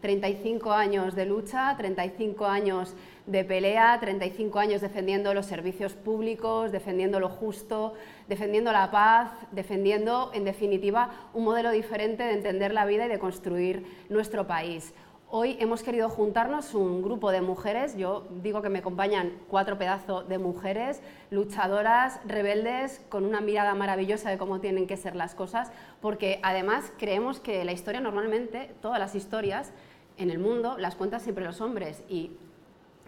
35 0.00 0.72
años 0.72 1.14
de 1.14 1.26
lucha, 1.26 1.74
35 1.76 2.46
años 2.46 2.94
de 3.26 3.44
pelea, 3.44 3.98
35 4.00 4.58
años 4.58 4.80
defendiendo 4.80 5.34
los 5.34 5.46
servicios 5.46 5.92
públicos, 5.92 6.72
defendiendo 6.72 7.20
lo 7.20 7.28
justo, 7.28 7.94
defendiendo 8.28 8.72
la 8.72 8.90
paz, 8.90 9.30
defendiendo, 9.52 10.30
en 10.34 10.44
definitiva, 10.44 11.10
un 11.34 11.44
modelo 11.44 11.70
diferente 11.70 12.22
de 12.22 12.32
entender 12.32 12.72
la 12.72 12.86
vida 12.86 13.06
y 13.06 13.08
de 13.08 13.18
construir 13.18 13.84
nuestro 14.08 14.46
país. 14.46 14.92
Hoy 15.32 15.56
hemos 15.60 15.84
querido 15.84 16.08
juntarnos 16.08 16.74
un 16.74 17.02
grupo 17.02 17.30
de 17.30 17.40
mujeres, 17.40 17.96
yo 17.96 18.26
digo 18.42 18.62
que 18.62 18.68
me 18.68 18.80
acompañan 18.80 19.30
cuatro 19.46 19.78
pedazos 19.78 20.28
de 20.28 20.38
mujeres, 20.38 21.00
luchadoras, 21.30 22.18
rebeldes, 22.24 23.00
con 23.08 23.24
una 23.24 23.40
mirada 23.40 23.76
maravillosa 23.76 24.28
de 24.28 24.38
cómo 24.38 24.58
tienen 24.58 24.88
que 24.88 24.96
ser 24.96 25.14
las 25.14 25.36
cosas, 25.36 25.70
porque 26.00 26.40
además 26.42 26.90
creemos 26.98 27.38
que 27.38 27.64
la 27.64 27.70
historia 27.70 28.00
normalmente, 28.00 28.74
todas 28.82 28.98
las 28.98 29.14
historias 29.14 29.72
en 30.20 30.30
el 30.30 30.38
mundo, 30.38 30.76
las 30.78 30.94
cuentan 30.94 31.20
siempre 31.20 31.44
los 31.44 31.60
hombres 31.60 32.04
y 32.08 32.30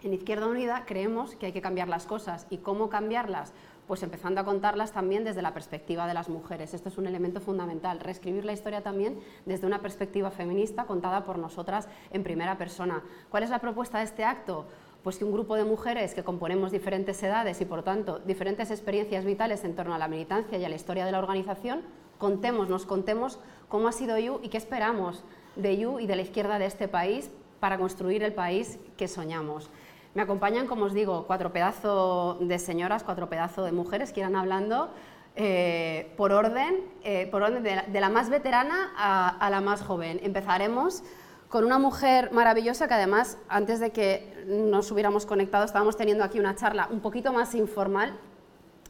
en 0.01 0.13
Izquierda 0.13 0.47
Unida 0.47 0.83
creemos 0.85 1.35
que 1.35 1.45
hay 1.45 1.51
que 1.53 1.61
cambiar 1.61 1.87
las 1.87 2.05
cosas 2.05 2.47
y 2.49 2.57
cómo 2.57 2.89
cambiarlas 2.89 3.53
pues 3.87 4.01
empezando 4.01 4.39
a 4.39 4.45
contarlas 4.45 4.93
también 4.93 5.23
desde 5.23 5.41
la 5.41 5.53
perspectiva 5.53 6.07
de 6.07 6.13
las 6.13 6.29
mujeres. 6.29 6.73
Esto 6.73 6.89
es 6.89 6.97
un 6.97 7.05
elemento 7.05 7.41
fundamental, 7.41 7.99
reescribir 7.99 8.45
la 8.45 8.53
historia 8.53 8.81
también 8.81 9.19
desde 9.45 9.67
una 9.67 9.81
perspectiva 9.81 10.31
feminista 10.31 10.85
contada 10.85 11.25
por 11.25 11.37
nosotras 11.37 11.87
en 12.11 12.23
primera 12.23 12.57
persona. 12.57 13.03
¿Cuál 13.29 13.43
es 13.43 13.49
la 13.49 13.59
propuesta 13.59 13.97
de 13.97 14.05
este 14.05 14.23
acto? 14.23 14.65
Pues 15.03 15.17
que 15.17 15.25
un 15.25 15.33
grupo 15.33 15.55
de 15.55 15.65
mujeres 15.65 16.15
que 16.15 16.23
componemos 16.23 16.71
diferentes 16.71 17.21
edades 17.21 17.59
y 17.59 17.65
por 17.65 17.83
tanto 17.83 18.19
diferentes 18.19 18.71
experiencias 18.71 19.25
vitales 19.25 19.65
en 19.65 19.75
torno 19.75 19.93
a 19.93 19.99
la 19.99 20.07
militancia 20.07 20.57
y 20.57 20.63
a 20.63 20.69
la 20.69 20.75
historia 20.75 21.05
de 21.05 21.11
la 21.11 21.19
organización, 21.19 21.81
contemos, 22.17 22.69
nos 22.69 22.85
contemos 22.85 23.37
cómo 23.67 23.89
ha 23.89 23.91
sido 23.91 24.17
You 24.17 24.39
y 24.41 24.47
qué 24.47 24.57
esperamos 24.57 25.25
de 25.55 25.77
You 25.77 25.99
y 25.99 26.07
de 26.07 26.15
la 26.15 26.21
izquierda 26.21 26.59
de 26.59 26.65
este 26.65 26.87
país 26.87 27.29
para 27.59 27.77
construir 27.77 28.23
el 28.23 28.33
país 28.33 28.79
que 28.97 29.07
soñamos. 29.07 29.69
Me 30.15 30.21
acompañan, 30.21 30.67
como 30.67 30.85
os 30.85 30.93
digo, 30.93 31.25
cuatro 31.25 31.51
pedazos 31.51 32.37
de 32.47 32.59
señoras, 32.59 33.03
cuatro 33.03 33.29
pedazos 33.29 33.65
de 33.65 33.71
mujeres 33.71 34.13
que 34.13 34.19
irán 34.19 34.35
hablando 34.35 34.91
eh, 35.35 36.13
por 36.17 36.31
orden, 36.31 36.75
eh, 37.03 37.27
por 37.31 37.41
orden 37.41 37.63
de 37.63 37.99
la, 37.99 38.09
más 38.09 38.29
veterana 38.29 38.91
a, 38.95 39.49
la 39.49 39.61
más 39.61 39.81
joven. 39.81 40.19
Empezaremos 40.21 41.03
con 41.49 41.65
una 41.65 41.79
mujer 41.79 42.31
maravillosa 42.31 42.87
que 42.87 42.93
además, 42.93 43.39
antes 43.47 43.79
de 43.79 43.91
que 43.91 44.43
nos 44.45 44.91
hubiéramos 44.91 45.25
conectado, 45.25 45.65
estábamos 45.65 45.97
teniendo 45.97 46.23
aquí 46.23 46.39
una 46.39 46.55
charla 46.55 46.87
un 46.91 46.99
poquito 46.99 47.33
más 47.33 47.55
informal 47.55 48.13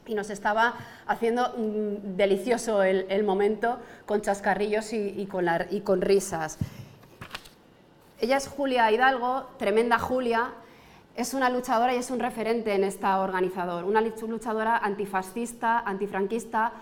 y 0.06 0.14
nos 0.14 0.30
estaba 0.30 0.74
haciendo 1.06 1.54
delicioso 1.56 2.82
el, 2.82 3.24
momento 3.24 3.78
con 4.06 4.20
chascarrillos 4.20 4.92
y, 4.92 5.26
con 5.26 5.46
y 5.70 5.80
con 5.80 6.00
risas. 6.00 6.58
Ella 8.20 8.36
es 8.36 8.48
Julia 8.48 8.90
Hidalgo, 8.90 9.50
tremenda 9.58 9.98
Julia, 9.98 10.52
es 11.16 11.34
una 11.34 11.50
luchadora 11.50 11.94
y 11.94 11.98
es 11.98 12.10
un 12.10 12.20
referente 12.20 12.74
en 12.74 12.84
esta 12.84 13.20
organizador, 13.20 13.84
una 13.84 14.00
luchadora 14.00 14.78
antifascista, 14.78 15.80
antifranquista, 15.80 16.72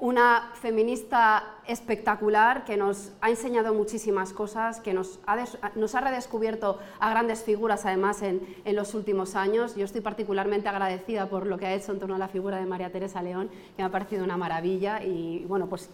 una 0.00 0.52
feminista 0.54 1.56
espectacular 1.66 2.64
que 2.64 2.76
nos 2.76 3.12
ha 3.20 3.30
enseñado 3.30 3.74
muchísimas 3.74 4.32
cosas, 4.32 4.80
que 4.80 4.94
nos 4.94 5.18
ha, 5.26 5.36
nos 5.74 5.94
ha 5.94 6.00
redescubierto 6.00 6.78
a 7.00 7.10
grandes 7.10 7.42
figuras 7.42 7.84
además 7.84 8.22
en, 8.22 8.40
en, 8.64 8.76
los 8.76 8.94
últimos 8.94 9.34
años. 9.34 9.74
Yo 9.74 9.84
estoy 9.84 10.00
particularmente 10.00 10.68
agradecida 10.68 11.28
por 11.28 11.46
lo 11.46 11.58
que 11.58 11.66
ha 11.66 11.74
hecho 11.74 11.92
en 11.92 11.98
torno 11.98 12.14
a 12.14 12.18
la 12.18 12.28
figura 12.28 12.58
de 12.58 12.66
María 12.66 12.92
Teresa 12.92 13.22
León, 13.22 13.48
que 13.48 13.82
me 13.82 13.84
ha 13.84 13.90
parecido 13.90 14.24
una 14.24 14.36
maravilla 14.36 15.02
y 15.02 15.44
bueno, 15.46 15.66
pues 15.68 15.90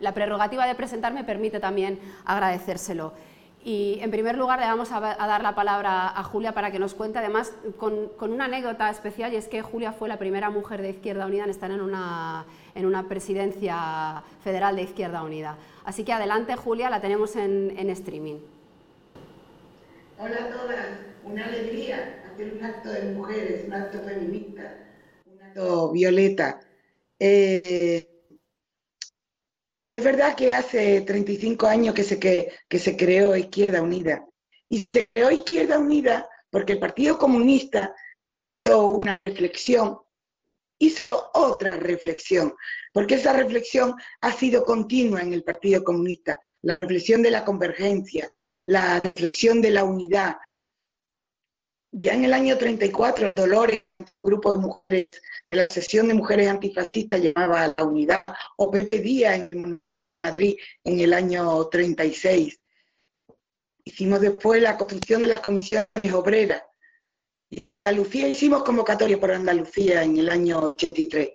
la 0.00 0.12
prerrogativa 0.12 0.66
de 0.66 0.74
presentarme 0.74 1.22
permite 1.22 1.60
también 1.60 2.00
agradecérselo. 2.24 3.12
Y 3.62 3.98
en 4.00 4.10
primer 4.10 4.38
lugar 4.38 4.58
le 4.58 4.66
vamos 4.66 4.90
a, 4.90 5.00
dar 5.00 5.42
la 5.42 5.54
palabra 5.54 6.08
a 6.08 6.24
Julia 6.24 6.52
para 6.52 6.70
que 6.70 6.78
nos 6.78 6.94
cuente, 6.94 7.18
además 7.18 7.52
con, 7.76 8.10
una 8.20 8.46
anécdota 8.46 8.88
especial, 8.88 9.34
y 9.34 9.36
es 9.36 9.48
que 9.48 9.60
Julia 9.60 9.92
fue 9.92 10.08
la 10.08 10.18
primera 10.18 10.48
mujer 10.48 10.80
de 10.80 10.90
Izquierda 10.90 11.26
Unida 11.26 11.44
en 11.44 11.50
estar 11.50 11.70
en 11.70 11.82
una, 11.82 12.46
en 12.74 12.86
una 12.86 13.08
presidencia 13.08 14.22
federal 14.42 14.76
de 14.76 14.82
Izquierda 14.82 15.22
Unida. 15.22 15.56
Así 15.84 16.04
que 16.04 16.12
adelante 16.12 16.56
Julia, 16.56 16.90
la 16.90 17.00
tenemos 17.00 17.36
en, 17.36 17.90
streaming. 17.90 18.38
Hola 20.18 20.36
a 20.36 20.50
todas, 20.50 20.86
una 21.24 21.46
alegría 21.46 22.22
hacer 22.32 22.52
un 22.52 22.64
acto 22.64 22.90
de 22.90 23.12
mujeres, 23.12 23.64
un 23.66 23.72
acto 23.72 24.00
feminista, 24.00 24.76
un 25.26 25.42
acto 25.42 25.92
violeta. 25.92 26.60
Eh, 27.18 28.06
es 29.96 30.04
verdad 30.04 30.34
que 30.34 30.48
hace 30.48 31.02
35 31.02 31.66
años 31.66 31.94
que 31.94 32.04
se, 32.04 32.18
que, 32.18 32.52
que 32.68 32.78
se 32.78 32.96
creó 32.96 33.36
Izquierda 33.36 33.82
Unida. 33.82 34.24
Y 34.68 34.88
se 34.92 35.08
creó 35.12 35.30
Izquierda 35.30 35.78
Unida 35.78 36.28
porque 36.50 36.74
el 36.74 36.78
Partido 36.78 37.18
Comunista 37.18 37.94
hizo 38.64 38.88
una 38.88 39.20
reflexión, 39.24 39.98
hizo 40.80 41.30
otra 41.34 41.70
reflexión, 41.70 42.54
porque 42.92 43.14
esa 43.14 43.32
reflexión 43.32 43.94
ha 44.20 44.32
sido 44.32 44.64
continua 44.64 45.20
en 45.20 45.32
el 45.32 45.44
Partido 45.44 45.84
Comunista, 45.84 46.40
la 46.62 46.76
reflexión 46.80 47.22
de 47.22 47.30
la 47.30 47.44
convergencia, 47.44 48.32
la 48.66 48.98
reflexión 48.98 49.62
de 49.62 49.70
la 49.70 49.84
unidad. 49.84 50.36
Ya 51.92 52.14
en 52.14 52.24
el 52.24 52.32
año 52.32 52.56
34, 52.56 53.32
Dolores, 53.36 53.82
un 53.98 54.06
grupo 54.22 54.52
de 54.52 54.58
mujeres 54.58 55.08
la 55.50 55.66
sesión 55.68 56.06
de 56.06 56.14
mujeres 56.14 56.48
antifascistas 56.48 57.20
llamaba 57.20 57.64
a 57.64 57.74
la 57.76 57.84
unidad, 57.84 58.24
o 58.56 58.70
pedía 58.70 59.34
en 59.34 59.82
Madrid 60.22 60.56
en 60.84 61.00
el 61.00 61.12
año 61.12 61.66
36. 61.66 62.60
Hicimos 63.84 64.20
después 64.20 64.62
la 64.62 64.76
construcción 64.76 65.22
de 65.22 65.28
las 65.28 65.40
comisiones 65.40 66.12
obreras. 66.14 66.62
Andalucía 67.84 68.28
hicimos 68.28 68.62
convocatoria 68.62 69.18
por 69.18 69.32
Andalucía 69.32 70.02
en 70.02 70.18
el 70.18 70.28
año 70.28 70.58
83. 70.58 71.30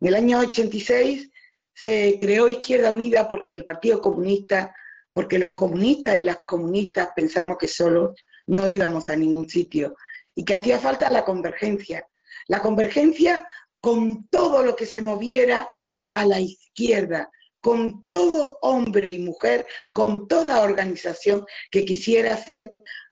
En 0.00 0.08
el 0.08 0.14
año 0.14 0.38
86 0.38 1.28
se 1.74 2.18
creó 2.20 2.46
Izquierda 2.46 2.94
Unida 2.94 3.30
por 3.30 3.48
el 3.56 3.64
Partido 3.66 4.00
Comunista, 4.00 4.72
porque 5.12 5.40
los 5.40 5.48
comunistas 5.56 6.20
y 6.22 6.26
las 6.28 6.38
comunistas 6.46 7.08
pensamos 7.16 7.58
que 7.58 7.66
solo 7.66 8.14
no 8.46 8.72
íbamos 8.72 9.08
a 9.08 9.16
ningún 9.16 9.48
sitio 9.48 9.96
y 10.32 10.44
que 10.44 10.54
hacía 10.54 10.78
falta 10.78 11.10
la 11.10 11.24
convergencia. 11.24 12.06
La 12.46 12.62
convergencia 12.62 13.48
con 13.80 14.28
todo 14.28 14.62
lo 14.62 14.76
que 14.76 14.86
se 14.86 15.02
moviera 15.02 15.72
a 16.14 16.24
la 16.24 16.38
izquierda, 16.38 17.30
con 17.60 18.04
todo 18.12 18.48
hombre 18.62 19.08
y 19.10 19.18
mujer, 19.18 19.66
con 19.92 20.28
toda 20.28 20.62
organización 20.62 21.44
que 21.68 21.84
quisiera 21.84 22.34
hacer 22.34 22.54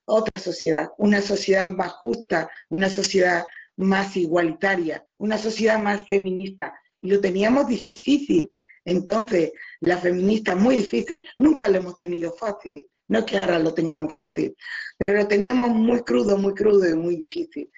otra 0.09 0.43
sociedad, 0.43 0.91
una 0.99 1.21
sociedad 1.21 1.69
más 1.71 1.93
justa, 1.93 2.51
una 2.69 2.89
sociedad 2.89 3.45
más 3.77 4.17
igualitaria, 4.17 5.07
una 5.19 5.39
sociedad 5.39 5.79
más 5.79 6.03
feminista. 6.09 6.75
Y 7.01 7.11
lo 7.11 7.21
teníamos 7.21 7.69
difícil. 7.69 8.51
Entonces, 8.85 9.53
la 9.81 9.99
feminista 9.99 10.57
muy 10.57 10.79
difícil, 10.79 11.17
nunca 11.39 11.71
lo 11.71 11.79
hemos 11.79 12.03
tenido 12.03 12.33
fácil. 12.33 12.91
No 13.07 13.21
es 13.21 13.25
que 13.27 13.39
ahora 13.39 13.59
lo 13.59 13.73
tengamos 13.75 14.19
fácil, 14.35 14.57
pero 15.05 15.19
lo 15.19 15.29
tenemos 15.29 15.71
muy 15.71 16.03
crudo, 16.03 16.37
muy 16.37 16.55
crudo 16.55 16.89
y 16.89 16.95
muy 16.95 17.17
difícil. 17.31 17.71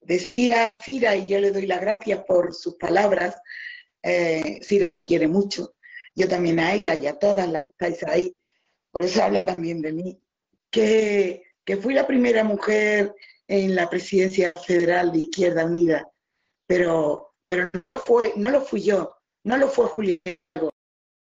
Decía 0.00 0.72
Cira, 0.82 1.16
y 1.16 1.26
yo 1.26 1.40
le 1.40 1.50
doy 1.50 1.66
las 1.66 1.80
gracias 1.80 2.24
por 2.24 2.54
sus 2.54 2.74
palabras, 2.76 3.36
eh, 4.02 4.60
Cira 4.62 4.90
quiere 5.06 5.28
mucho, 5.28 5.74
yo 6.14 6.28
también 6.28 6.60
a 6.60 6.74
ella 6.74 6.98
y 7.00 7.06
a 7.06 7.18
todas 7.18 7.48
las 7.48 7.66
que 7.66 7.72
estáis 7.72 8.02
ahí, 8.04 8.36
por 8.90 9.06
eso 9.06 9.22
habla 9.22 9.44
también 9.44 9.82
de 9.82 9.92
mí, 9.92 10.20
que, 10.70 11.42
que 11.68 11.76
fui 11.76 11.92
la 11.92 12.06
primera 12.06 12.42
mujer 12.44 13.14
en 13.46 13.74
la 13.74 13.90
presidencia 13.90 14.54
federal 14.66 15.12
de 15.12 15.18
Izquierda 15.18 15.66
Unida, 15.66 16.10
pero, 16.66 17.34
pero 17.50 17.68
no, 18.36 18.50
lo 18.50 18.62
fui 18.62 18.82
yo, 18.82 19.14
no 19.44 19.58
lo 19.58 19.68
fue 19.68 19.84
Julián. 19.84 20.18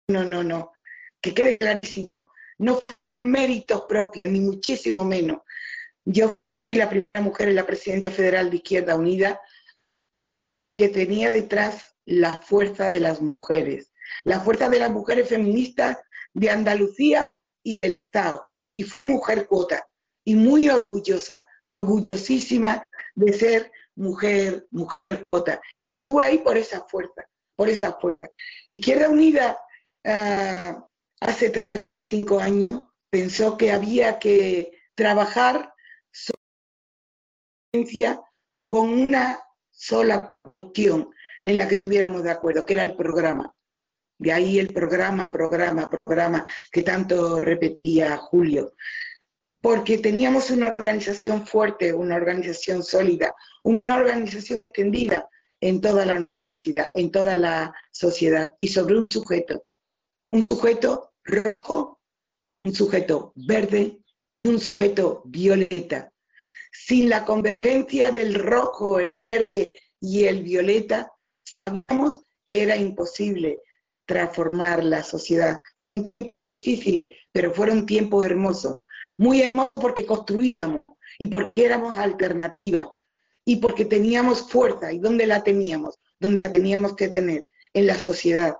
No, 0.08 0.24
no, 0.26 0.44
no, 0.44 0.72
que 1.20 1.34
quede 1.34 1.58
clarísimo, 1.58 2.12
no 2.60 2.76
fue 2.76 2.96
méritos 3.24 3.86
propios, 3.90 4.24
ni 4.26 4.40
muchísimo 4.40 5.04
menos. 5.04 5.42
Yo 6.06 6.38
fui 6.70 6.78
la 6.80 6.90
primera 6.90 7.22
mujer 7.22 7.50
en 7.50 7.56
la 7.56 7.66
presidencia 7.66 8.14
federal 8.14 8.52
de 8.52 8.58
Izquierda 8.58 8.96
Unida 8.98 9.42
que 10.78 10.90
tenía 10.90 11.32
detrás 11.32 11.96
la 12.06 12.38
fuerza 12.38 12.94
de 12.94 13.00
las 13.00 13.20
mujeres, 13.20 13.92
la 14.26 14.40
fuerza 14.42 14.70
de 14.70 14.78
las 14.78 14.92
mujeres 14.92 15.28
feministas 15.28 15.98
de 16.34 16.52
Andalucía 16.52 17.34
y 17.64 17.80
del 17.82 17.94
Estado. 17.94 18.48
Y 18.78 18.84
fue 18.84 19.16
mujer 19.16 19.48
cuota. 19.48 19.89
Y 20.26 20.36
muy 20.36 20.70
orgullosa, 20.70 21.34
orgullosísima 21.82 22.84
de 23.16 23.34
ser 23.34 23.72
mujer, 23.96 24.68
mujer 24.72 25.24
cuota. 25.30 25.62
Fue 26.10 26.28
ahí 26.28 26.38
por 26.40 26.58
esa 26.58 26.82
fuerza, 26.86 27.28
por 27.56 27.70
esa 27.70 27.94
fuerza. 27.94 28.30
Izquierda 28.78 29.10
Unida 29.10 29.60
uh, 30.06 30.84
hace 31.22 31.50
35 31.50 32.40
años 32.40 32.70
pensó 33.10 33.58
que 33.58 33.72
había 33.72 34.20
que 34.20 34.72
trabajar 34.96 35.74
con 38.72 38.90
una 38.90 39.40
sola 39.72 40.36
cuestión 40.42 41.14
en 41.46 41.58
la 41.58 41.68
que 41.68 41.76
estuviéramos 41.76 42.24
de 42.24 42.32
acuerdo, 42.32 42.66
que 42.66 42.74
era 42.74 42.86
el 42.86 42.96
programa. 42.96 43.54
De 44.18 44.34
ahí 44.34 44.60
el 44.60 44.74
programa, 44.74 45.30
programa, 45.30 45.90
programa, 45.90 46.46
que 46.72 46.84
tanto 46.84 47.42
repetía 47.42 48.18
Julio. 48.18 48.74
Porque 49.62 49.98
teníamos 49.98 50.50
una 50.52 50.76
organización 50.78 51.46
fuerte, 51.46 51.94
una 51.94 52.16
organización 52.16 52.84
sólida, 52.84 53.36
una 53.64 53.82
organización 53.90 54.60
extendida 54.60 55.30
en 55.62 55.82
toda 55.82 56.06
la 56.06 56.28
en 56.94 57.12
toda 57.12 57.74
sociedad 57.92 58.54
y 58.62 58.68
sobre 58.68 58.98
un 58.98 59.08
sujeto, 59.10 59.66
un 60.32 60.48
sujeto 60.50 61.14
rojo, 61.24 62.00
un 62.64 62.74
sujeto 62.74 63.34
verde, 63.36 64.00
un 64.44 64.60
sujeto 64.60 65.24
violeta. 65.26 66.12
Sin 66.72 67.10
la 67.10 67.26
convergencia 67.26 68.12
del 68.12 68.36
rojo, 68.36 69.00
el 69.00 69.14
verde 69.32 69.72
y 70.00 70.26
el 70.26 70.44
violeta, 70.44 71.12
sabíamos 71.66 72.14
que 72.54 72.64
era 72.64 72.76
imposible 72.76 73.62
transformar 74.06 74.84
la 74.84 75.04
sociedad. 75.04 75.62
Difícil, 76.62 77.06
pero 77.32 77.54
fueron 77.54 77.86
tiempos 77.86 78.26
hermosos. 78.26 78.82
Muy 79.20 79.42
hermosos 79.42 79.74
porque 79.76 80.06
construíamos 80.06 80.82
y 81.24 81.36
porque 81.36 81.66
éramos 81.66 81.98
alternativos 81.98 82.94
y 83.44 83.58
porque 83.58 83.84
teníamos 83.84 84.50
fuerza. 84.50 84.94
¿Y 84.94 85.00
dónde 85.00 85.28
la 85.28 85.44
teníamos? 85.44 86.00
Donde 86.20 86.42
la 86.44 86.54
teníamos 86.54 86.96
que 86.96 87.10
tener, 87.10 87.46
en 87.74 87.86
la 87.86 87.96
sociedad, 87.96 88.56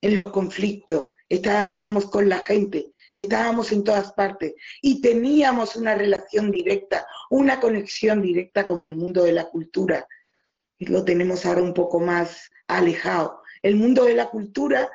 en 0.00 0.22
los 0.24 0.32
conflictos. 0.32 1.06
Estábamos 1.28 2.10
con 2.10 2.28
la 2.28 2.42
gente, 2.44 2.92
estábamos 3.22 3.70
en 3.70 3.84
todas 3.84 4.12
partes 4.12 4.54
y 4.82 5.00
teníamos 5.00 5.76
una 5.76 5.94
relación 5.94 6.50
directa, 6.50 7.06
una 7.30 7.60
conexión 7.60 8.22
directa 8.22 8.66
con 8.66 8.84
el 8.90 8.98
mundo 8.98 9.22
de 9.22 9.32
la 9.34 9.44
cultura. 9.44 10.06
Y 10.78 10.86
lo 10.86 11.04
tenemos 11.04 11.46
ahora 11.46 11.62
un 11.62 11.74
poco 11.74 12.00
más 12.00 12.50
alejado. 12.66 13.40
El 13.62 13.76
mundo 13.76 14.04
de 14.04 14.14
la 14.14 14.30
cultura 14.30 14.90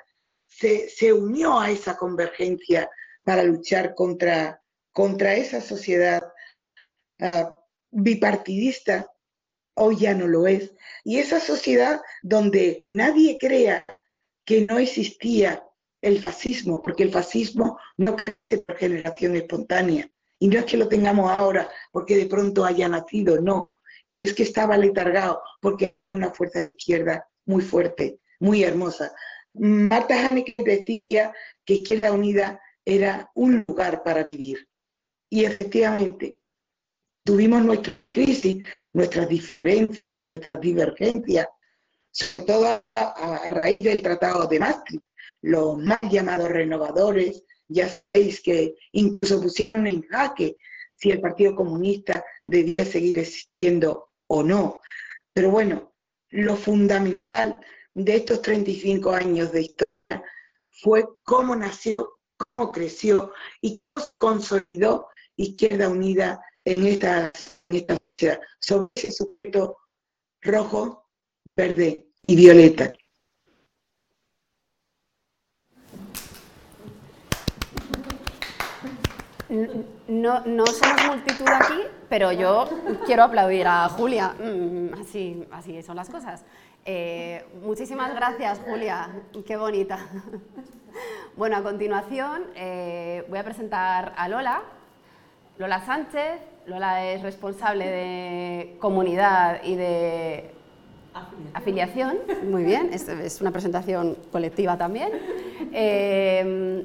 se, 0.48 1.14
unió 1.14 1.60
a 1.60 1.72
esa 1.72 1.98
convergencia 1.98 2.90
para 3.24 3.44
luchar 3.44 3.96
contra, 3.96 4.61
contra 4.92 5.36
esa 5.36 5.62
sociedad 5.62 6.22
ah, 7.20 7.56
bipartidista, 7.92 9.12
hoy 9.76 9.98
ya 9.98 10.14
no 10.14 10.28
lo 10.28 10.48
es. 10.48 10.74
Y 11.04 11.20
esa 11.20 11.40
sociedad 11.40 12.02
donde 12.22 12.86
nadie 12.94 13.38
crea 13.40 13.86
que 14.46 14.66
no 14.66 14.80
existía 14.80 15.64
el 16.02 16.22
fascismo, 16.22 16.82
porque 16.82 17.04
el 17.04 17.12
fascismo 17.12 17.80
no 17.98 18.16
crece 18.16 18.64
por 18.64 18.78
generación 18.78 19.36
espontánea. 19.36 20.10
Y 20.40 20.48
no 20.48 20.60
es 20.60 20.66
que 20.66 20.78
lo 20.78 20.88
tengamos 20.88 21.32
ahora 21.38 21.70
porque 21.92 22.18
de 22.18 22.26
pronto 22.26 22.66
haya 22.66 22.90
nacido, 22.90 23.40
no. 23.40 23.72
Es 24.24 24.34
que 24.34 24.44
estaba 24.44 24.78
letargado 24.78 25.42
porque 25.62 25.86
era 25.86 25.96
una 26.14 26.34
fuerza 26.34 26.72
izquierda 26.76 27.28
muy 27.46 27.62
fuerte, 27.62 28.20
muy 28.40 28.64
hermosa. 28.64 29.14
Marta 29.54 30.28
Haneke 30.28 30.56
decía 30.58 31.34
que 31.66 31.76
Izquierda 31.76 32.12
Unida 32.12 32.60
era 32.86 33.30
un 33.36 33.64
lugar 33.68 34.04
para 34.04 34.28
vivir. 34.32 34.68
Y 35.34 35.46
efectivamente, 35.46 36.38
tuvimos 37.24 37.64
nuestra 37.64 37.94
crisis, 38.12 38.66
nuestras 38.92 39.30
diferencias, 39.30 40.06
nuestras 40.36 40.62
divergencias, 40.62 41.48
sobre 42.12 42.46
todo 42.46 42.84
a, 42.96 43.50
raíz 43.52 43.80
del 43.80 44.02
Tratado 44.02 44.46
de 44.46 44.60
Maastricht, 44.60 45.06
los 45.42 45.78
más 45.78 46.02
llamados 46.12 46.50
renovadores, 46.50 47.46
ya 47.70 47.88
sabéis 47.88 48.42
que 48.42 48.76
incluso 48.92 49.42
pusieron 49.42 49.88
en 49.88 50.02
jaque 50.10 50.58
si 50.96 51.12
el 51.12 51.22
Partido 51.22 51.56
Comunista 51.56 52.26
debía 52.46 52.84
seguir 52.84 53.20
existiendo 53.20 54.10
o 54.28 54.44
no. 54.44 54.82
Pero 55.32 55.50
bueno, 55.50 55.94
lo 56.32 56.58
fundamental 56.58 57.58
de 57.94 58.16
estos 58.18 58.42
35 58.42 59.12
años 59.12 59.54
de 59.54 59.62
historia 59.62 60.24
fue 60.70 61.08
cómo 61.24 61.56
nació, 61.56 61.96
cómo 62.36 62.74
creció 62.74 63.32
y 63.62 63.82
cómo 63.94 64.08
consolidó 64.18 65.08
Izquierda 65.42 65.90
Unida 65.90 66.42
en 66.66 66.86
esta, 66.86 67.32
esta 67.70 67.98
sociedad, 67.98 68.40
sobre 68.60 68.90
ese 68.96 69.12
sujeto 69.12 69.78
rojo, 70.42 71.06
verde 71.56 72.08
y 72.28 72.36
violeta. 72.36 72.94
No, 80.08 80.46
no 80.46 80.66
somos 80.66 81.06
multitud 81.08 81.46
aquí, 81.50 81.82
pero 82.08 82.32
yo 82.32 82.70
quiero 83.06 83.24
aplaudir 83.24 83.68
a 83.68 83.90
Julia. 83.90 84.34
Mm, 84.40 84.94
así, 84.94 85.46
así 85.52 85.84
son 85.84 85.98
las 85.98 86.10
cosas. 86.10 86.46
Eh, 86.86 87.46
muchísimas 87.62 88.16
gracias, 88.16 88.60
Julia. 88.60 89.10
Qué 89.46 89.58
bonita. 89.58 90.00
Bueno, 91.38 91.56
a 91.56 91.64
continuación 91.64 92.44
eh, 92.56 93.26
voy 93.30 93.40
a 93.40 93.44
presentar 93.44 94.14
a 94.18 94.28
Lola. 94.28 94.62
Lola 95.62 95.80
Sánchez. 95.86 96.42
Lola 96.66 97.06
es 97.06 97.22
responsable 97.22 97.86
de 97.88 98.78
comunidad 98.80 99.62
y 99.64 99.76
de 99.76 100.50
afiliación. 101.54 102.18
Muy 102.50 102.64
bien, 102.64 102.90
es, 102.92 103.42
una 103.42 103.52
presentación 103.52 104.18
colectiva 104.32 104.76
también. 104.76 105.12
Eh, 105.72 106.84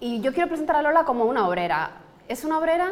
y 0.00 0.20
yo 0.20 0.34
quiero 0.34 0.48
presentar 0.48 0.76
a 0.76 0.82
Lola 0.82 1.04
como 1.04 1.24
una 1.24 1.48
obrera. 1.48 1.92
Es 2.28 2.44
una 2.44 2.58
obrera 2.58 2.90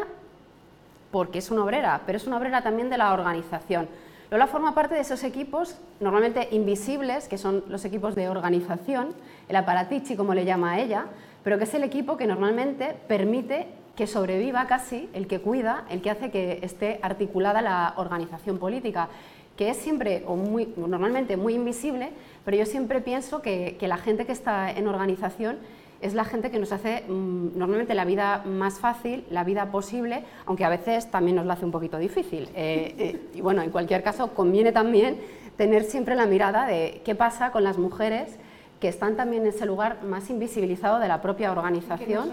porque 1.10 1.40
es 1.40 1.50
una 1.50 1.62
obrera, 1.62 2.00
pero 2.06 2.16
es 2.16 2.26
una 2.26 2.38
obrera 2.38 2.62
también 2.62 2.88
de 2.88 2.96
la 2.96 3.12
organización. 3.12 3.86
Lola 4.30 4.46
forma 4.46 4.74
parte 4.74 4.94
de 4.94 5.02
esos 5.02 5.22
equipos, 5.24 5.76
normalmente 6.00 6.48
invisibles, 6.52 7.28
que 7.28 7.36
son 7.36 7.64
los 7.68 7.84
equipos 7.84 8.14
de 8.14 8.30
organización, 8.30 9.14
el 9.46 9.56
aparatichi, 9.56 10.16
como 10.16 10.32
le 10.32 10.46
llama 10.46 10.72
a 10.72 10.80
ella, 10.80 11.04
pero 11.42 11.58
que 11.58 11.64
es 11.64 11.74
el 11.74 11.84
equipo 11.84 12.16
que 12.16 12.26
normalmente 12.26 12.96
permite 13.06 13.83
que 13.96 14.06
sobreviva 14.06 14.66
casi, 14.66 15.08
el 15.12 15.26
que 15.26 15.40
cuida, 15.40 15.84
el 15.90 16.02
que 16.02 16.10
hace 16.10 16.30
que 16.30 16.58
esté 16.62 16.98
articulada 17.02 17.62
la 17.62 17.94
organización 17.96 18.58
política, 18.58 19.08
que 19.56 19.70
es 19.70 19.76
siempre 19.76 20.24
o 20.26 20.36
normalmente 20.36 21.36
muy 21.36 21.54
invisible, 21.54 22.10
pero 22.44 22.56
yo 22.56 22.66
siempre 22.66 23.00
pienso 23.00 23.40
que, 23.40 23.76
que 23.78 23.86
la 23.86 23.98
gente 23.98 24.26
que 24.26 24.32
está 24.32 24.70
en 24.70 24.88
organización 24.88 25.58
es 26.04 26.12
la 26.12 26.24
gente 26.24 26.50
que 26.50 26.58
nos 26.58 26.70
hace 26.70 27.04
mm, 27.08 27.56
normalmente 27.56 27.94
la 27.94 28.04
vida 28.04 28.42
más 28.44 28.78
fácil, 28.78 29.24
la 29.30 29.42
vida 29.42 29.70
posible, 29.70 30.24
aunque 30.44 30.64
a 30.64 30.68
veces 30.68 31.10
también 31.10 31.36
nos 31.36 31.46
la 31.46 31.54
hace 31.54 31.64
un 31.64 31.70
poquito 31.70 31.98
difícil. 31.98 32.50
Eh, 32.54 32.94
eh, 32.98 33.20
y 33.34 33.40
bueno, 33.40 33.62
en 33.62 33.70
cualquier 33.70 34.02
caso, 34.02 34.34
conviene 34.34 34.70
también 34.70 35.18
tener 35.56 35.84
siempre 35.84 36.14
la 36.14 36.26
mirada 36.26 36.66
de 36.66 37.00
qué 37.04 37.14
pasa 37.14 37.52
con 37.52 37.64
las 37.64 37.78
mujeres 37.78 38.38
que 38.84 38.90
están 38.90 39.16
también 39.16 39.44
en 39.44 39.48
ese 39.48 39.64
lugar 39.64 40.02
más 40.02 40.28
invisibilizado 40.28 40.98
de 40.98 41.08
la 41.08 41.22
propia 41.22 41.50
organización 41.50 42.30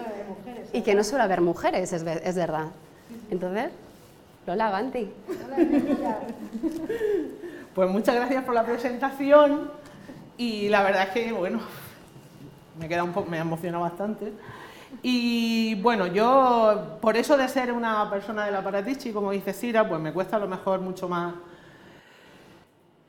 y 0.73 0.81
que 0.81 0.93
no 0.93 1.01
suele 1.01 1.23
haber 1.23 1.39
mujeres, 1.39 1.93
es, 1.93 2.03
es 2.03 2.35
verdad. 2.35 2.65
Entonces, 3.29 3.69
Lola, 4.45 4.67
Avanti. 4.67 5.09
Pues 7.73 7.89
muchas 7.89 8.15
gracias 8.15 8.43
por 8.43 8.53
la 8.53 8.65
presentación 8.65 9.71
y 10.35 10.67
la 10.67 10.83
verdad 10.83 11.03
es 11.03 11.09
que, 11.11 11.31
bueno, 11.31 11.61
me 12.77 12.89
queda 12.89 13.05
un 13.05 13.13
poco, 13.13 13.31
me 13.31 13.37
emociona 13.37 13.77
bastante. 13.77 14.33
Y 15.01 15.75
bueno, 15.75 16.05
yo 16.07 16.97
por 16.99 17.15
eso 17.15 17.37
de 17.37 17.47
ser 17.47 17.71
una 17.71 18.09
persona 18.09 18.45
del 18.45 18.55
aparatichi, 18.55 19.13
como 19.13 19.31
dice 19.31 19.53
Sira, 19.53 19.87
pues 19.87 20.01
me 20.01 20.11
cuesta 20.11 20.35
a 20.35 20.39
lo 20.39 20.49
mejor 20.49 20.81
mucho 20.81 21.07
más 21.07 21.33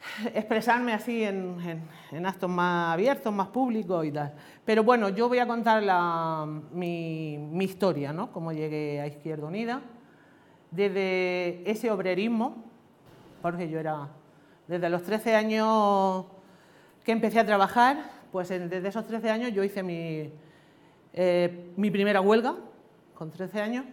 expresarme 0.35 0.93
así 0.93 1.23
en, 1.25 1.57
actos 2.25 2.51
más 2.51 2.93
abiertos, 2.93 3.33
más 3.33 3.49
públicos 3.49 4.05
y 4.05 4.13
tal. 4.13 4.35
Pero 4.65 4.85
bueno, 4.85 5.09
yo 5.09 5.29
voy 5.29 5.39
a 5.39 5.47
contar 5.47 5.83
mi, 6.73 7.39
mi, 7.39 7.65
historia, 7.65 8.13
¿no? 8.13 8.33
Cómo 8.33 8.53
llegué 8.53 9.01
a 9.01 9.07
Izquierda 9.07 9.47
Unida, 9.47 9.81
desde 10.71 11.69
ese 11.71 11.91
obrerismo, 11.91 12.65
porque 13.41 13.69
yo 13.69 13.79
era 13.79 14.09
desde 14.69 14.89
los 14.89 15.03
13 15.03 15.35
años 15.35 16.27
que 17.05 17.13
empecé 17.13 17.41
a 17.41 17.47
trabajar, 17.47 18.11
pues 18.31 18.49
desde 18.49 18.89
esos 18.89 19.07
13 19.07 19.31
años 19.31 19.53
yo 19.53 19.65
hice 19.65 19.83
mi, 19.83 20.31
eh, 21.13 21.73
mi 21.77 21.91
primera 21.91 22.21
huelga, 22.21 22.55
con 23.15 23.31
13 23.31 23.61
años. 23.61 23.85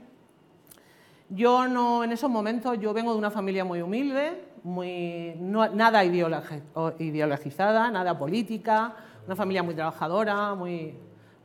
Yo 1.30 1.68
no, 1.68 2.04
en 2.04 2.12
esos 2.12 2.30
momentos, 2.30 2.80
yo 2.80 2.94
vengo 2.94 3.12
de 3.12 3.20
una 3.20 3.30
familia 3.30 3.64
muy 3.64 3.82
humilde, 3.82 4.49
muy, 4.64 5.36
nada 5.40 6.04
ideologizada, 6.04 7.92
nada 7.92 8.18
política, 8.18 8.96
una 9.26 9.36
familia 9.36 9.64
muy 9.64 9.76
trabajadora, 9.76 10.56
muy, 10.56 10.96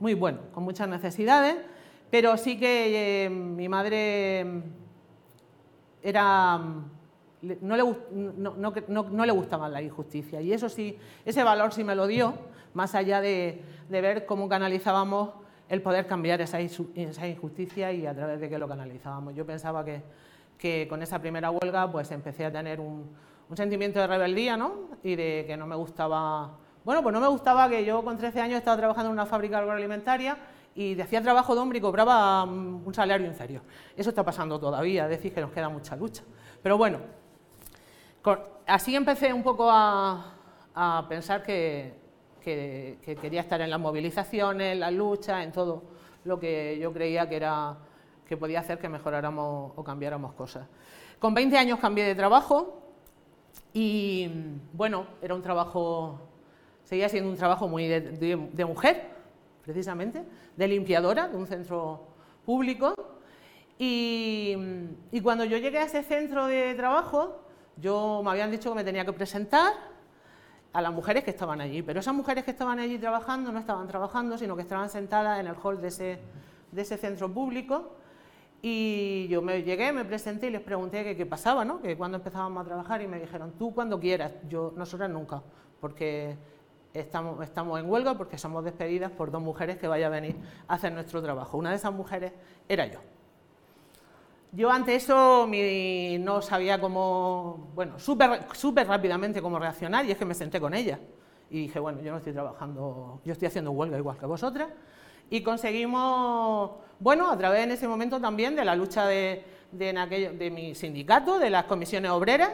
muy 0.00 0.14
bueno, 0.14 0.38
con 0.52 0.64
muchas 0.64 0.88
necesidades, 0.88 1.56
pero 2.10 2.36
sí 2.36 2.58
que 2.58 3.24
eh, 3.24 3.30
mi 3.30 3.68
madre 3.68 4.62
era 6.02 6.60
no 7.60 7.76
le, 7.76 7.84
no, 8.12 9.26
le 9.26 9.32
gustaba 9.32 9.68
la 9.68 9.82
injusticia. 9.82 10.40
Y 10.40 10.52
eso 10.52 10.68
sí, 10.68 10.98
ese 11.24 11.42
valor 11.42 11.72
sí 11.72 11.84
me 11.84 11.94
lo 11.94 12.06
dio, 12.06 12.34
más 12.72 12.94
allá 12.94 13.20
de, 13.20 13.62
ver 13.88 14.26
cómo 14.26 14.48
canalizábamos 14.48 15.30
el 15.68 15.82
poder 15.82 16.06
cambiar 16.06 16.40
esa, 16.40 16.60
injusticia 16.60 17.92
y 17.92 18.06
a 18.06 18.14
través 18.14 18.40
de 18.40 18.48
qué 18.48 18.58
lo 18.58 18.68
canalizábamos. 18.68 19.34
Yo 19.34 19.46
pensaba 19.46 19.84
que, 19.84 20.02
que, 20.58 20.86
con 20.88 21.02
esa 21.02 21.18
primera 21.20 21.50
huelga 21.50 21.90
pues 21.90 22.10
empecé 22.10 22.44
a 22.44 22.52
tener 22.52 22.80
un, 22.80 23.10
sentimiento 23.54 24.00
de 24.00 24.08
rebeldía 24.08 24.56
¿no? 24.56 24.88
y 25.02 25.14
de 25.14 25.44
que 25.46 25.56
no 25.56 25.66
me 25.66 25.76
gustaba... 25.76 26.58
Bueno, 26.84 27.02
pues 27.02 27.12
no 27.12 27.20
me 27.20 27.28
gustaba 27.28 27.68
que 27.68 27.84
yo 27.84 28.02
con 28.02 28.18
13 28.18 28.40
años 28.40 28.58
estaba 28.58 28.76
trabajando 28.76 29.08
en 29.08 29.12
una 29.12 29.26
fábrica 29.26 29.58
agroalimentaria 29.58 30.36
y 30.74 31.00
hacía 31.00 31.22
trabajo 31.22 31.54
de 31.54 31.60
hombre 31.60 31.78
y 31.78 31.80
cobraba 31.80 32.44
mm, 32.44 32.86
un 32.86 32.94
salario 32.94 33.26
inferior. 33.26 33.62
Eso 33.96 34.10
está 34.10 34.24
pasando 34.24 34.58
todavía, 34.58 35.06
decir 35.06 35.32
que 35.32 35.40
nos 35.40 35.52
queda 35.52 35.68
mucha 35.68 35.94
lucha. 35.96 36.22
Pero 36.62 36.76
bueno, 36.76 36.98
así 38.66 38.96
empecé 38.96 39.32
un 39.32 39.42
poco 39.42 39.68
a, 39.70 40.30
pensar 41.08 41.42
que, 41.42 42.02
quería 42.42 43.40
estar 43.40 43.60
en 43.60 43.70
las 43.70 43.80
movilizaciones, 43.80 44.72
en 44.72 44.80
las 44.80 44.92
luchas, 44.92 45.44
en 45.44 45.52
todo 45.52 45.82
lo 46.24 46.38
que 46.38 46.78
yo 46.80 46.92
creía 46.92 47.28
que, 47.28 47.36
era, 47.36 47.76
que 48.26 48.36
podía 48.36 48.60
hacer 48.60 48.78
que 48.78 48.88
mejoráramos 48.88 49.72
o 49.76 49.84
cambiáramos 49.84 50.32
cosas. 50.34 50.66
Con 51.18 51.34
20 51.34 51.56
años 51.56 51.78
cambié 51.78 52.04
de 52.04 52.14
trabajo 52.14 52.80
y, 53.72 54.30
bueno, 54.72 55.06
era 55.22 55.34
un 55.34 55.42
trabajo, 55.42 56.20
seguía 56.84 57.08
siendo 57.08 57.30
un 57.30 57.36
trabajo 57.36 57.68
muy 57.68 57.88
de 57.88 58.64
mujer, 58.66 59.14
precisamente, 59.62 60.22
de 60.56 60.68
limpiadora 60.68 61.28
de 61.28 61.36
un 61.36 61.46
centro 61.46 62.06
público. 62.44 62.94
Y, 63.78 64.56
cuando 65.22 65.44
yo 65.44 65.56
llegué 65.56 65.78
a 65.78 65.84
ese 65.84 66.02
centro 66.02 66.46
de 66.46 66.74
trabajo, 66.74 67.40
yo 67.76 68.22
me 68.24 68.30
habían 68.30 68.50
dicho 68.50 68.70
que 68.70 68.76
me 68.76 68.84
tenía 68.84 69.04
que 69.04 69.12
presentar 69.12 69.72
a 70.72 70.82
las 70.82 70.92
mujeres 70.92 71.24
que 71.24 71.30
estaban 71.30 71.60
allí, 71.60 71.82
pero 71.82 72.00
esas 72.00 72.14
mujeres 72.14 72.44
que 72.44 72.50
estaban 72.50 72.78
allí 72.78 72.98
trabajando 72.98 73.52
no 73.52 73.58
estaban 73.58 73.86
trabajando, 73.86 74.36
sino 74.38 74.56
que 74.56 74.62
estaban 74.62 74.88
sentadas 74.90 75.40
en 75.40 75.46
el 75.46 75.54
hall 75.54 75.80
de 75.80 75.88
ese, 75.88 76.18
de 76.70 76.82
ese 76.82 76.96
centro 76.96 77.32
público. 77.32 77.96
Y 78.66 79.28
yo 79.28 79.42
me 79.42 79.62
llegué, 79.62 79.92
me 79.92 80.06
presenté 80.06 80.46
y 80.46 80.50
les 80.50 80.62
pregunté 80.62 81.14
qué 81.14 81.26
pasaba, 81.26 81.66
¿no? 81.66 81.82
que 81.82 81.98
cuando 81.98 82.16
empezábamos 82.16 82.62
a 82.62 82.64
trabajar 82.64 83.02
y 83.02 83.06
me 83.06 83.20
dijeron, 83.20 83.52
tú 83.58 83.74
cuando 83.74 84.00
quieras, 84.00 84.32
yo, 84.48 84.72
nosotras 84.74 85.10
nunca, 85.10 85.42
porque 85.82 86.34
estamos, 86.94 87.42
estamos 87.44 87.78
en 87.78 87.90
huelga 87.90 88.16
porque 88.16 88.38
somos 88.38 88.64
despedidas 88.64 89.10
por 89.10 89.30
dos 89.30 89.42
mujeres 89.42 89.76
que 89.76 89.86
vayan 89.86 90.10
a 90.10 90.14
venir 90.18 90.36
a 90.66 90.76
hacer 90.76 90.94
nuestro 90.94 91.20
trabajo. 91.20 91.58
Una 91.58 91.68
de 91.68 91.76
esas 91.76 91.92
mujeres 91.92 92.32
era 92.66 92.86
yo. 92.86 93.00
Yo 94.52 94.70
ante 94.70 94.94
eso 94.94 95.46
no 96.20 96.40
sabía 96.40 96.80
cómo, 96.80 97.70
bueno, 97.74 97.98
súper 97.98 98.88
rápidamente 98.88 99.42
cómo 99.42 99.58
reaccionar 99.58 100.06
y 100.06 100.12
es 100.12 100.16
que 100.16 100.24
me 100.24 100.32
senté 100.32 100.58
con 100.58 100.72
ella. 100.72 100.98
Y 101.50 101.64
dije, 101.64 101.78
bueno, 101.80 102.00
yo 102.00 102.12
no 102.12 102.16
estoy 102.16 102.32
trabajando, 102.32 103.20
yo 103.26 103.32
estoy 103.34 103.48
haciendo 103.48 103.72
huelga 103.72 103.98
igual 103.98 104.16
que 104.16 104.24
vosotras. 104.24 104.70
Y 105.28 105.42
conseguimos, 105.42 106.70
bueno, 107.00 107.30
a 107.30 107.36
través 107.36 107.64
en 107.64 107.72
ese 107.72 107.88
momento 107.88 108.20
también 108.20 108.56
de 108.56 108.64
la 108.64 108.74
lucha 108.74 109.06
de, 109.06 109.44
de 109.72 110.50
mi 110.54 110.74
sindicato, 110.74 111.38
de 111.38 111.50
las 111.50 111.64
comisiones 111.64 112.10
obreras, 112.10 112.50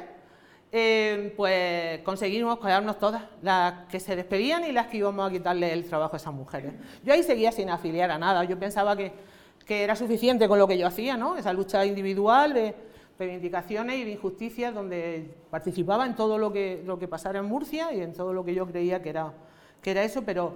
eh, 0.73 1.35
pues 1.37 2.01
conseguimos 2.03 2.61
quedarnos 2.61 2.97
todas, 2.99 3.25
las 3.43 3.89
que 3.89 3.99
se 3.99 4.15
despedían 4.15 4.65
y 4.65 4.71
las 4.71 4.87
que 4.87 4.99
íbamos 4.99 5.29
a 5.29 5.33
quitarle 5.33 5.73
el 5.73 5.85
trabajo 5.85 6.15
a 6.15 6.17
esas 6.17 6.33
mujeres. 6.33 6.73
Yo 7.05 7.13
ahí 7.13 7.25
seguía 7.25 7.51
sin 7.51 7.71
afiliar 7.71 8.11
a 8.13 8.19
nada, 8.19 8.45
yo 8.45 8.59
pensaba 8.59 8.97
que, 8.97 9.31
era 9.69 9.95
suficiente 9.95 10.49
con 10.49 10.59
lo 10.59 10.67
que 10.67 10.77
yo 10.77 10.85
hacía, 10.85 11.17
¿no? 11.17 11.37
esa 11.37 11.53
lucha 11.53 11.87
individual 11.87 12.55
de 12.55 12.75
reivindicaciones 13.17 13.99
y 13.99 14.05
de 14.05 14.11
injusticias 14.11 14.75
donde 14.75 15.33
participaba 15.49 16.07
en 16.07 16.17
todo 16.17 16.39
lo 16.39 16.53
que, 16.53 16.83
lo 16.85 16.99
pasara 16.99 17.39
en 17.39 17.45
Murcia 17.45 17.93
y 17.93 18.01
en 18.01 18.13
todo 18.13 18.33
lo 18.33 18.45
que 18.45 18.53
yo 18.53 18.67
creía 18.67 18.97
era, 18.97 19.33
que 19.81 19.93
era 19.93 20.03
eso, 20.03 20.23
pero 20.23 20.55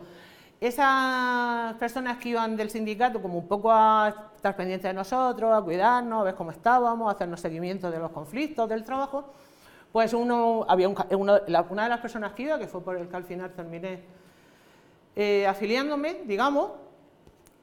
esas 0.67 1.75
personas 1.75 2.17
que 2.17 2.31
iban 2.31 2.57
del 2.57 2.71
sindicato 2.71 3.21
como 3.21 3.39
un 3.39 3.47
poco 3.47 3.71
a 3.71 4.31
estar 4.35 4.57
pendientes 4.57 4.89
de 4.89 4.95
nosotros, 4.95 5.53
a 5.53 5.61
cuidarnos, 5.61 6.23
a 6.23 6.25
ver 6.25 6.35
cómo 6.35 6.53
estábamos, 6.53 7.07
a 7.09 7.11
hacernos 7.13 7.41
seguimiento 7.41 7.91
de 7.91 7.99
los 7.99 8.11
conflictos, 8.11 8.67
del 8.69 8.83
trabajo, 8.83 9.27
pues 9.93 10.15
uno, 10.15 10.65
había 10.67 10.89
una 10.89 11.41
de 11.41 11.51
las 11.51 12.01
personas 12.01 12.33
que 12.33 12.45
iba, 12.45 12.59
que 12.59 12.67
fue 12.67 12.83
por 12.83 12.97
el 12.97 13.09
que 13.09 13.17
al 13.17 13.25
final 13.25 13.53
terminé 13.53 14.05
eh, 15.15 15.47
afiliándome, 15.47 16.23
digamos, 16.25 16.71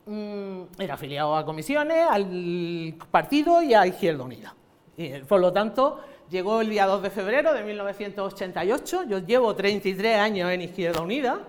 mm, 0.06 0.62
era 0.78 0.94
afiliado 0.94 1.36
a 1.36 1.44
comisiones, 1.44 2.08
al 2.08 2.96
partido 3.10 3.64
y 3.64 3.74
a 3.74 3.88
Izquierda 3.88 4.24
Unida. 4.24 4.54
Y, 4.96 5.10
por 5.22 5.42
lo 5.42 5.52
tanto, 5.52 6.02
llegó 6.30 6.62
el 6.62 6.70
día 6.70 6.86
2 6.86 7.02
de 7.02 7.10
febrero 7.10 7.52
de 7.52 7.64
1988, 7.64 9.04
yo 9.06 9.18
llevo 9.18 9.56
33 9.56 10.20
años 10.20 10.52
en 10.52 10.62
Izquierda 10.62 11.02
Unida, 11.02 11.40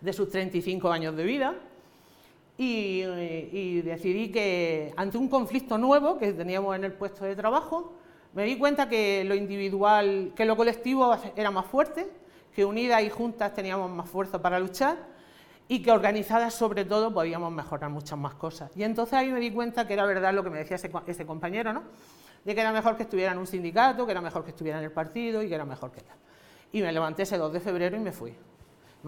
de 0.00 0.12
sus 0.12 0.28
35 0.28 0.90
años 0.90 1.16
de 1.16 1.24
vida, 1.24 1.54
y, 2.60 3.82
decidí 3.82 4.30
que 4.32 4.92
ante 4.96 5.16
un 5.16 5.28
conflicto 5.28 5.78
nuevo 5.78 6.18
que 6.18 6.32
teníamos 6.32 6.74
en 6.74 6.84
el 6.84 6.92
puesto 6.92 7.24
de 7.24 7.36
trabajo, 7.36 7.92
me 8.34 8.44
di 8.44 8.58
cuenta 8.58 8.88
que 8.88 9.24
lo 9.24 9.34
individual, 9.34 10.32
que 10.34 10.44
lo 10.44 10.56
colectivo 10.56 11.16
era 11.36 11.50
más 11.52 11.66
fuerte, 11.66 12.08
que 12.54 12.64
unidas 12.64 13.02
y 13.02 13.10
juntas 13.10 13.54
teníamos 13.54 13.88
más 13.90 14.10
fuerza 14.10 14.42
para 14.42 14.58
luchar 14.58 14.96
y 15.68 15.82
que 15.82 15.92
organizadas 15.92 16.54
sobre 16.54 16.84
todo 16.84 17.14
podíamos 17.14 17.52
mejorar 17.52 17.90
muchas 17.90 18.18
más 18.18 18.34
cosas. 18.34 18.76
Y 18.76 18.82
entonces 18.82 19.14
ahí 19.14 19.30
me 19.30 19.38
di 19.38 19.52
cuenta 19.52 19.86
que 19.86 19.92
era 19.92 20.04
verdad 20.04 20.34
lo 20.34 20.42
que 20.42 20.50
me 20.50 20.58
decía 20.58 20.76
ese, 20.76 21.26
compañero, 21.26 21.72
¿no? 21.72 21.84
De 22.44 22.54
que 22.54 22.60
era 22.60 22.72
mejor 22.72 22.96
que 22.96 23.04
estuviera 23.04 23.32
en 23.32 23.38
un 23.38 23.46
sindicato, 23.46 24.04
que 24.04 24.12
era 24.12 24.20
mejor 24.20 24.42
que 24.42 24.50
estuviera 24.50 24.78
en 24.78 24.84
el 24.84 24.92
partido 24.92 25.42
y 25.42 25.48
que 25.48 25.54
era 25.54 25.64
mejor 25.64 25.92
que 25.92 26.00
tal. 26.00 26.16
Y 26.72 26.82
me 26.82 26.90
levanté 26.90 27.22
ese 27.22 27.38
2 27.38 27.52
de 27.52 27.60
febrero 27.60 27.96
y 27.96 28.00
me 28.00 28.12
fui. 28.12 28.34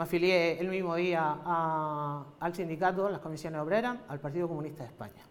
Me 0.01 0.05
afilié 0.05 0.59
el 0.59 0.69
mismo 0.69 0.97
día 0.97 1.37
al 2.41 2.55
sindicato, 2.55 3.07
a 3.07 3.11
las 3.11 3.21
comisiones 3.21 3.61
obreras, 3.61 3.99
al 4.09 4.19
Partido 4.19 4.49
Comunista 4.49 4.83
de 4.83 4.89
España. 4.89 5.23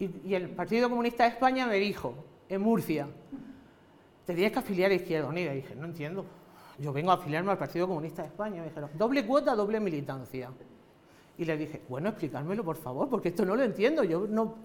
y 0.00 0.34
el 0.34 0.48
Partido 0.48 0.90
Comunista 0.90 1.22
de 1.22 1.28
España 1.28 1.68
me 1.68 1.76
dijo, 1.76 2.12
en 2.48 2.62
Murcia, 2.62 3.06
te 4.24 4.34
que 4.34 4.58
afiliar 4.58 4.90
a 4.90 4.94
Izquierda 4.94 5.28
Unida. 5.28 5.52
Y 5.52 5.58
dije, 5.58 5.76
no 5.76 5.84
entiendo. 5.84 6.24
Yo 6.80 6.92
vengo 6.92 7.12
a 7.12 7.14
afiliarme 7.14 7.52
al 7.52 7.58
Partido 7.58 7.86
Comunista 7.86 8.22
de 8.22 8.28
España. 8.28 8.60
Me 8.60 8.70
dijeron, 8.70 8.90
doble 8.94 9.24
cuota, 9.24 9.54
doble 9.54 9.78
militancia. 9.78 10.50
Y 11.38 11.44
le 11.44 11.56
dije, 11.56 11.82
bueno, 11.88 12.08
explicármelo 12.08 12.64
por 12.64 12.78
favor, 12.78 13.08
porque 13.08 13.28
esto 13.28 13.44
no 13.44 13.54
lo 13.54 13.62
entiendo. 13.62 14.02
Yo 14.02 14.26
no, 14.28 14.56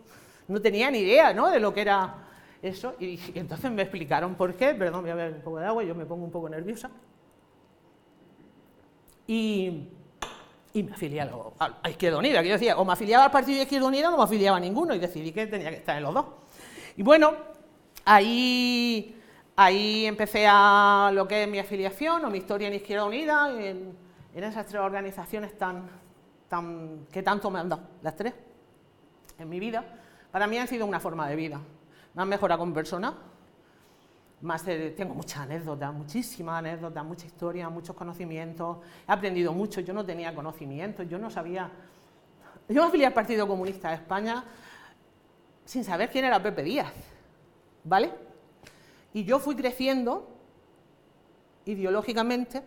no 0.47 0.61
tenía 0.63 0.89
ni 0.89 0.97
idea 0.97 1.31
¿no? 1.31 1.51
de 1.51 1.59
lo 1.59 1.71
que 1.75 1.81
era 1.81 2.15
eso. 2.59 2.95
Y, 2.99 3.19
entonces 3.35 3.69
me 3.69 3.83
explicaron 3.83 4.33
por 4.33 4.55
qué. 4.55 4.73
Perdón, 4.73 5.03
voy 5.03 5.11
a 5.11 5.15
ver 5.15 5.33
un 5.33 5.41
poco 5.41 5.59
de 5.59 5.67
agua, 5.67 5.83
yo 5.83 5.93
me 5.93 6.07
pongo 6.07 6.25
un 6.25 6.31
poco 6.31 6.49
nerviosa. 6.49 6.89
Y, 9.31 9.87
y 10.73 10.83
me 10.83 10.91
afilié 10.91 11.21
a, 11.21 11.29
a, 11.83 11.89
Izquierda 11.89 12.17
Unida, 12.17 12.41
que 12.41 12.49
yo 12.49 12.53
decía, 12.55 12.77
o 12.77 12.83
me 12.83 12.93
afiliaba 12.93 13.25
al 13.25 13.31
Partido 13.31 13.57
de 13.57 13.63
Izquierda 13.63 13.87
Unida 13.87 14.09
o 14.09 14.11
no 14.11 14.17
me 14.17 14.23
afiliaba 14.23 14.57
a 14.57 14.59
ninguno. 14.59 14.93
Y 14.93 14.99
decidí 14.99 15.31
que 15.31 15.47
tenía 15.47 15.69
que 15.69 15.77
estar 15.77 15.95
en 15.95 16.03
los 16.03 16.13
dos. 16.13 16.25
Y 16.97 17.03
bueno, 17.03 17.51
Ahí, 18.05 19.21
ahí 19.55 20.05
empecé 20.05 20.47
a 20.49 21.11
lo 21.13 21.27
que 21.27 21.43
es 21.43 21.49
mi 21.49 21.59
afiliación 21.59 22.25
o 22.25 22.29
mi 22.29 22.39
historia 22.39 22.67
en 22.67 22.73
Izquierda 22.73 23.05
Unida, 23.05 23.49
en, 23.51 23.95
en 24.33 24.43
esas 24.43 24.65
tres 24.65 24.81
organizaciones 24.81 25.55
tan, 25.57 25.87
tan, 26.47 27.05
que 27.11 27.21
tanto 27.21 27.51
me 27.51 27.59
han 27.59 27.69
dado, 27.69 27.83
las 28.01 28.15
tres, 28.15 28.33
en 29.37 29.49
mi 29.49 29.59
vida. 29.59 29.85
Para 30.31 30.47
mí 30.47 30.57
han 30.57 30.67
sido 30.67 30.85
una 30.85 30.99
forma 30.99 31.27
de 31.29 31.35
vida. 31.35 31.61
Me 32.13 32.23
han 32.23 32.29
mejorado 32.29 32.59
como 32.59 32.73
persona, 32.73 33.13
tengo 34.95 35.13
muchas 35.13 35.39
anécdotas, 35.39 35.93
muchísimas 35.93 36.59
anécdotas, 36.59 37.05
mucha 37.05 37.25
historia, 37.25 37.69
muchos 37.69 37.95
conocimientos. 37.95 38.77
He 39.07 39.11
aprendido 39.11 39.53
mucho, 39.53 39.81
yo 39.81 39.93
no 39.93 40.05
tenía 40.05 40.33
conocimientos, 40.33 41.07
yo 41.07 41.17
no 41.17 41.29
sabía... 41.29 41.69
Yo 42.67 42.81
me 42.81 42.87
afilié 42.87 43.05
al 43.05 43.13
Partido 43.13 43.47
Comunista 43.47 43.89
de 43.89 43.95
España 43.95 44.43
sin 45.65 45.83
saber 45.83 46.09
quién 46.09 46.25
era 46.25 46.41
Pepe 46.41 46.63
Díaz. 46.63 46.93
¿Vale? 47.83 48.11
Y 49.13 49.23
yo 49.23 49.39
fui 49.39 49.55
creciendo 49.55 50.27
ideológicamente, 51.65 52.63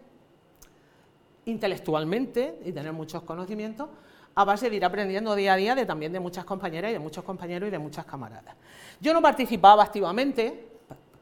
intelectualmente 1.46 2.60
y 2.64 2.72
tener 2.72 2.92
muchos 2.92 3.22
conocimientos 3.22 3.88
a 4.34 4.44
base 4.44 4.68
de 4.68 4.76
ir 4.76 4.84
aprendiendo 4.84 5.34
día 5.34 5.54
a 5.54 5.56
día 5.56 5.74
de, 5.74 5.86
también 5.86 6.12
de 6.12 6.20
muchas 6.20 6.44
compañeras 6.44 6.90
y 6.90 6.94
de 6.94 6.98
muchos 6.98 7.24
compañeros 7.24 7.68
y 7.68 7.70
de 7.70 7.78
muchas 7.78 8.04
camaradas. 8.04 8.56
Yo 9.00 9.12
no 9.12 9.22
participaba 9.22 9.82
activamente, 9.82 10.73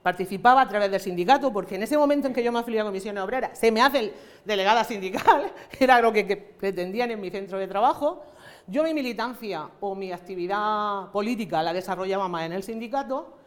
participaba 0.03 0.63
a 0.63 0.69
través 0.69 0.91
del 0.91 1.01
sindicato, 1.01 1.53
porque 1.53 1.77
en 1.77 1.83
ese 1.83 1.97
momento 1.97 2.27
en 2.27 2.35
que 2.35 2.43
yo 2.43 2.53
me 2.53 2.59
afilié 2.59 2.81
a 2.81 2.85
Comisiones 2.85 3.23
Obreras, 3.23 3.59
se 3.59 3.71
me 3.71 3.81
hace 3.81 4.13
delegada 4.45 4.85
sindical, 4.85 5.53
era 5.79 6.01
lo 6.01 6.13
que, 6.13 6.27
que 6.27 6.37
pretendían 6.37 7.11
en 7.11 7.21
mi 7.21 7.31
centro 7.31 7.59
de 7.59 7.69
trabajo. 7.69 8.25
Yo 8.67 8.83
mi 8.85 8.95
militancia 8.95 9.69
o 9.81 9.95
mi 9.95 10.13
actividad 10.13 11.11
política 11.11 11.63
la 11.63 11.73
desarrollaba 11.73 12.29
más 12.29 12.47
en 12.47 12.53
el 12.53 12.63
sindicato, 12.63 13.39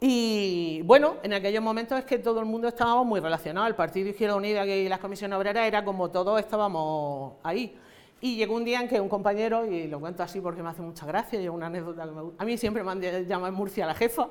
y 0.00 0.82
bueno, 0.82 1.16
en 1.24 1.32
aquellos 1.32 1.62
momentos 1.62 1.98
es 1.98 2.04
que 2.04 2.18
todo 2.18 2.38
el 2.38 2.46
mundo 2.46 2.68
estábamos 2.68 3.04
muy 3.04 3.18
relacionados, 3.18 3.68
el 3.68 3.74
Partido 3.74 4.08
Izquierda 4.08 4.36
Unida 4.36 4.64
y 4.64 4.88
las 4.88 5.00
comisiones 5.00 5.36
obreras 5.36 5.66
era 5.66 5.84
como 5.84 6.08
todos 6.10 6.38
estábamos 6.38 7.34
ahí. 7.42 7.76
Y 8.20 8.36
llegó 8.36 8.54
un 8.54 8.64
día 8.64 8.80
en 8.80 8.88
que 8.88 9.00
un 9.00 9.08
compañero, 9.08 9.64
y 9.66 9.88
lo 9.88 9.98
cuento 10.00 10.22
así 10.22 10.40
porque 10.40 10.62
me 10.62 10.68
hace 10.70 10.82
mucha 10.82 11.04
gracia, 11.04 11.40
y 11.40 11.48
una 11.48 11.66
anécdota 11.66 12.04
que 12.04 12.10
me 12.12 12.30
A 12.38 12.44
mí 12.44 12.56
siempre 12.56 12.84
me 12.84 12.92
han 12.92 13.00
llamado 13.00 13.48
en 13.48 13.54
Murcia 13.54 13.86
la 13.86 13.94
jefa, 13.94 14.28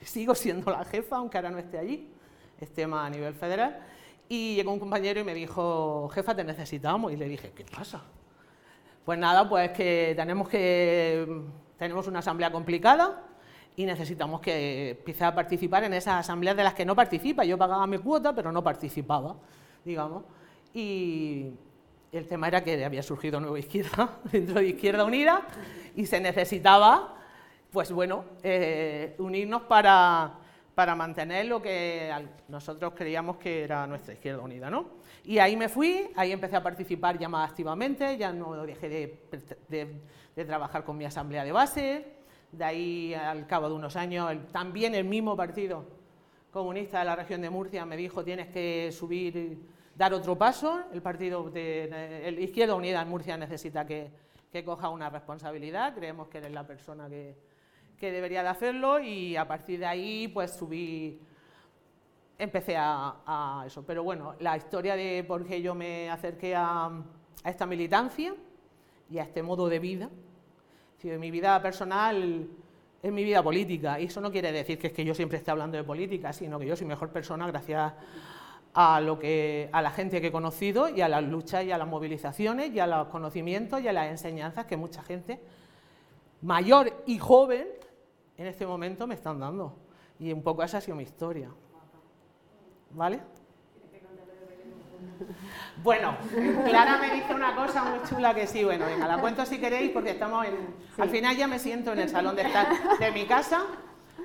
sigo 0.00 0.34
siendo 0.34 0.70
la 0.70 0.84
jefa, 0.84 1.16
aunque 1.16 1.38
ahora 1.38 1.50
no 1.50 1.58
esté 1.58 1.78
allí, 1.78 2.08
esté 2.60 2.86
más 2.86 3.06
a 3.06 3.10
nivel 3.10 3.34
federal. 3.34 3.80
Y 4.28 4.56
llegó 4.56 4.72
un 4.72 4.80
compañero 4.80 5.20
y 5.20 5.24
me 5.24 5.34
dijo, 5.34 6.08
jefa, 6.12 6.34
te 6.34 6.44
necesitamos. 6.44 7.12
Y 7.12 7.16
le 7.16 7.28
dije, 7.28 7.52
¿qué 7.54 7.64
pasa? 7.64 8.02
Pues 9.04 9.18
nada, 9.18 9.48
pues 9.48 9.70
que 9.70 10.14
tenemos 10.16 10.48
que. 10.48 11.42
Tenemos 11.78 12.08
una 12.08 12.20
asamblea 12.20 12.50
complicada, 12.50 13.22
y 13.76 13.84
necesitamos 13.84 14.40
que 14.40 14.90
empiece 14.90 15.24
a 15.24 15.34
participar 15.34 15.84
en 15.84 15.92
esas 15.92 16.20
asambleas 16.20 16.56
de 16.56 16.64
las 16.64 16.72
que 16.72 16.86
no 16.86 16.96
participa. 16.96 17.44
Yo 17.44 17.58
pagaba 17.58 17.86
mi 17.86 17.98
cuota, 17.98 18.34
pero 18.34 18.50
no 18.50 18.64
participaba, 18.64 19.36
digamos. 19.84 20.24
Y 20.72 21.50
el 22.10 22.26
tema 22.26 22.48
era 22.48 22.64
que 22.64 22.82
había 22.82 23.02
surgido 23.02 23.38
Nueva 23.38 23.58
Izquierda 23.58 24.18
dentro 24.32 24.60
de 24.60 24.68
Izquierda 24.68 25.04
Unida 25.04 25.42
y 25.94 26.06
se 26.06 26.20
necesitaba, 26.20 27.15
pues 27.76 27.92
bueno, 27.92 28.24
eh, 28.42 29.14
unirnos 29.18 29.60
para, 29.64 30.32
para 30.74 30.94
mantener 30.94 31.44
lo 31.44 31.60
que 31.60 32.10
nosotros 32.48 32.94
creíamos 32.96 33.36
que 33.36 33.64
era 33.64 33.86
nuestra 33.86 34.14
Izquierda 34.14 34.40
Unida, 34.40 34.70
¿no? 34.70 34.86
Y 35.24 35.36
ahí 35.40 35.58
me 35.58 35.68
fui, 35.68 36.08
ahí 36.16 36.32
empecé 36.32 36.56
a 36.56 36.62
participar 36.62 37.18
ya 37.18 37.28
más 37.28 37.50
activamente, 37.50 38.16
ya 38.16 38.32
no 38.32 38.64
dejé 38.64 38.88
de, 38.88 40.00
de, 40.34 40.44
trabajar 40.46 40.84
con 40.84 40.96
mi 40.96 41.04
asamblea 41.04 41.44
de 41.44 41.52
base, 41.52 42.06
de 42.50 42.64
ahí 42.64 43.12
al 43.12 43.46
cabo 43.46 43.68
de 43.68 43.74
unos 43.74 43.94
años 43.94 44.34
también 44.52 44.94
el 44.94 45.04
mismo 45.04 45.36
partido 45.36 45.84
comunista 46.50 47.00
de 47.00 47.04
la 47.04 47.16
región 47.16 47.42
de 47.42 47.50
Murcia 47.50 47.84
me 47.84 47.98
dijo 47.98 48.24
tienes 48.24 48.46
que 48.46 48.90
subir 48.90 49.58
dar 49.94 50.14
otro 50.14 50.34
paso. 50.38 50.80
El 50.94 51.02
Partido 51.02 51.50
de 51.50 52.38
Izquierda 52.40 52.74
Unida 52.74 53.02
en 53.02 53.08
Murcia 53.10 53.36
necesita 53.36 53.86
que, 53.86 54.24
coja 54.64 54.88
una 54.88 55.10
responsabilidad. 55.10 55.94
Creemos 55.94 56.28
que 56.28 56.38
eres 56.38 56.52
la 56.52 56.66
persona 56.66 57.10
que, 57.10 57.36
debería 58.00 58.42
de 58.42 58.48
hacerlo 58.48 59.00
y 59.00 59.36
a 59.36 59.46
partir 59.48 59.80
de 59.80 59.86
ahí 59.86 60.28
pues 60.28 60.52
subí, 60.52 61.18
empecé 62.38 62.76
a, 62.76 63.64
eso. 63.66 63.84
Pero 63.84 64.02
bueno, 64.04 64.34
la 64.40 64.56
historia 64.56 64.96
de 64.96 65.24
por 65.26 65.46
qué 65.46 65.62
yo 65.62 65.74
me 65.74 66.10
acerqué 66.10 66.54
a, 66.54 66.90
esta 67.44 67.66
militancia 67.66 68.34
y 69.10 69.18
a 69.18 69.22
este 69.22 69.42
modo 69.42 69.68
de 69.68 69.78
vida, 69.78 70.10
si 70.98 71.08
mi 71.08 71.30
vida 71.30 71.60
personal 71.62 72.48
es 73.02 73.12
mi 73.12 73.24
vida 73.24 73.42
política. 73.42 74.00
Y 74.00 74.06
eso 74.06 74.20
no 74.20 74.32
quiere 74.32 74.50
decir 74.52 74.78
que 74.78 74.88
es 74.88 74.92
que 74.92 75.04
yo 75.04 75.14
siempre 75.14 75.38
esté 75.38 75.50
hablando 75.50 75.76
de 75.76 75.84
política, 75.84 76.32
sino 76.32 76.58
que 76.58 76.66
yo 76.66 76.76
soy 76.76 76.86
mejor 76.86 77.10
persona 77.10 77.46
gracias 77.46 77.92
a, 78.74 79.00
lo 79.00 79.18
que, 79.18 79.70
a 79.72 79.80
la 79.80 79.90
gente 79.90 80.20
que 80.20 80.26
he 80.28 80.32
conocido 80.32 80.88
y 80.88 81.00
a 81.00 81.08
las 81.08 81.22
luchas 81.22 81.64
y 81.64 81.72
a 81.72 81.78
las 81.78 81.88
movilizaciones 81.88 82.72
y 82.72 82.80
a 82.80 82.86
los 82.86 83.08
conocimientos 83.08 83.80
y 83.80 83.88
a 83.88 83.92
las 83.92 84.10
enseñanzas 84.10 84.66
que 84.66 84.76
mucha 84.76 85.02
gente, 85.02 85.40
mayor 86.42 86.92
y 87.06 87.18
joven, 87.18 87.66
en 88.38 88.46
este 88.46 88.66
momento 88.66 89.06
me 89.06 89.14
están 89.14 89.40
dando. 89.40 89.76
Y 90.18 90.32
un 90.32 90.42
poco 90.42 90.62
esa 90.62 90.78
ha 90.78 90.80
sido 90.80 90.96
mi 90.96 91.02
historia. 91.02 91.50
¿Vale? 92.90 93.20
Bueno, 95.82 96.16
Clara 96.64 96.98
me 96.98 97.14
dice 97.14 97.34
una 97.34 97.54
cosa 97.54 97.84
muy 97.84 98.00
chula 98.08 98.34
que 98.34 98.46
sí, 98.46 98.64
bueno, 98.64 98.86
venga, 98.86 99.06
la 99.06 99.18
cuento 99.18 99.44
si 99.46 99.58
queréis 99.58 99.90
porque 99.90 100.10
estamos 100.10 100.46
en... 100.46 100.54
Al 100.98 101.08
final 101.10 101.36
ya 101.36 101.46
me 101.46 101.58
siento 101.58 101.92
en 101.92 102.00
el 102.00 102.08
salón 102.08 102.34
de 102.34 102.42
estar 102.42 102.66
de 102.98 103.12
mi 103.12 103.26
casa, 103.26 103.62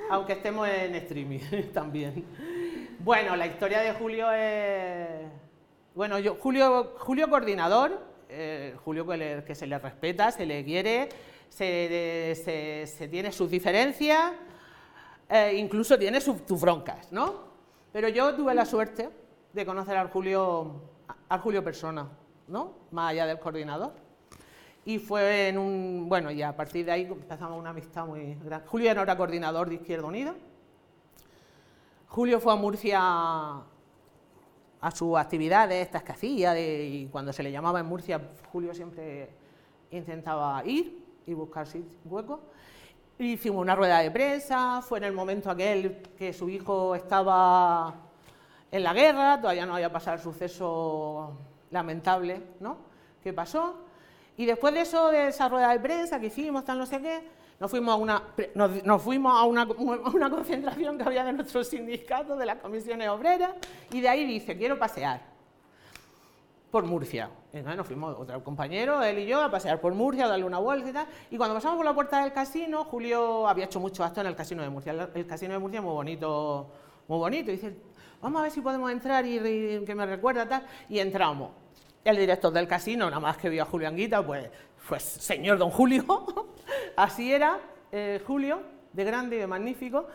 aunque 0.10 0.34
estemos 0.34 0.68
en 0.68 0.96
streaming 0.96 1.40
también. 1.74 2.26
Bueno, 3.00 3.36
la 3.36 3.48
historia 3.48 3.80
de 3.80 3.94
Julio 3.94 4.32
es... 4.32 5.28
Bueno, 5.94 6.20
yo, 6.20 6.36
Julio, 6.36 6.96
Julio 7.00 7.30
coordinador, 7.30 8.02
eh, 8.30 8.76
Julio 8.86 9.06
que, 9.06 9.56
se 9.56 9.68
le 9.68 9.78
respeta, 9.78 10.32
se 10.32 10.46
le 10.46 10.64
quiere, 10.64 11.10
se, 11.52 13.08
tiene 13.12 13.32
sus 13.32 13.50
diferencias, 13.50 14.32
eh, 15.30 15.56
incluso 15.58 15.98
tiene 16.00 16.22
sus, 16.22 16.42
broncas, 16.60 17.12
¿no? 17.12 17.52
Pero 17.92 18.08
yo 18.08 18.34
tuve 18.36 18.56
la 18.56 18.66
suerte 18.66 19.10
de 19.52 19.66
conocer 19.66 19.98
al 19.98 20.10
Julio, 20.10 20.82
al 21.28 21.40
Julio 21.42 21.64
persona, 21.64 22.08
¿no? 22.48 22.74
Más 22.92 23.12
allá 23.12 23.26
del 23.26 23.40
coordinador. 23.40 23.94
Y 24.86 24.98
fue 24.98 25.50
en 25.50 25.58
un, 25.58 26.08
bueno, 26.10 26.32
y 26.32 26.42
a 26.42 26.56
partir 26.56 26.86
de 26.86 26.92
ahí 26.92 27.04
empezamos 27.04 27.60
una 27.60 27.70
amistad 27.70 28.06
muy 28.06 28.36
grande. 28.44 28.68
Julio 28.68 28.90
era 28.90 29.18
coordinador 29.18 29.70
de 29.70 29.76
Izquierda 29.76 30.08
Unida, 30.08 30.34
Julio 32.08 32.40
fue 32.40 32.52
a 32.52 32.56
Murcia 32.56 33.00
a 34.82 34.92
sus 34.92 35.16
actividades, 35.18 35.86
estas 35.86 36.02
que 36.04 36.12
hacía, 36.12 36.60
y 36.60 37.08
cuando 37.12 37.32
se 37.32 37.44
le 37.44 37.52
llamaba 37.52 37.80
en 37.80 37.86
Murcia, 37.86 38.20
Julio 38.52 38.74
siempre 38.74 39.30
intentaba 39.92 40.66
ir 40.66 41.01
y 41.26 41.34
buscar 41.34 41.68
huecos. 42.06 42.40
Hicimos 43.20 43.62
una 43.62 43.76
rueda 43.76 44.00
de 44.00 44.10
prensa, 44.10 44.82
fue 44.82 44.98
en 44.98 45.06
el 45.06 45.14
momento 45.14 45.50
aquel 45.50 46.02
que 46.18 46.34
su 46.34 46.50
hijo 46.50 46.96
estaba 46.96 47.94
en 48.72 48.84
la 48.84 48.94
guerra, 48.94 49.40
todavía 49.40 49.66
no 49.66 49.76
había 49.76 49.92
pasado 49.92 50.18
el 50.18 50.24
suceso 50.24 51.38
lamentable 51.70 52.42
¿no? 52.60 52.78
que 53.24 53.34
pasó. 53.34 53.86
Y 54.38 54.46
después 54.46 54.74
de 54.74 54.82
eso, 54.82 55.10
de 55.10 55.28
esa 55.28 55.50
rueda 55.50 55.72
de 55.72 55.80
prensa 55.80 56.20
que 56.20 56.28
hicimos, 56.28 56.66
tal 56.66 56.80
no 56.80 56.86
sé 56.86 57.02
qué, 57.02 57.28
nos 57.60 57.70
fuimos 57.70 57.94
a 57.94 57.98
una, 57.98 58.24
nos, 58.56 59.02
fuimos 59.04 59.34
a 59.40 59.44
una, 59.44 59.66
una, 60.14 60.30
concentración 60.30 60.98
que 60.98 61.04
había 61.04 61.24
de 61.24 61.34
nuestros 61.34 61.68
sindicatos, 61.68 62.40
de 62.40 62.46
las 62.46 62.58
comisiones 62.58 63.08
obreras, 63.10 63.52
y 63.92 64.02
de 64.02 64.10
ahí 64.10 64.26
dice, 64.26 64.58
quiero 64.58 64.80
pasear 64.80 65.31
por 66.72 66.86
Murcia. 66.86 67.30
Entonces 67.54 67.78
nos 67.78 67.86
fuimos 67.86 68.16
otro 68.18 68.44
compañero, 68.44 69.04
él 69.04 69.20
y 69.20 69.28
yo, 69.28 69.42
a 69.42 69.52
pasear 69.52 69.80
por 69.82 69.94
Murcia, 69.94 70.26
a 70.26 70.28
darle 70.30 70.46
una 70.46 70.60
vuelta 70.60 70.90
y 70.90 70.94
tal. 70.94 71.08
Y 71.30 71.38
cuando 71.38 71.56
pasamos 71.56 71.78
por 71.78 71.86
la 71.86 71.94
puerta 71.94 72.24
del 72.24 72.32
casino, 72.32 72.86
Julio 72.86 73.48
había 73.48 73.66
hecho 73.66 73.80
mucho 73.80 74.04
acto 74.04 74.22
en 74.22 74.28
el 74.28 74.36
casino 74.36 74.64
de 74.64 74.70
Murcia. 74.70 75.10
El, 75.14 75.28
casino 75.28 75.54
de 75.54 75.60
Murcia 75.60 75.80
es 75.80 75.84
muy 75.84 75.94
bonito, 75.94 76.72
muy 77.08 77.18
bonito. 77.20 77.52
Y 77.52 77.56
dice, 77.56 77.76
vamos 78.22 78.40
a 78.40 78.44
ver 78.44 78.52
si 78.52 78.62
podemos 78.62 78.92
entrar 78.92 79.26
y, 79.26 79.84
que 79.86 79.94
me 79.94 80.06
recuerda 80.06 80.48
tal. 80.48 80.66
Y 80.90 81.00
entramos. 81.00 81.52
El 82.04 82.18
director 82.18 82.52
del 82.52 82.68
casino, 82.68 83.06
nada 83.06 83.20
más 83.20 83.38
que 83.38 83.48
vio 83.48 83.62
a 83.62 83.66
Julio 83.66 83.88
Anguita, 83.88 84.26
pues 84.26 84.50
pues 84.88 85.04
señor 85.04 85.58
don 85.58 85.70
Julio, 85.70 86.04
así 86.98 87.32
era 87.32 87.60
eh, 87.92 88.22
Julio, 88.26 88.62
de 88.92 89.04
grande 89.04 89.38
y 89.38 89.40
de 89.40 89.48
magnífico, 89.48 90.08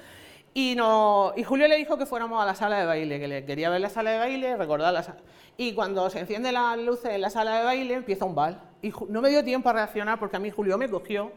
y, 0.58 0.74
no, 0.74 1.34
y 1.36 1.44
Julio 1.44 1.68
le 1.68 1.76
dijo 1.76 1.98
que 1.98 2.06
fuéramos 2.06 2.42
a 2.42 2.46
la 2.46 2.54
sala 2.54 2.78
de 2.78 2.86
baile, 2.86 3.20
que 3.20 3.28
le 3.28 3.44
quería 3.44 3.68
ver 3.68 3.78
la 3.78 3.90
sala 3.90 4.12
de 4.12 4.18
baile, 4.18 4.56
recordar 4.56 4.90
la 4.90 5.02
sala. 5.02 5.18
Y 5.58 5.74
cuando 5.74 6.08
se 6.08 6.18
encienden 6.18 6.54
las 6.54 6.78
luces 6.78 7.10
en 7.10 7.20
la 7.20 7.28
sala 7.28 7.58
de 7.58 7.64
baile, 7.64 7.92
empieza 7.92 8.24
un 8.24 8.34
bal. 8.34 8.58
Y 8.80 8.90
no 9.10 9.20
me 9.20 9.28
dio 9.28 9.44
tiempo 9.44 9.68
a 9.68 9.74
reaccionar 9.74 10.18
porque 10.18 10.38
a 10.38 10.40
mí 10.40 10.50
Julio 10.50 10.78
me 10.78 10.88
cogió, 10.88 11.30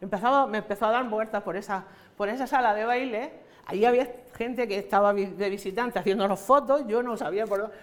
empezaba, 0.00 0.46
me 0.46 0.58
empezó 0.58 0.86
a 0.86 0.92
dar 0.92 1.10
vueltas 1.10 1.42
por 1.42 1.56
esa, 1.56 1.86
por 2.16 2.28
esa 2.28 2.46
sala 2.46 2.72
de 2.72 2.84
baile. 2.84 3.32
Ahí 3.66 3.84
había 3.84 4.08
gente 4.36 4.68
que 4.68 4.78
estaba 4.78 5.12
de 5.12 5.50
visitante 5.50 5.98
haciéndonos 5.98 6.38
fotos, 6.38 6.86
yo 6.86 7.02
no 7.02 7.16
sabía 7.16 7.48
por 7.48 7.62
dónde 7.62 7.76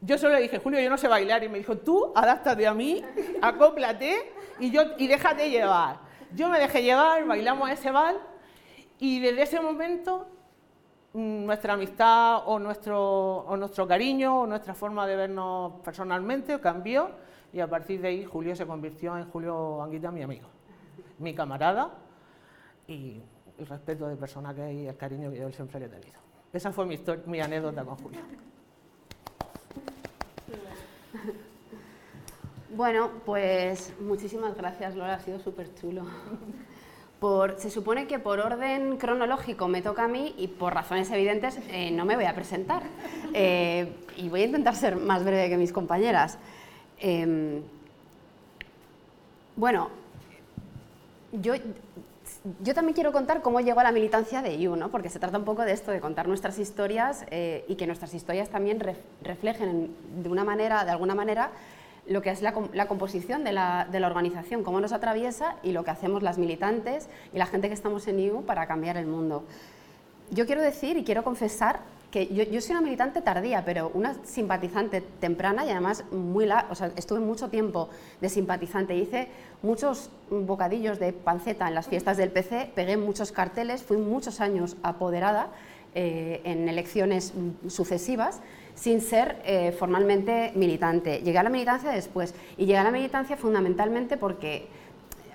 yo 0.00 0.18
solo 0.18 0.34
le 0.34 0.40
dije, 0.40 0.58
Julio, 0.58 0.80
yo 0.80 0.90
no 0.90 0.98
sé 0.98 1.06
bailar. 1.06 1.44
Y 1.44 1.48
me 1.48 1.58
dijo, 1.58 1.78
tú, 1.78 2.10
adáptate 2.16 2.66
a 2.66 2.74
mí, 2.74 3.04
acóplate 3.40 4.32
y, 4.58 4.72
yo, 4.72 4.82
y 4.98 5.06
déjate 5.06 5.48
llevar. 5.48 5.98
Yo 6.34 6.48
me 6.48 6.58
dejé 6.58 6.82
llevar, 6.82 7.24
bailamos 7.24 7.70
ese 7.70 7.92
bal 7.92 8.18
y 9.04 9.20
desde 9.20 9.42
ese 9.42 9.60
momento 9.60 10.26
mm, 11.12 11.44
nuestra 11.44 11.74
amistad 11.74 12.42
o 12.46 12.58
nuestro, 12.58 13.40
o 13.40 13.54
nuestro 13.54 13.86
cariño 13.86 14.40
o 14.40 14.46
nuestra 14.46 14.72
forma 14.72 15.06
de 15.06 15.14
vernos 15.14 15.74
personalmente 15.84 16.58
cambió 16.58 17.10
y 17.52 17.60
a 17.60 17.68
partir 17.68 18.00
de 18.00 18.08
ahí 18.08 18.24
Julio 18.24 18.56
se 18.56 18.66
convirtió 18.66 19.14
en 19.18 19.28
Julio 19.30 19.82
Anguita, 19.82 20.10
mi 20.10 20.22
amigo, 20.22 20.48
mi 21.18 21.34
camarada 21.34 21.90
y 22.88 23.20
el 23.58 23.66
respeto 23.66 24.08
de 24.08 24.16
persona 24.16 24.54
que 24.54 24.62
hay 24.62 24.80
y 24.84 24.86
el 24.86 24.96
cariño 24.96 25.30
que 25.30 25.36
yo 25.36 25.52
siempre 25.52 25.84
he 25.84 25.88
tenido. 25.88 26.18
Esa 26.50 26.72
fue 26.72 26.86
mi, 26.86 26.98
mi 27.26 27.42
anécdota 27.42 27.84
con 27.84 27.96
Julio. 27.96 28.20
Bueno, 32.70 33.10
pues 33.26 33.92
muchísimas 34.00 34.56
gracias, 34.56 34.96
Lola, 34.96 35.14
ha 35.14 35.20
sido 35.20 35.38
súper 35.38 35.74
chulo. 35.74 36.04
Por, 37.20 37.58
se 37.58 37.70
supone 37.70 38.06
que 38.06 38.18
por 38.18 38.40
orden 38.40 38.96
cronológico 38.98 39.66
me 39.68 39.80
toca 39.80 40.04
a 40.04 40.08
mí 40.08 40.34
y 40.36 40.48
por 40.48 40.74
razones 40.74 41.10
evidentes 41.10 41.58
eh, 41.70 41.90
no 41.90 42.04
me 42.04 42.16
voy 42.16 42.26
a 42.26 42.34
presentar. 42.34 42.82
Eh, 43.36 43.92
y 44.16 44.28
voy 44.28 44.42
a 44.42 44.44
intentar 44.44 44.76
ser 44.76 44.94
más 44.94 45.24
breve 45.24 45.48
que 45.48 45.56
mis 45.56 45.72
compañeras. 45.72 46.38
Em, 47.00 47.62
bueno, 49.56 49.90
yo, 51.32 51.54
yo, 52.60 52.74
también 52.74 52.94
quiero 52.94 53.12
contar 53.12 53.42
cómo 53.42 53.60
llegó 53.60 53.80
a 53.80 53.84
la 53.84 53.92
militancia 53.92 54.42
de 54.42 54.54
IU, 54.54 54.76
¿no? 54.76 54.90
porque 54.90 55.10
se 55.10 55.18
trata 55.18 55.38
un 55.38 55.44
poco 55.44 55.62
de 55.62 55.72
esto, 55.72 55.90
de 55.90 56.00
contar 56.00 56.28
nuestras 56.28 56.58
historias 56.58 57.24
eh, 57.30 57.64
y 57.68 57.74
que 57.74 57.86
nuestras 57.86 58.14
historias 58.14 58.48
también 58.48 58.80
reflejen 59.22 59.94
de, 60.22 60.28
una 60.28 60.44
manera, 60.44 60.84
de 60.84 60.90
alguna 60.92 61.14
manera 61.14 61.50
lo 62.06 62.22
que 62.22 62.30
es 62.30 62.42
la, 62.42 62.52
composición 62.86 63.44
de 63.44 63.52
la, 63.52 63.88
organización, 64.06 64.62
cómo 64.62 64.80
nos 64.80 64.92
atraviesa 64.92 65.56
y 65.62 65.72
lo 65.72 65.84
que 65.84 65.90
hacemos 65.90 66.22
las 66.22 66.38
militantes 66.38 67.08
y 67.32 67.38
la 67.38 67.46
gente 67.46 67.68
que 67.68 67.74
estamos 67.74 68.06
en 68.08 68.20
IU 68.20 68.42
para 68.42 68.66
cambiar 68.66 68.96
el 68.96 69.06
mundo. 69.06 69.44
Yo 70.30 70.46
quiero 70.46 70.62
decir 70.62 70.96
y 70.96 71.04
quiero 71.04 71.24
confesar 71.24 71.80
que 72.10 72.28
yo, 72.28 72.60
soy 72.60 72.72
una 72.72 72.80
militante 72.80 73.22
tardía, 73.22 73.64
pero 73.64 73.90
una 73.92 74.14
simpatizante 74.24 75.00
temprana 75.00 75.66
y 75.66 75.70
además 75.70 76.04
muy 76.12 76.46
la, 76.46 76.66
o 76.70 76.74
sea, 76.76 76.92
estuve 76.94 77.18
mucho 77.18 77.48
tiempo 77.48 77.88
de 78.20 78.28
simpatizante. 78.28 78.94
Hice 78.94 79.28
muchos 79.62 80.10
bocadillos 80.30 81.00
de 81.00 81.12
panceta 81.12 81.66
en 81.66 81.74
las 81.74 81.88
fiestas 81.88 82.16
del 82.16 82.30
PC, 82.30 82.70
pegué 82.74 82.96
muchos 82.96 83.32
carteles, 83.32 83.82
fui 83.82 83.96
muchos 83.96 84.40
años 84.40 84.76
apoderada 84.84 85.48
eh, 85.96 86.40
en 86.44 86.68
elecciones 86.68 87.32
sucesivas 87.66 88.40
sin 88.74 89.00
ser 89.00 89.36
eh, 89.44 89.72
formalmente 89.72 90.52
militante. 90.54 91.18
Llegué 91.18 91.38
a 91.38 91.42
la 91.42 91.50
militancia 91.50 91.90
después 91.90 92.34
y 92.56 92.66
llegué 92.66 92.78
a 92.78 92.84
la 92.84 92.90
militancia 92.90 93.36
fundamentalmente 93.36 94.16
porque 94.16 94.66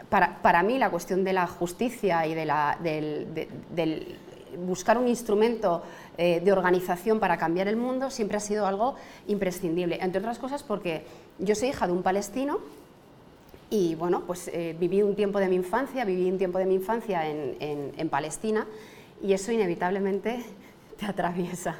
para, 0.09 0.41
para 0.41 0.63
mí 0.63 0.77
la 0.77 0.89
cuestión 0.89 1.23
de 1.23 1.33
la 1.33 1.47
justicia 1.47 2.25
y 2.25 2.33
de 2.33 2.45
la, 2.45 2.77
del, 2.81 4.17
buscar 4.65 4.97
un 4.97 5.07
instrumento 5.07 5.83
eh, 6.17 6.41
de 6.43 6.51
organización 6.51 7.19
para 7.19 7.37
cambiar 7.37 7.67
el 7.67 7.77
mundo 7.77 8.09
siempre 8.09 8.37
ha 8.37 8.41
sido 8.41 8.65
algo 8.65 8.95
imprescindible, 9.27 9.99
entre 10.01 10.19
otras 10.19 10.39
cosas 10.39 10.63
porque 10.63 11.03
yo 11.37 11.55
soy 11.55 11.69
hija 11.69 11.87
de 11.87 11.93
un 11.93 12.03
palestino 12.03 12.59
y 13.69 13.93
bueno, 13.95 14.23
pues 14.25 14.47
eh, 14.47 14.75
viví 14.79 15.03
un 15.03 15.15
tiempo 15.15 15.39
de 15.39 15.47
mi 15.47 15.55
infancia, 15.55 16.03
viví 16.03 16.29
un 16.29 16.39
tiempo 16.39 16.57
de 16.57 16.65
mi 16.65 16.75
infancia 16.75 17.27
en, 17.29 18.09
Palestina 18.09 18.65
y 19.21 19.33
eso 19.33 19.51
inevitablemente 19.51 20.43
te 20.99 21.05
atraviesa 21.05 21.75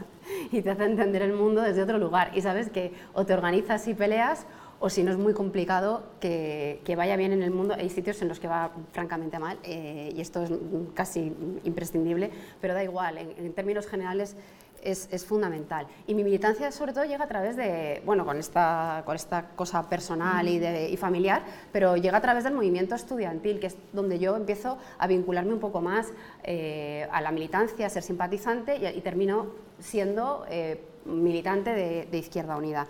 y 0.52 0.62
te 0.62 0.70
hace 0.70 0.86
entender 0.86 1.22
el 1.22 1.34
mundo 1.34 1.62
desde 1.62 1.84
otro 1.84 1.98
lugar. 1.98 2.32
Y 2.36 2.42
sabes 2.42 2.70
que 2.70 2.94
o 3.14 3.26
te 3.26 3.34
organizas 3.34 3.88
y 3.88 3.94
peleas 3.94 4.46
o 4.80 4.90
si 4.90 5.04
no 5.04 5.12
es 5.12 5.18
muy 5.18 5.34
complicado 5.34 6.04
que, 6.22 6.82
vaya 6.98 7.18
bien 7.18 7.34
en 7.34 7.44
el 7.44 7.52
mundo. 7.52 7.76
Hay 7.78 7.90
sitios 7.90 8.22
en 8.22 8.30
los 8.30 8.40
que 8.40 8.48
va 8.48 8.72
francamente 8.94 9.38
mal 9.38 9.60
eh, 9.64 10.14
y 10.16 10.22
esto 10.22 10.42
es 10.44 10.52
casi 10.94 11.34
imprescindible, 11.66 12.32
pero 12.62 12.74
da 12.74 12.84
igual, 12.84 13.18
en 13.18 13.54
términos 13.54 13.88
generales 13.88 14.38
es, 14.84 15.26
fundamental. 15.26 15.88
Y 16.08 16.14
mi 16.14 16.24
militancia 16.24 16.72
sobre 16.72 16.94
todo 16.94 17.06
llega 17.06 17.24
a 17.24 17.28
través 17.28 17.56
de, 17.56 18.02
bueno, 18.06 18.26
con 18.26 18.38
esta, 18.38 19.04
con 19.06 19.16
esta 19.16 19.50
cosa 19.56 19.90
personal 19.90 20.48
y, 20.48 20.60
de, 20.60 20.90
y, 20.90 20.98
familiar, 20.98 21.44
pero 21.72 21.98
llega 21.98 22.18
a 22.18 22.22
través 22.22 22.44
del 22.44 22.54
movimiento 22.54 22.96
estudiantil, 22.96 23.60
que 23.60 23.68
es 23.68 23.78
donde 23.94 24.20
yo 24.20 24.36
empiezo 24.36 24.78
a 24.98 25.08
vincularme 25.08 25.54
un 25.54 25.60
poco 25.60 25.82
más 25.82 26.08
eh, 26.44 27.08
a 27.12 27.22
la 27.22 27.32
militancia, 27.32 27.86
a 27.86 27.90
ser 27.90 28.04
simpatizante 28.04 28.76
y, 28.76 29.02
termino 29.02 29.48
siendo 29.80 30.46
eh, 30.50 30.82
militante 31.06 31.72
de 32.10 32.18
Izquierda 32.18 32.58
Unida 32.58 32.88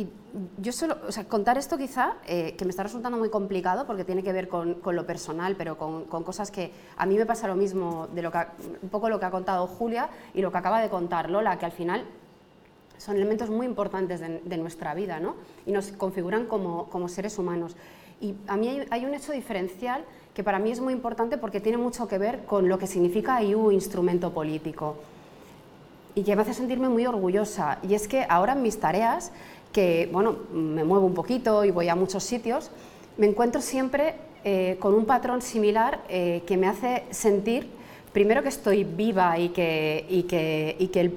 y 0.00 0.08
yo 0.56 0.72
solo, 0.72 0.96
o 1.06 1.12
sea, 1.12 1.24
contar 1.24 1.58
esto 1.58 1.76
quizá, 1.76 2.14
eh, 2.26 2.54
que 2.56 2.64
me 2.64 2.70
está 2.70 2.82
resultando 2.82 3.18
muy 3.18 3.28
complicado 3.28 3.86
porque 3.86 4.02
tiene 4.02 4.22
que 4.22 4.32
ver 4.32 4.48
con, 4.48 4.74
con 4.74 4.96
lo 4.96 5.04
personal, 5.04 5.56
pero 5.56 5.76
con, 5.76 6.04
con, 6.04 6.24
cosas 6.24 6.50
que 6.50 6.72
a 6.96 7.04
mí 7.04 7.18
me 7.18 7.26
pasa 7.26 7.46
lo 7.46 7.54
mismo, 7.54 8.08
de 8.14 8.22
lo 8.22 8.32
que, 8.32 8.38
un 8.82 8.88
poco 8.88 9.10
lo 9.10 9.20
que 9.20 9.26
ha 9.26 9.30
contado 9.30 9.66
Julia 9.66 10.08
y 10.32 10.40
lo 10.40 10.50
que 10.50 10.56
acaba 10.56 10.80
de 10.80 10.88
contar 10.88 11.28
Lola, 11.28 11.58
que 11.58 11.66
al 11.66 11.72
final 11.72 12.06
son 12.96 13.16
elementos 13.16 13.50
muy 13.50 13.66
importantes 13.66 14.20
de, 14.20 14.40
de 14.42 14.56
nuestra 14.56 14.94
vida 14.94 15.20
¿no? 15.20 15.36
y 15.66 15.72
nos 15.72 15.92
configuran 15.92 16.46
como, 16.46 16.88
como, 16.88 17.06
seres 17.06 17.38
humanos. 17.38 17.76
Y 18.22 18.34
a 18.46 18.56
mí 18.56 18.68
hay, 18.68 18.86
hay, 18.90 19.04
un 19.04 19.12
hecho 19.12 19.32
diferencial 19.32 20.06
que 20.32 20.42
para 20.42 20.58
mí 20.58 20.70
es 20.70 20.80
muy 20.80 20.94
importante 20.94 21.36
porque 21.36 21.60
tiene 21.60 21.76
mucho 21.76 22.08
que 22.08 22.16
ver 22.16 22.46
con 22.46 22.70
lo 22.70 22.78
que 22.78 22.86
significa 22.86 23.42
IU 23.42 23.70
instrumento 23.70 24.32
político 24.32 24.96
y 26.14 26.22
que 26.22 26.36
me 26.36 26.42
hace 26.42 26.54
sentirme 26.54 26.88
muy 26.88 27.06
orgullosa. 27.06 27.78
Y 27.82 27.94
es 27.94 28.08
que 28.08 28.26
ahora 28.28 28.52
en 28.52 28.62
mis 28.62 28.78
tareas 28.80 29.32
que, 29.72 30.08
bueno, 30.12 30.36
me 30.52 30.84
muevo 30.84 31.06
un 31.06 31.14
poquito 31.14 31.64
y 31.64 31.70
voy 31.70 31.88
a 31.88 31.94
muchos 31.94 32.24
sitios, 32.24 32.70
me 33.16 33.26
encuentro 33.26 33.60
siempre 33.60 34.14
eh, 34.44 34.76
con 34.80 34.94
un 34.94 35.04
patrón 35.04 35.42
similar 35.42 36.00
eh, 36.08 36.42
que 36.46 36.56
me 36.56 36.66
hace 36.66 37.04
sentir, 37.10 37.68
primero 38.12 38.42
que 38.42 38.48
estoy 38.48 38.84
viva 38.84 39.38
y 39.38 39.50
que, 39.50 40.06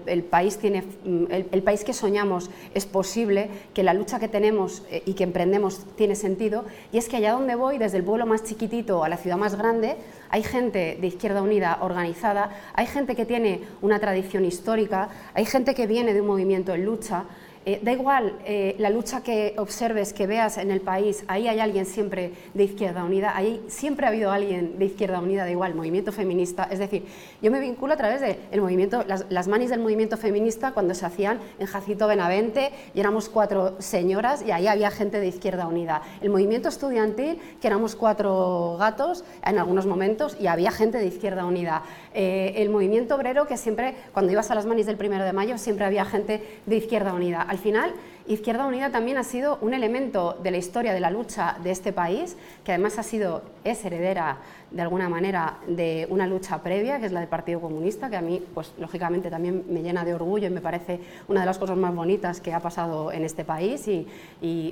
el, 0.05 0.23
país 0.23 0.59
mm, 0.61 1.25
el, 1.29 1.63
país 1.63 1.83
que 1.83 1.93
soñamos 1.93 2.51
es 2.73 2.85
posible, 2.85 3.49
que 3.73 3.81
la 3.81 3.93
lucha 3.93 4.19
que 4.19 4.27
tenemos 4.27 4.83
eh, 4.91 5.01
y 5.05 5.13
que 5.13 5.23
emprendemos 5.23 5.85
tiene 5.95 6.15
sentido, 6.15 6.65
y 6.91 6.97
es 6.97 7.07
que 7.07 7.17
allá 7.17 7.31
donde 7.31 7.55
voy, 7.55 7.77
desde 7.77 7.97
el 7.97 8.03
pueblo 8.03 8.25
más 8.25 8.43
chiquitito 8.43 9.03
a 9.03 9.09
la 9.09 9.17
ciudad 9.17 9.37
más 9.37 9.55
grande, 9.55 9.95
hay 10.29 10.43
gente 10.43 10.97
de 10.99 11.07
Izquierda 11.07 11.41
Unida 11.41 11.79
organizada, 11.81 12.49
hay 12.73 12.87
gente 12.87 13.15
que 13.15 13.25
tiene 13.25 13.61
una 13.81 13.99
tradición 13.99 14.45
histórica, 14.45 15.09
hay 15.33 15.45
gente 15.45 15.73
que 15.73 15.87
viene 15.87 16.13
de 16.13 16.21
un 16.21 16.27
movimiento 16.27 16.73
en 16.73 16.85
lucha, 16.85 17.25
eh, 17.65 17.79
da 17.81 17.93
igual 17.93 18.33
eh, 18.45 18.75
la 18.77 18.89
lucha 18.89 19.23
que 19.23 19.53
observes, 19.57 20.11
que 20.11 20.27
veas 20.27 20.57
en 20.57 20.69
el 20.69 20.81
país, 20.81 21.23
ahí 21.27 21.47
hay 21.47 21.59
alguien 21.59 21.85
siempre 21.85 22.33
de 22.53 22.63
Izquierda 22.65 23.03
Unida, 23.05 23.35
ahí 23.35 23.63
siempre 23.67 24.05
ha 24.05 24.09
habido 24.09 24.31
alguien 24.31 24.77
de 24.77 24.85
Izquierda 24.85 25.21
Unida, 25.21 25.45
da 25.45 25.51
igual, 25.51 25.73
movimiento 25.73 26.11
feminista. 26.11 26.67
Es 26.69 26.79
decir, 26.79 27.05
yo 27.41 27.51
me 27.51 27.61
vinculo 27.61 27.93
a 27.93 27.97
través 27.97 28.19
de 28.19 28.37
el 28.51 28.61
movimiento, 28.61 29.05
las, 29.07 29.47
manis 29.47 29.69
del 29.69 29.79
movimiento 29.79 30.17
feminista 30.17 30.73
cuando 30.73 30.93
se 30.93 31.05
hacían 31.05 31.39
en 31.57 31.67
Jacito 31.67 32.07
Benavente 32.07 32.71
y 32.93 32.99
éramos 32.99 33.29
cuatro 33.29 33.75
señoras 33.79 34.43
y 34.45 34.51
ahí 34.51 34.67
había 34.67 34.91
gente 34.91 35.19
de 35.21 35.27
Izquierda 35.27 35.65
Unida. 35.65 36.01
El 36.21 36.31
movimiento 36.31 36.67
estudiantil, 36.67 37.39
que 37.61 37.67
éramos 37.67 37.95
cuatro 37.95 38.75
gatos 38.77 39.23
en 39.45 39.57
algunos 39.57 39.85
momentos 39.85 40.35
y 40.39 40.47
había 40.47 40.71
gente 40.71 40.97
de 40.97 41.05
Izquierda 41.05 41.45
Unida. 41.45 41.83
Eh, 42.13 42.53
el 42.57 42.69
movimiento 42.69 43.15
obrero, 43.15 43.47
que 43.47 43.57
siempre, 43.57 43.95
cuando 44.13 44.31
ibas 44.31 44.51
a 44.51 44.55
las 44.55 44.65
manis 44.65 44.85
del 44.85 44.97
primero 44.97 45.23
de 45.23 45.33
mayo, 45.33 45.57
siempre 45.57 45.85
había 45.85 46.05
gente 46.05 46.41
de 46.65 46.75
Izquierda 46.75 47.13
Unida. 47.13 47.41
Al 47.41 47.57
final, 47.57 47.93
Izquierda 48.27 48.65
Unida 48.65 48.89
también 48.89 49.17
ha 49.17 49.23
sido 49.23 49.57
un 49.61 49.73
elemento 49.73 50.37
de 50.41 50.51
la 50.51 50.57
historia 50.57 50.93
de 50.93 50.99
la 50.99 51.09
lucha 51.09 51.57
de 51.61 51.71
este 51.71 51.91
país, 51.91 52.37
que 52.63 52.71
además 52.71 52.97
ha 52.97 53.03
sido, 53.03 53.41
es 53.63 53.83
heredera 53.83 54.37
de 54.71 54.81
alguna 54.81 55.09
manera 55.09 55.57
de 55.67 56.07
una 56.09 56.25
lucha 56.25 56.63
previa, 56.63 56.99
que 56.99 57.07
es 57.07 57.11
la 57.11 57.19
del 57.19 57.29
Partido 57.29 57.59
Comunista, 57.59 58.09
que 58.09 58.15
a 58.15 58.21
mí, 58.21 58.41
pues 58.53 58.71
lógicamente 58.79 59.29
también 59.29 59.65
me 59.69 59.81
llena 59.81 60.05
de 60.05 60.13
orgullo 60.13 60.47
y 60.47 60.51
me 60.51 60.61
parece 60.61 61.01
una 61.27 61.41
de 61.41 61.45
las 61.45 61.57
cosas 61.57 61.77
más 61.77 61.93
bonitas 61.93 62.39
que 62.39 62.53
ha 62.53 62.59
pasado 62.59 63.11
en 63.11 63.25
este 63.25 63.43
país 63.43 63.87
y, 63.87 64.07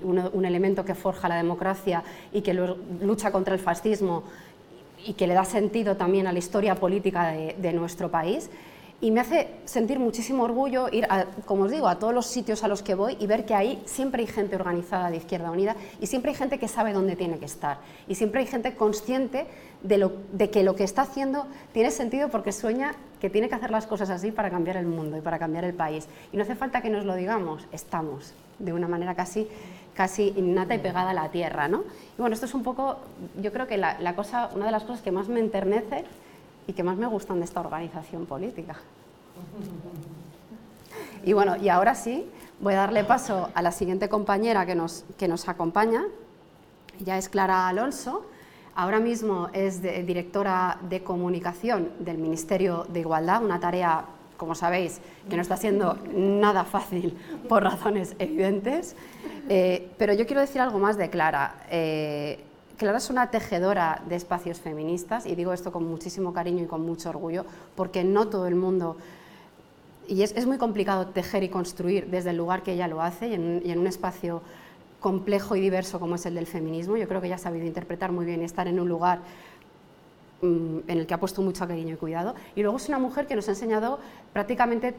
un 0.04 0.46
elemento 0.46 0.86
que 0.86 0.96
forja 0.96 1.28
la 1.28 1.36
democracia 1.36 2.04
y 2.32 2.42
que 2.42 2.54
lucha 2.54 3.32
contra 3.32 3.54
el 3.54 3.60
fascismo 3.60 4.24
y 5.06 5.14
que 5.14 5.28
le 5.28 5.34
da 5.34 5.46
sentido 5.46 5.98
también 5.98 6.28
a 6.28 6.34
la 6.34 6.40
historia 6.40 6.76
política 6.76 7.32
de 7.32 7.74
nuestro 7.74 8.10
país 8.10 8.50
y 9.02 9.10
me 9.10 9.20
hace 9.20 9.48
sentir 9.66 10.00
muchísimo 10.00 10.44
orgullo 10.44 10.88
ir, 10.92 11.08
como 11.46 11.64
os 11.64 11.72
digo, 11.72 11.88
a 11.88 11.98
todos 11.98 12.14
los 12.14 12.28
sitios 12.28 12.64
a 12.64 12.68
los 12.68 12.84
que 12.84 12.94
voy 12.94 13.18
y 13.20 13.26
ver 13.26 13.46
que 13.46 13.56
ahí 13.56 13.82
siempre 13.86 14.22
hay 14.22 14.28
gente 14.28 14.56
organizada 14.56 15.10
de 15.10 15.18
Izquierda 15.18 15.50
Unida 15.50 15.76
y 16.00 16.06
siempre 16.06 16.32
hay 16.32 16.38
gente 16.38 16.60
que 16.60 16.68
sabe 16.68 16.94
dónde 16.94 17.16
tiene 17.16 17.40
que 17.40 17.46
estar 17.46 17.80
y 18.08 18.16
siempre 18.16 18.42
hay 18.42 18.46
gente 18.48 18.76
consciente 18.76 19.48
de, 19.82 19.98
lo, 19.98 20.12
de 20.32 20.52
que 20.52 20.64
lo 20.64 20.76
que 20.76 20.84
está 20.84 21.02
haciendo 21.02 21.48
tiene 21.74 21.90
sentido 21.90 22.30
porque 22.30 22.52
sueña 22.52 22.96
que 23.20 23.32
tiene 23.32 23.50
que 23.50 23.56
hacer 23.56 23.72
las 23.72 23.88
cosas 23.88 24.12
así 24.12 24.32
para 24.32 24.52
cambiar 24.52 24.78
el 24.78 24.86
mundo 24.86 25.18
y 25.18 25.22
para 25.22 25.40
cambiar 25.40 25.64
el 25.66 25.74
país. 25.74 26.08
Y 26.32 26.38
no 26.38 26.44
hace 26.44 26.56
falta 26.56 26.82
que 26.82 26.90
nos 26.90 27.06
lo 27.06 27.16
digamos, 27.16 27.68
estamos 27.72 28.34
de 28.60 28.74
una 28.74 28.88
manera 28.88 29.16
casi 29.16 29.48
casi 29.94 30.34
innata 30.36 30.76
y 30.76 30.80
pegada 30.80 31.12
a 31.12 31.14
la 31.14 31.30
tierra, 31.30 31.68
¿no? 31.68 31.84
Y 32.18 32.22
bueno, 32.22 32.34
esto 32.34 32.46
es 32.46 32.54
un 32.54 32.64
poco, 32.64 32.98
yo 33.42 33.52
creo 33.52 33.68
que 33.68 33.78
la, 33.78 34.00
la 34.00 34.16
cosa, 34.16 34.50
una 34.56 34.66
de 34.66 34.72
las 34.72 34.84
cosas 34.84 35.02
que 35.02 35.12
más 35.12 35.28
me 35.28 35.40
enternece 35.40 36.06
y 36.68 36.74
que 36.74 36.84
más 36.84 36.98
me 36.98 37.08
gustan 37.08 37.40
de 37.40 37.46
esta 37.46 37.60
organización 37.60 38.26
política. 38.26 38.76
Y 41.24 41.34
bueno, 41.34 41.56
y 41.56 41.70
ahora 41.70 41.94
sí, 41.94 42.28
voy 42.60 42.74
a 42.74 42.78
darle 42.78 43.04
paso 43.04 43.50
a 43.54 43.62
la 43.62 43.72
siguiente 43.72 44.10
compañera 44.10 44.66
que 44.66 44.74
nos, 44.74 45.06
que 45.18 45.28
nos 45.28 45.48
acompaña. 45.48 46.04
Ella 47.00 47.18
es 47.18 47.30
Clara 47.30 47.68
Alonso. 47.68 48.26
Ahora 48.74 49.00
mismo 49.00 49.50
es 49.54 49.82
directora 49.82 50.80
de 50.90 51.04
comunicación 51.04 51.92
del 52.00 52.18
Ministerio 52.18 52.86
de 52.90 53.02
Igualdad, 53.02 53.44
una 53.44 53.60
tarea, 53.60 54.06
como 54.42 54.56
sabéis, 54.56 55.02
que 55.30 55.36
no 55.36 55.44
está 55.44 55.56
siendo 55.56 56.00
nada 56.16 56.64
fácil 56.66 57.16
por 57.48 57.62
razones 57.62 58.16
evidentes. 58.18 58.96
Eh, 59.50 59.88
pero 60.00 60.14
yo 60.14 60.26
quiero 60.26 60.42
decir 60.42 60.60
algo 60.62 60.80
más 60.80 60.98
de 60.98 61.12
Clara. 61.12 61.58
Eh, 61.70 62.44
Clara 62.76 62.98
es 62.98 63.12
una 63.12 63.30
tejedora 63.30 64.02
de 64.10 64.16
espacios 64.16 64.60
feministas 64.60 65.28
y 65.28 65.36
digo 65.36 65.54
esto 65.54 65.72
con 65.72 65.86
muchísimo 65.86 66.34
cariño 66.34 66.64
y 66.64 66.66
con 66.66 66.82
mucho 66.84 67.10
orgullo 67.10 67.46
porque 67.76 68.04
no 68.04 68.30
todo 68.30 68.48
el 68.48 68.56
mundo 68.56 68.98
y 70.08 70.24
es, 70.24 70.48
muy 70.48 70.58
complicado 70.58 71.06
tejer 71.10 71.44
y 71.44 71.50
construir 71.50 72.08
desde 72.08 72.32
el 72.32 72.38
lugar 72.38 72.64
que 72.64 72.74
ella 72.74 72.88
lo 72.88 73.04
hace 73.04 73.28
y 73.28 73.34
en, 73.36 73.78
un 73.78 73.86
espacio 73.86 74.42
complejo 75.00 75.56
y 75.56 75.62
diverso 75.62 76.00
como 76.00 76.16
es 76.16 76.26
el 76.26 76.34
del 76.34 76.48
feminismo. 76.48 76.98
Yo 76.98 77.08
creo 77.08 77.22
que 77.22 77.28
ella 77.28 77.36
ha 77.36 77.38
sabido 77.38 77.68
interpretar 77.68 78.12
muy 78.12 78.26
bien 78.26 78.42
y 78.42 78.46
estar 78.46 78.68
en 78.68 78.80
un 78.80 78.90
lugar 78.90 79.20
en 80.42 80.84
el 80.88 81.08
que 81.08 81.14
ha 81.14 81.20
puesto 81.20 81.42
mucho 81.42 81.68
cariño 81.68 81.94
y 81.96 81.98
cuidado. 81.98 82.36
Y 82.56 82.62
luego 82.62 82.78
es 82.78 82.88
una 82.90 83.00
mujer 83.00 83.28
que 83.28 83.36
nos 83.36 83.48
ha 83.48 83.52
enseñado 83.52 84.00
prácticamente 84.34 84.96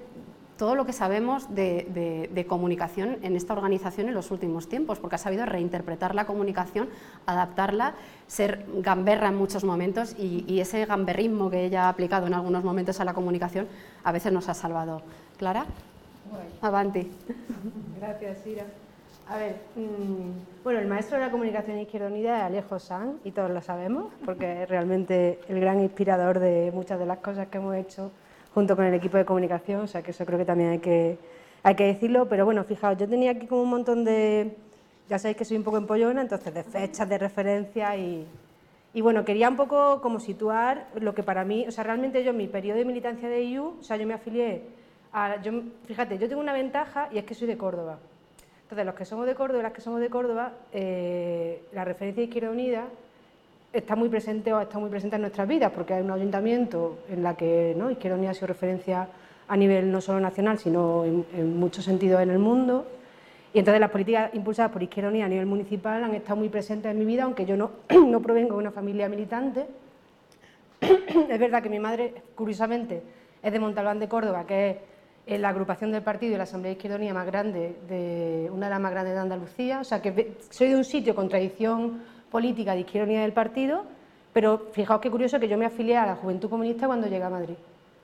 todo 0.57 0.77
lo 0.77 0.87
que 0.87 0.93
sabemos 0.93 1.53
de, 1.53 2.47
comunicación 2.49 3.19
en 3.23 3.35
esta 3.35 3.53
organización 3.53 4.09
en 4.09 4.15
los 4.15 4.31
últimos 4.31 4.69
tiempos, 4.69 5.01
porque 5.01 5.17
ha 5.17 5.19
sabido 5.19 5.45
reinterpretar 5.47 6.15
la 6.15 6.25
comunicación, 6.25 6.89
adaptarla, 7.27 7.95
ser 8.29 8.65
gamberra 8.77 9.29
en 9.29 9.37
muchos 9.37 9.65
momentos 9.65 10.15
y, 10.17 10.61
ese 10.61 10.85
gamberrismo 10.87 11.51
que 11.51 11.65
ella 11.65 11.87
ha 11.87 11.89
aplicado 11.89 12.29
en 12.29 12.35
algunos 12.35 12.63
momentos 12.63 13.01
a 13.01 13.05
la 13.05 13.15
comunicación 13.15 13.67
a 14.05 14.13
veces 14.13 14.33
nos 14.33 14.49
ha 14.49 14.55
salvado. 14.55 15.03
Clara, 15.37 15.67
avanti. 16.61 17.11
Gracias, 17.99 18.47
Ira. 18.47 18.67
A 19.29 19.39
ver, 19.39 19.57
mm, 19.77 20.63
bueno, 20.65 20.81
el 20.81 20.89
maestro 20.89 21.17
de 21.17 21.25
la 21.25 21.31
comunicación 21.31 21.79
Izquierda 21.79 22.09
Unida 22.09 22.39
es 22.39 22.43
Alejo 22.43 22.79
Sanz 22.79 23.21
y 23.25 23.31
todos 23.31 23.51
lo 23.51 23.61
sabemos, 23.61 24.13
porque 24.25 24.63
es 24.63 24.69
realmente 24.69 25.39
el 25.49 25.61
gran 25.61 25.81
inspirador 25.81 26.39
de 26.41 26.71
muchas 26.75 26.99
de 26.99 27.07
las 27.07 27.19
cosas 27.19 27.49
que 27.49 27.59
hemos 27.59 27.77
hecho 27.77 28.11
junto 28.53 28.77
con 28.77 28.85
el 28.85 28.95
equipo 28.95 29.17
de 29.17 29.25
comunicación, 29.25 29.83
o 29.83 29.87
sea 29.87 30.03
que 30.03 30.11
eso 30.11 30.27
creo 30.27 30.39
que 30.39 30.45
también 30.45 30.71
hay 30.71 30.79
que, 30.81 31.19
hay 31.63 31.75
que 31.75 31.85
decirlo, 31.85 32.29
pero 32.29 32.45
bueno, 32.45 32.65
fijaos, 32.65 32.99
yo 32.99 33.09
tenía 33.09 33.31
aquí 33.31 33.47
como 33.47 33.63
un 33.63 33.71
montón 33.71 34.05
de, 34.05 34.57
ya 35.09 35.19
sabéis 35.19 35.37
que 35.39 35.45
soy 35.45 35.57
un 35.57 35.65
poco 35.65 35.79
empollona, 35.79 36.21
entonces 36.21 36.53
de 36.53 36.65
fechas, 36.65 37.09
de 37.09 37.17
referencia 37.17 37.97
y, 37.97 38.27
y 38.93 39.01
bueno, 39.01 39.25
quería 39.25 39.49
un 39.49 39.57
poco 39.57 40.03
como 40.03 40.21
situar 40.21 40.89
lo 41.01 41.15
que 41.15 41.23
para 41.23 41.45
mí, 41.45 41.65
o 41.67 41.71
sea, 41.71 41.85
realmente 41.85 42.25
yo 42.25 42.35
mi 42.35 42.49
periodo 42.49 42.79
de 42.79 42.85
militancia 42.85 43.29
de 43.29 43.43
IU, 43.45 43.77
o 43.81 43.83
sea, 43.83 43.97
yo 43.97 44.07
me 44.07 44.15
afilié 44.15 44.65
a, 45.13 45.41
yo, 45.41 45.53
fíjate, 45.87 46.19
yo 46.19 46.29
tengo 46.29 46.43
una 46.43 46.53
ventaja 46.53 47.09
y 47.13 47.19
es 47.19 47.25
que 47.25 47.35
soy 47.35 47.47
de 47.47 47.57
Córdoba. 47.57 47.99
Entonces, 48.73 48.87
los 48.87 48.95
que 48.95 49.05
somos 49.05 49.27
de 49.27 49.35
Córdoba, 49.35 49.65
las 49.65 49.73
que 49.75 49.83
somos 49.83 50.01
de 50.01 50.09
Córdoba, 50.09 50.53
eh, 50.73 51.61
la 51.75 51.85
referencia 51.85 52.23
de 52.23 52.25
Izquierda 52.25 52.51
Unida 52.51 52.85
está 53.71 53.97
muy 53.97 54.09
presente 54.09 54.51
o 54.51 54.63
está 54.63 54.79
muy 54.79 54.89
presente 54.89 55.17
en 55.17 55.21
nuestras 55.21 55.47
vidas, 55.47 55.71
porque 55.73 55.93
hay 55.93 56.03
un 56.03 56.11
ayuntamiento 56.11 57.01
en 57.11 57.23
la 57.23 57.37
que. 57.37 57.77
Izquierda 57.91 58.17
Unida 58.17 58.31
ha 58.31 58.35
sido 58.35 58.47
referencia 58.47 59.09
a 59.47 59.57
nivel 59.59 59.93
no 59.93 60.01
solo 60.01 60.21
nacional, 60.21 60.59
sino 60.59 61.05
en, 61.05 61.59
muchos 61.59 61.85
sentidos 61.85 62.23
en 62.23 62.31
el 62.31 62.39
mundo. 62.39 62.87
Y 63.53 63.59
entonces 63.59 63.79
las 63.79 63.91
políticas 63.91 64.33
impulsadas 64.33 64.73
por 64.73 64.83
Izquierda 64.83 65.11
Unida 65.11 65.27
a 65.27 65.29
nivel 65.29 65.45
municipal 65.45 66.03
han 66.03 66.15
estado 66.15 66.37
muy 66.37 66.49
presentes 66.49 66.91
en 66.91 66.99
mi 66.99 67.05
vida, 67.05 67.25
aunque 67.25 67.45
yo 67.45 67.59
no, 67.59 67.73
no 68.07 68.23
provengo 68.23 68.55
de 68.55 68.59
una 68.59 68.71
familia 68.71 69.07
militante. 69.07 69.67
es 70.81 71.39
verdad 71.39 71.63
que 71.63 71.69
mi 71.69 71.79
madre, 71.79 72.15
curiosamente, 72.35 73.03
es 73.43 73.53
de 73.53 73.59
Montalbán 73.59 73.99
de 73.99 74.09
Córdoba, 74.09 74.47
que 74.47 74.71
es 74.71 74.77
la 75.27 75.49
agrupación 75.49 75.93
del 75.93 76.03
partido 76.03 76.35
y 76.35 76.37
la 76.37 76.43
Asamblea 76.45 76.73
Izquierda 76.73 76.97
Unida 76.97 77.15
más 77.15 77.27
grande, 77.27 77.77
de, 77.89 78.51
una 78.53 78.67
de 78.67 78.71
las 78.71 78.81
más 78.81 78.91
grandes 78.91 79.15
de 79.15 79.21
Andalucía. 79.21 79.81
O 79.81 79.85
sea 79.85 80.03
que 80.03 80.35
soy 80.51 80.69
de 80.69 80.77
un 80.77 80.85
sitio 80.85 81.15
con 81.15 81.29
tradición 81.29 82.03
política 82.31 82.75
de 82.75 82.81
Izquierda 82.81 83.07
Unida 83.07 83.23
del 83.23 83.33
partido, 83.33 83.85
pero 84.33 84.71
fijaos 84.73 85.01
qué 85.01 85.11
curioso 85.11 85.39
que 85.39 85.49
yo 85.49 85.57
me 85.57 85.67
afilié 85.67 85.97
a 85.97 86.07
la 86.07 86.17
Juventud 86.17 86.49
Comunista 86.51 86.87
cuando 86.87 87.07
llegué 87.07 87.23
a 87.23 87.31
Madrid. 87.31 87.55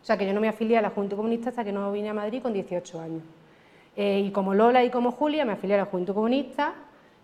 O 0.00 0.04
sea, 0.04 0.16
que 0.16 0.26
yo 0.26 0.32
no 0.32 0.40
me 0.40 0.48
afilié 0.48 0.78
a 0.78 0.82
la 0.82 0.90
Juventud 0.90 1.16
Comunista 1.16 1.50
hasta 1.50 1.64
que 1.64 1.72
no 1.72 1.90
vine 1.90 2.08
a 2.08 2.14
Madrid 2.14 2.40
con 2.40 2.52
18 2.52 3.00
años. 3.00 3.22
Eh, 3.96 4.20
y 4.26 4.30
como 4.30 4.54
Lola 4.54 4.84
y 4.84 4.90
como 4.90 5.10
Julia 5.10 5.44
me 5.44 5.52
afilié 5.52 5.74
a 5.74 5.78
la 5.78 5.84
Juventud 5.86 6.14
Comunista 6.14 6.74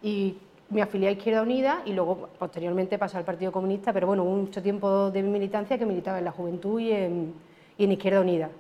y 0.03 0.37
me 0.71 0.83
afilié 0.83 1.09
a 1.09 1.13
Izquierda 1.13 1.43
Unida 1.43 1.83
y 1.85 1.93
luego 1.93 2.31
posteriormente 2.39 2.99
pasé 2.99 3.17
al 3.17 3.25
Partido 3.25 3.53
Comunista, 3.53 3.93
pero 3.93 4.09
bueno, 4.09 4.25
hubo 4.25 4.37
mucho 4.37 4.61
tiempo 4.61 5.11
de 5.11 5.23
mi 5.23 5.31
militancia 5.31 5.79
que 5.79 5.87
militaba 5.87 6.19
en 6.19 6.25
la 6.25 6.33
Juventud 6.33 6.81
y 6.81 6.91
en, 6.91 7.35
y 7.79 7.85
en 7.85 7.93
Izquierda 7.93 8.21
Unida. 8.21 8.51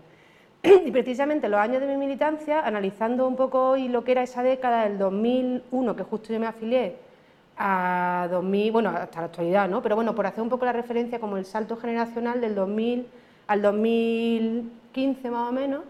Y 0.65 0.91
precisamente 0.91 1.49
los 1.51 1.61
años 1.61 1.83
de 1.83 1.87
mi 1.87 1.97
militancia, 1.99 2.67
analizando 2.67 3.29
un 3.29 3.37
poco 3.37 3.71
hoy 3.71 3.89
lo 3.89 4.03
que 4.03 4.13
era 4.13 4.23
esa 4.23 4.43
década 4.43 4.85
del 4.85 4.97
2001, 4.97 5.95
que 5.95 6.03
justo 6.05 6.33
yo 6.33 6.41
me 6.41 6.47
afilié, 6.47 6.97
a 7.59 8.29
2000, 8.31 8.73
bueno, 8.73 8.89
hasta 8.89 9.21
la 9.21 9.27
actualidad, 9.27 9.69
¿no? 9.69 9.83
Pero 9.83 9.95
bueno, 9.95 10.15
por 10.15 10.27
hacer 10.27 10.43
un 10.43 10.49
poco 10.49 10.65
la 10.65 10.73
referencia 10.73 11.21
como 11.21 11.37
el 11.37 11.45
salto 11.45 11.77
generacional 11.77 12.41
del 12.41 12.55
2000 12.55 13.07
al 13.47 13.61
2015 13.61 15.31
más 15.31 15.51
o 15.51 15.53
menos, 15.53 15.83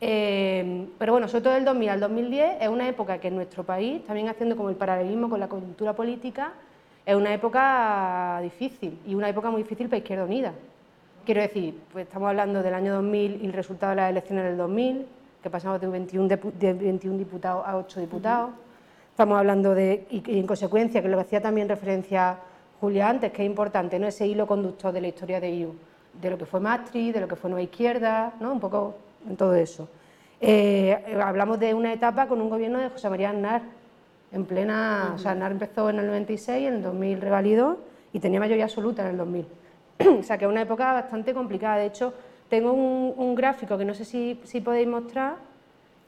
eh, 0.00 0.86
pero 0.96 1.12
bueno, 1.12 1.26
sobre 1.26 1.42
todo 1.42 1.54
del 1.54 1.64
2000 1.64 1.88
al 1.88 2.00
2010 2.00 2.62
es 2.62 2.68
una 2.68 2.88
época 2.88 3.18
que 3.18 3.28
en 3.28 3.34
nuestro 3.34 3.64
país, 3.64 4.04
también 4.04 4.28
haciendo 4.28 4.56
como 4.56 4.70
el 4.70 4.76
paralelismo 4.76 5.28
con 5.28 5.40
la 5.40 5.48
coyuntura 5.48 5.92
política, 5.92 6.52
es 7.04 7.16
una 7.16 7.34
época 7.34 8.38
difícil 8.42 8.96
y 9.06 9.16
una 9.16 9.28
época 9.28 9.50
muy 9.50 9.62
difícil 9.62 9.88
para 9.88 9.98
Izquierda 9.98 10.24
Unida. 10.24 10.52
Quiero 11.24 11.40
decir, 11.40 11.80
pues 11.90 12.06
estamos 12.06 12.28
hablando 12.28 12.62
del 12.62 12.74
año 12.74 12.92
2000 12.96 13.42
y 13.42 13.46
el 13.46 13.54
resultado 13.54 13.90
de 13.90 13.96
las 13.96 14.10
elecciones 14.10 14.44
del 14.44 14.58
2000, 14.58 15.06
que 15.42 15.48
pasamos 15.48 15.80
de 15.80 15.86
21, 15.86 16.28
de 16.28 16.74
21 16.74 17.16
diputados 17.16 17.64
a 17.66 17.78
8 17.78 18.00
diputados. 18.00 18.50
Estamos 19.08 19.38
hablando 19.38 19.74
de, 19.74 20.06
y, 20.10 20.38
en 20.38 20.46
consecuencia, 20.46 21.00
que 21.00 21.08
lo 21.08 21.16
que 21.16 21.22
hacía 21.22 21.40
también 21.40 21.66
referencia 21.66 22.36
Julia 22.78 23.08
antes, 23.08 23.32
que 23.32 23.42
es 23.42 23.46
importante, 23.46 23.98
¿no? 23.98 24.06
ese 24.06 24.26
hilo 24.26 24.46
conductor 24.46 24.92
de 24.92 25.00
la 25.00 25.08
historia 25.08 25.40
de 25.40 25.50
IU, 25.50 25.74
de 26.20 26.28
lo 26.28 26.36
que 26.36 26.44
fue 26.44 26.60
Maastricht, 26.60 27.14
de 27.14 27.20
lo 27.22 27.28
que 27.28 27.36
fue 27.36 27.48
Nueva 27.48 27.62
Izquierda, 27.62 28.34
¿no? 28.38 28.52
un 28.52 28.60
poco 28.60 28.94
en 29.26 29.34
todo 29.38 29.54
eso. 29.54 29.88
Eh, 30.42 31.16
hablamos 31.24 31.58
de 31.58 31.72
una 31.72 31.90
etapa 31.94 32.28
con 32.28 32.38
un 32.42 32.50
gobierno 32.50 32.78
de 32.80 32.90
José 32.90 33.08
María 33.08 33.30
Aznar, 33.30 33.62
en 34.30 34.44
plena, 34.44 35.12
o 35.14 35.18
sea, 35.18 35.30
Aznar 35.30 35.52
empezó 35.52 35.88
en 35.88 36.00
el 36.00 36.06
96, 36.06 36.68
en 36.68 36.74
el 36.74 36.82
2000 36.82 37.20
revalidó 37.22 37.78
y 38.12 38.20
tenía 38.20 38.40
mayoría 38.40 38.64
absoluta 38.64 39.02
en 39.04 39.08
el 39.12 39.16
2000. 39.16 39.46
o 40.20 40.22
sea, 40.22 40.38
que 40.38 40.44
es 40.44 40.50
una 40.50 40.62
época 40.62 40.92
bastante 40.92 41.34
complicada. 41.34 41.76
De 41.76 41.86
hecho, 41.86 42.14
tengo 42.48 42.72
un, 42.72 43.34
gráfico 43.34 43.78
que 43.78 43.84
no 43.84 43.94
sé 43.94 44.04
si, 44.04 44.60
podéis 44.60 44.88
mostrar, 44.88 45.36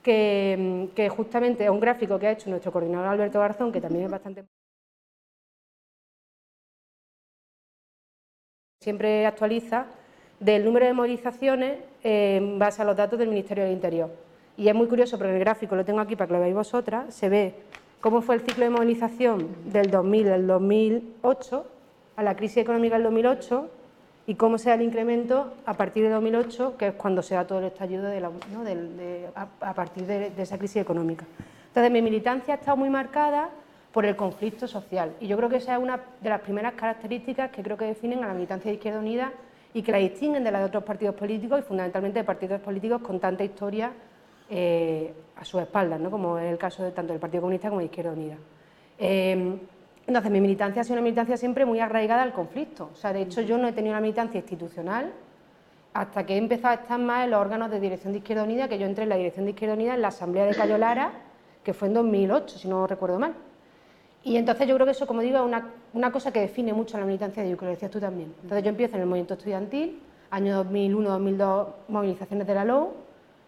que, 0.03 1.11
justamente 1.16 1.64
es 1.64 1.70
un 1.70 1.81
gráfico 1.81 2.18
que 2.18 2.27
ha 2.29 2.33
hecho 2.33 2.51
nuestro 2.51 2.72
coordinador 2.72 3.09
Alberto 3.09 3.40
Garzón, 3.40 3.72
que 3.72 3.81
también 3.81 4.05
es 4.05 4.11
bastante... 4.11 4.44
Siempre 8.81 9.27
actualiza 9.27 9.87
del 10.38 10.64
número 10.64 10.87
de 10.87 10.92
movilizaciones 10.92 11.79
en 12.03 12.59
base 12.59 12.83
a 12.83 12.85
los 12.85 12.96
datos 12.96 13.18
del 13.18 13.29
Ministerio 13.29 13.64
del 13.64 13.72
Interior. 13.72 14.11
Y 14.57 14.68
es 14.68 14.75
muy 14.75 14.87
curioso, 14.87 15.18
porque 15.18 15.35
el 15.35 15.40
gráfico 15.40 15.75
lo 15.75 15.85
tengo 15.85 16.01
aquí 16.01 16.14
para 16.14 16.29
que 16.29 16.35
lo 16.35 16.40
veáis 16.40 16.55
vosotras, 16.55 17.12
se 17.12 17.29
ve 17.29 17.55
cómo 18.01 18.22
fue 18.22 18.37
el 18.37 18.42
ciclo 18.42 18.64
de 18.64 18.70
movilización 18.70 19.49
del 19.64 19.90
2000 19.90 20.29
al 20.31 20.46
2008, 20.46 21.66
a 22.16 22.22
la 22.22 22.37
crisis 22.37 22.59
económica 22.59 22.94
del 22.94 23.05
2008, 23.05 23.70
y 24.27 24.35
cómo 24.35 24.59
se 24.59 24.71
da 24.71 24.75
el 24.75 24.83
incremento 24.83 25.55
a 25.67 25.75
partir 25.75 26.03
de 26.03 26.11
2008, 26.11 26.77
que 26.77 26.89
es 26.89 26.95
cuando 26.95 27.23
se 27.23 27.35
da 27.35 27.47
todo 27.47 27.61
el 27.61 27.67
estallido 27.67 28.09
a, 29.35 29.75
partir 29.75 30.05
de, 30.07 30.33
esa 30.37 30.59
crisis 30.59 30.83
económica. 30.83 31.25
Entonces, 31.69 31.93
mi 31.93 32.03
militancia 32.03 32.55
ha 32.55 32.57
estado 32.57 32.77
muy 32.77 32.91
marcada 32.91 33.51
por 33.93 34.05
el 34.05 34.17
conflicto 34.17 34.67
social 34.67 35.15
y 35.21 35.27
yo 35.27 35.37
creo 35.37 35.49
que 35.49 35.57
esa 35.57 35.77
es 35.77 35.83
una 35.83 36.01
de 36.21 36.29
las 36.29 36.41
primeras 36.41 36.75
características 36.75 37.51
que 37.51 37.62
creo 37.62 37.77
que 37.77 37.87
definen 37.87 38.25
a 38.25 38.27
la 38.27 38.35
militancia 38.35 38.71
de 38.71 38.77
Izquierda 38.77 38.99
Unida 38.99 39.33
y 39.73 39.83
que 39.83 39.93
la 39.93 39.99
distinguen 39.99 40.43
de 40.43 40.51
las 40.51 40.61
de 40.62 40.67
otros 40.67 40.85
partidos 40.85 41.15
políticos 41.15 41.61
y 41.61 41.62
fundamentalmente 41.62 42.19
de 42.19 42.25
partidos 42.25 42.61
políticos 42.61 43.01
con 43.03 43.21
tanta 43.21 43.45
historia 43.45 43.93
eh, 44.51 45.15
a 45.37 45.45
sus 45.45 45.62
espaldas, 45.62 46.01
¿no? 46.01 46.11
como 46.11 46.39
es 46.39 46.51
el 46.51 46.59
caso 46.59 46.83
de 46.83 46.93
tanto 46.93 47.12
del 47.12 47.21
Partido 47.21 47.43
Comunista 47.43 47.69
como 47.69 47.81
de 47.81 47.87
Izquierda 47.87 48.12
Unida. 48.12 48.37
Eh, 48.99 49.59
entonces, 50.07 50.31
mi 50.31 50.40
militancia 50.40 50.83
ha 50.83 50.85
sido 50.85 50.95
una 50.95 51.03
militancia 51.03 51.37
siempre 51.37 51.64
muy 51.64 51.81
arraigada 51.81 52.23
al 52.23 52.33
conflicto. 52.33 52.90
O 52.92 52.97
sea, 52.97 53.12
de 53.12 53.23
hecho, 53.23 53.40
yo 53.40 53.59
no 53.59 53.66
he 53.66 53.73
tenido 53.73 53.92
una 53.92 54.01
militancia 54.01 54.38
institucional 54.38 55.12
hasta 55.92 56.25
que 56.25 56.35
he 56.35 56.37
empezado 56.37 56.79
a 56.79 56.83
estar 56.83 57.01
más 57.01 57.25
en 57.25 57.31
los 57.31 57.40
órganos 57.40 57.71
de 57.71 57.81
dirección 57.81 58.12
de 58.12 58.19
Izquierda 58.19 58.45
Unida, 58.45 58.69
que 58.69 58.79
yo 58.79 58.87
entré 58.87 59.05
en 59.05 59.09
la 59.09 59.16
dirección 59.16 59.47
de 59.47 59.53
Izquierda 59.53 59.75
Unida 59.75 59.95
en 59.95 60.03
la 60.03 60.09
Asamblea 60.09 60.45
de 60.45 60.55
Cayo 60.55 60.79
Lara, 60.79 61.12
que 61.64 61.73
fue 61.73 61.88
en 61.88 61.95
2008, 61.95 62.59
si 62.59 62.69
no 62.69 62.87
recuerdo 62.87 63.19
mal. 63.19 63.35
Y 64.23 64.37
entonces 64.37 64.69
yo 64.69 64.75
creo 64.75 64.85
que 64.85 64.92
eso, 64.92 65.07
como 65.07 65.23
digo, 65.23 65.38
es 65.38 65.62
una, 65.95 66.12
cosa 66.12 66.33
que 66.33 66.40
define 66.40 66.73
mucho 66.73 66.99
la 66.99 67.07
militancia 67.07 67.42
de 67.42 67.57
que 67.57 67.64
lo 67.64 67.71
decías 67.71 67.90
tú 67.90 67.99
también. 67.99 68.35
Entonces 68.42 68.62
yo 68.62 68.71
empiezo 68.71 68.97
en 68.97 69.03
el 69.03 69.07
movimiento 69.09 69.35
estudiantil, 69.35 70.01
año 70.31 70.64
2001-2002, 70.64 71.66
movilizaciones 71.88 72.47
de 72.47 72.55
la 72.55 72.64
LOU, 72.64 72.92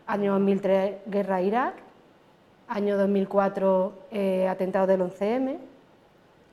año 0.07 0.33
2003, 0.33 0.97
guerra 1.07 1.37
a 1.37 1.43
Irak, 1.43 1.75
año 2.69 2.97
2004, 2.97 3.93
eh, 4.11 4.49
atentados 4.49 4.89
del 4.89 5.03
11M, 5.03 5.59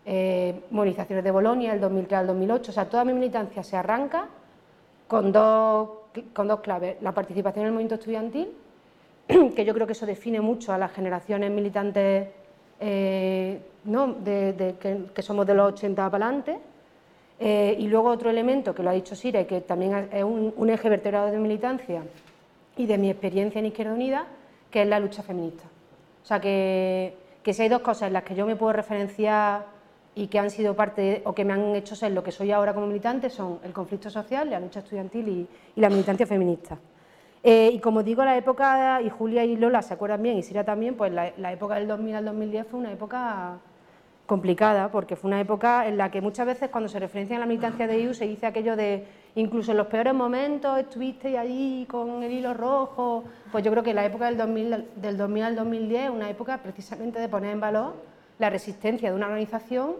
eh, 0.07 0.61
movilizaciones 0.69 1.23
de 1.23 1.31
Bolonia, 1.31 1.73
el 1.73 1.81
2003 1.81 2.19
al 2.19 2.27
2008. 2.27 2.71
O 2.71 2.73
sea, 2.73 2.85
toda 2.87 3.03
mi 3.03 3.13
militancia 3.13 3.63
se 3.63 3.75
arranca 3.75 4.27
con 5.07 5.31
dos, 5.31 5.89
con 6.31 6.47
dos 6.47 6.59
claves. 6.59 6.97
La 7.01 7.11
participación 7.11 7.63
en 7.63 7.67
el 7.67 7.73
movimiento 7.73 7.95
estudiantil, 7.95 8.49
que 9.27 9.65
yo 9.65 9.73
creo 9.73 9.87
que 9.87 9.93
eso 9.93 10.05
define 10.05 10.41
mucho 10.41 10.71
a 10.73 10.77
las 10.77 10.91
generaciones 10.91 11.49
militantes 11.49 12.27
eh, 12.79 13.59
¿no? 13.85 14.13
de, 14.13 14.75
que, 15.13 15.21
somos 15.23 15.47
de 15.47 15.55
los 15.55 15.73
80 15.73 16.09
para 16.11 16.25
adelante. 16.25 16.59
Eh, 17.39 17.75
y 17.79 17.87
luego 17.87 18.09
otro 18.09 18.29
elemento 18.29 18.73
que 18.73 18.81
lo 18.81 18.91
ha 18.91 18.93
dicho 18.93 19.13
Sira 19.13 19.43
que 19.43 19.59
también 19.59 20.07
es 20.13 20.23
un, 20.23 20.69
eje 20.69 20.87
vertebrado 20.87 21.31
de 21.31 21.37
militancia 21.37 22.03
y 22.77 22.85
de 22.85 22.97
mi 22.97 23.09
experiencia 23.09 23.59
en 23.59 23.65
Izquierda 23.65 23.93
Unida, 23.93 24.25
que 24.69 24.83
es 24.83 24.87
la 24.87 24.99
lucha 24.99 25.23
feminista. 25.23 25.65
O 26.23 26.25
sea, 26.25 26.39
que, 26.39 27.13
que 27.43 27.53
si 27.53 27.63
hay 27.63 27.69
dos 27.69 27.81
cosas 27.81 28.07
en 28.07 28.13
las 28.13 28.23
que 28.23 28.35
yo 28.35 28.45
me 28.45 28.55
puedo 28.55 28.71
referenciar 28.71 29.74
y 30.15 30.27
que 30.27 30.39
han 30.39 30.49
sido 30.49 30.75
parte 30.75 31.21
o 31.25 31.35
que 31.35 31.43
me 31.43 31.53
han 31.53 31.75
hecho 31.75 31.95
ser 31.95 32.13
lo 32.13 32.23
que 32.23 32.31
soy 32.31 32.51
ahora 32.51 32.73
como 32.73 32.87
militante 32.87 33.29
son 33.29 33.59
el 33.63 33.73
conflicto 33.73 34.09
social, 34.09 34.49
la 34.49 34.59
lucha 34.59 34.79
estudiantil 34.79 35.27
y, 35.27 35.47
la 35.79 35.89
militancia 35.89 36.25
feminista. 36.25 36.77
Eh, 37.43 37.69
y 37.73 37.79
como 37.79 38.01
digo, 38.01 38.23
la 38.23 38.37
época, 38.37 39.01
y 39.01 39.09
Julia 39.09 39.43
y 39.43 39.57
Lola 39.57 39.81
se 39.81 39.93
acuerdan 39.93 40.23
bien, 40.23 40.37
y 40.37 40.41
Sira 40.41 40.63
también, 40.63 40.95
pues 40.95 41.11
la, 41.11 41.31
la, 41.37 41.51
época 41.51 41.75
del 41.75 41.87
2000 41.87 42.15
al 42.15 42.25
2010 42.25 42.65
fue 42.65 42.79
una 42.79 42.91
época 42.91 43.59
complicada, 44.25 44.89
porque 44.89 45.15
fue 45.15 45.27
una 45.27 45.41
época 45.41 45.85
en 45.85 45.97
la 45.97 46.09
que 46.09 46.21
muchas 46.21 46.47
veces 46.47 46.69
cuando 46.69 46.89
se 46.89 46.97
referencia 46.97 47.35
a 47.35 47.39
la 47.39 47.45
militancia 47.45 47.85
de 47.85 47.99
IU 47.99 48.13
se 48.13 48.25
dice 48.25 48.47
aquello 48.47 48.75
de 48.75 49.05
incluso 49.35 49.71
en 49.71 49.77
los 49.77 49.87
peores 49.87 50.13
momentos 50.15 50.79
estuviste 50.79 51.37
allí 51.37 51.85
con 51.87 52.23
el 52.23 52.31
hilo 52.31 52.53
rojo, 52.55 53.25
pues 53.51 53.63
yo 53.63 53.69
creo 53.69 53.83
que 53.83 53.93
la 53.93 54.05
época 54.05 54.25
del 54.25 54.37
2000, 54.37 54.87
del 54.95 55.17
2000 55.17 55.43
al 55.43 55.55
2010 55.55 56.03
es 56.05 56.09
una 56.09 56.29
época 56.29 56.57
precisamente 56.63 57.19
de 57.19 57.29
poner 57.29 57.51
en 57.51 57.59
valor 57.59 58.14
la 58.37 58.49
resistencia 58.49 59.09
de 59.09 59.15
una 59.15 59.27
organización 59.27 59.93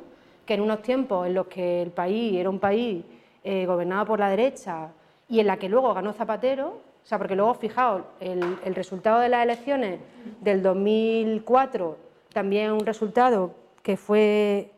que 0.45 0.53
en 0.53 0.61
unos 0.61 0.81
tiempos 0.81 1.27
en 1.27 1.33
los 1.33 1.47
que 1.47 1.81
el 1.81 1.91
país 1.91 2.35
era 2.35 2.49
un 2.49 2.59
país 2.59 3.03
eh, 3.43 3.65
gobernado 3.65 4.05
por 4.05 4.19
la 4.19 4.29
derecha 4.29 4.89
y 5.27 5.39
en 5.39 5.47
la 5.47 5.57
que 5.57 5.69
luego 5.69 5.93
ganó 5.93 6.13
Zapatero, 6.13 6.67
o 6.67 7.07
sea, 7.07 7.17
porque 7.17 7.35
luego, 7.35 7.53
fijaos, 7.53 8.01
el, 8.19 8.57
resultado 8.73 9.19
de 9.19 9.29
las 9.29 9.43
elecciones 9.43 9.99
del 10.41 10.63
2004 10.63 11.97
también 12.33 12.71
un 12.71 12.85
resultado 12.85 13.53
que 13.81 13.95
fue 13.95 14.71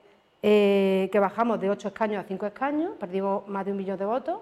eh, 0.44 1.10
que 1.12 1.20
bajamos 1.20 1.60
de 1.60 1.70
8 1.70 1.88
escaños 1.88 2.24
a 2.24 2.28
5 2.28 2.46
escaños, 2.46 2.92
perdimos 3.00 3.48
más 3.48 3.66
de 3.66 3.72
un 3.72 3.78
millón 3.78 3.98
de 3.98 4.06
votos. 4.06 4.40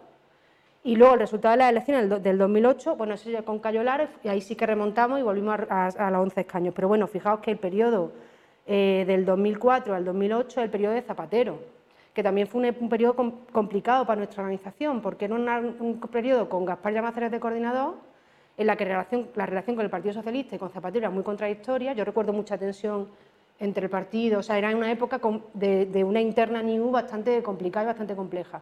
Y 0.83 0.95
luego 0.95 1.13
el 1.13 1.19
resultado 1.19 1.53
de 1.53 1.57
las 1.57 1.69
elecciones 1.69 2.21
del 2.21 2.37
2008, 2.37 2.95
bueno, 2.95 3.13
eso 3.13 3.29
ya 3.29 3.43
con 3.43 3.59
Cayo 3.59 3.81
y 4.23 4.27
ahí 4.27 4.41
sí 4.41 4.55
que 4.55 4.65
remontamos 4.65 5.19
y 5.19 5.23
volvimos 5.23 5.59
a, 5.69 5.87
a 5.87 6.11
los 6.11 6.21
11 6.21 6.41
escaños. 6.41 6.73
Pero 6.75 6.87
bueno, 6.87 7.07
fijaos 7.07 7.39
que 7.39 7.51
el 7.51 7.57
periodo 7.57 8.11
eh, 8.65 9.03
del 9.07 9.25
2004 9.25 9.93
al 9.95 10.05
2008 10.05 10.61
el 10.61 10.69
periodo 10.69 10.93
de 10.93 11.01
Zapatero, 11.01 11.59
que 12.13 12.23
también 12.23 12.47
fue 12.47 12.69
un, 12.79 12.89
periodo 12.89 13.15
complicado 13.51 14.05
para 14.05 14.17
nuestra 14.17 14.43
organización, 14.43 15.01
porque 15.01 15.25
era 15.25 15.35
un 15.35 15.99
periodo 16.11 16.49
con 16.49 16.65
Gaspar 16.65 16.93
Llamazares 16.93 17.31
de 17.31 17.39
coordinador, 17.39 17.95
en 18.57 18.67
la 18.67 18.75
que 18.77 18.85
la 18.85 19.45
relación 19.45 19.75
con 19.75 19.83
el 19.83 19.91
Partido 19.91 20.13
Socialista 20.13 20.55
y 20.55 20.59
con 20.59 20.69
Zapatero 20.69 21.05
era 21.05 21.09
muy 21.09 21.23
contradictoria. 21.23 21.93
Yo 21.93 22.05
recuerdo 22.05 22.31
mucha 22.31 22.57
tensión 22.57 23.09
entre 23.59 23.85
el 23.85 23.89
partido, 23.89 24.39
o 24.39 24.43
sea, 24.43 24.57
era 24.57 24.75
una 24.75 24.91
época 24.91 25.19
de, 25.53 25.85
de 25.85 26.03
una 26.03 26.21
interna 26.21 26.61
NIU 26.61 26.91
bastante 26.91 27.41
complicada 27.43 27.85
y 27.85 27.87
bastante 27.87 28.15
compleja. 28.15 28.61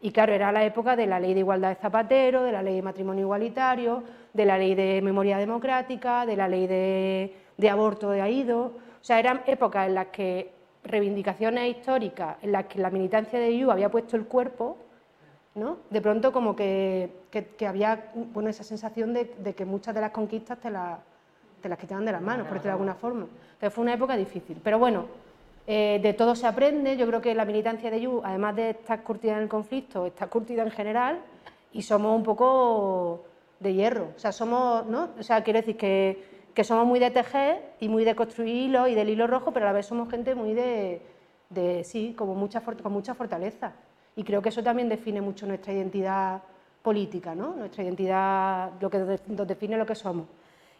Y 0.00 0.10
claro, 0.10 0.34
era 0.34 0.52
la 0.52 0.64
época 0.64 0.94
de 0.94 1.06
la 1.06 1.18
ley 1.18 1.32
de 1.32 1.40
igualdad 1.40 1.70
de 1.70 1.74
Zapatero, 1.76 2.42
de 2.42 2.52
la 2.52 2.62
ley 2.62 2.76
de 2.76 2.82
matrimonio 2.82 3.22
igualitario, 3.22 4.02
de 4.32 4.44
la 4.44 4.58
ley 4.58 4.74
de 4.74 5.00
memoria 5.02 5.38
democrática, 5.38 6.26
de 6.26 6.36
la 6.36 6.48
ley 6.48 6.66
de, 6.66 7.70
aborto 7.70 8.10
de 8.10 8.20
AIDO. 8.20 8.74
O 9.06 9.08
sea, 9.08 9.20
eran 9.20 9.42
épocas 9.46 9.86
en 9.86 9.94
las 9.94 10.08
que 10.08 10.50
reivindicaciones 10.82 11.76
históricas, 11.76 12.38
en 12.42 12.50
las 12.50 12.64
que 12.64 12.80
la 12.80 12.90
militancia 12.90 13.38
de 13.38 13.52
IU 13.52 13.70
había 13.70 13.88
puesto 13.88 14.16
el 14.16 14.24
cuerpo, 14.24 14.78
¿no? 15.54 15.76
de 15.90 16.00
pronto 16.00 16.32
como 16.32 16.56
que, 16.56 17.12
había 17.64 18.10
bueno, 18.32 18.50
esa 18.50 18.64
sensación 18.64 19.14
de, 19.14 19.54
que 19.54 19.64
muchas 19.64 19.94
de 19.94 20.00
las 20.00 20.10
conquistas 20.10 20.58
te, 20.58 20.70
te 21.62 21.68
las 21.68 21.78
quitaban 21.78 22.04
de 22.04 22.10
las 22.10 22.20
manos, 22.20 22.48
por 22.48 22.54
decirlo 22.54 22.70
de 22.70 22.72
alguna 22.72 22.94
forma. 22.96 23.28
Entonces 23.52 23.72
fue 23.72 23.82
una 23.82 23.94
época 23.94 24.16
difícil. 24.16 24.60
Pero 24.60 24.80
bueno, 24.80 25.06
eh, 25.68 26.00
de 26.02 26.12
todo 26.12 26.34
se 26.34 26.48
aprende, 26.48 26.96
yo 26.96 27.06
creo 27.06 27.20
que 27.20 27.32
la 27.32 27.44
militancia 27.44 27.92
de 27.92 28.00
YU, 28.00 28.22
además 28.24 28.56
de 28.56 28.70
estar 28.70 29.04
curtida 29.04 29.36
en 29.36 29.42
el 29.44 29.48
conflicto, 29.48 30.04
está 30.06 30.26
curtida 30.26 30.64
en 30.64 30.72
general 30.72 31.20
y 31.72 31.82
somos 31.82 32.16
un 32.16 32.24
poco 32.24 33.22
de 33.60 33.72
hierro. 33.72 34.08
O 34.16 34.18
sea, 34.18 34.32
somos, 34.32 34.84
¿no? 34.86 35.10
O 35.16 35.22
sea, 35.22 35.44
quiero 35.44 35.60
decir 35.60 35.76
que, 35.76 36.35
somos 36.64 36.86
muy 36.86 36.98
de 36.98 37.10
tejer 37.10 37.62
y 37.80 37.88
muy 37.88 38.04
de 38.04 38.14
construir 38.14 38.54
hilo 38.54 38.88
y 38.88 38.94
del 38.94 39.10
hilo 39.10 39.26
rojo, 39.26 39.52
pero 39.52 39.66
a 39.66 39.68
la 39.68 39.72
vez 39.74 39.86
somos 39.86 40.08
gente 40.08 40.34
muy 40.34 40.54
de, 40.54 41.02
sí, 41.84 42.14
como 42.16 42.34
mucha, 42.34 42.62
con 42.62 42.92
mucha 42.92 43.14
fortaleza. 43.14 43.72
Y 44.16 44.24
creo 44.24 44.40
que 44.40 44.48
eso 44.48 44.62
también 44.62 44.88
define 44.88 45.20
mucho 45.20 45.46
nuestra 45.46 45.74
identidad 45.74 46.40
política. 46.82 47.34
Nuestra 47.34 47.84
identidad, 47.84 48.70
lo 48.80 48.88
que 48.88 48.98
nos 49.26 49.46
define 49.46 49.76
lo 49.76 49.84
que 49.84 49.94
somos. 49.94 50.26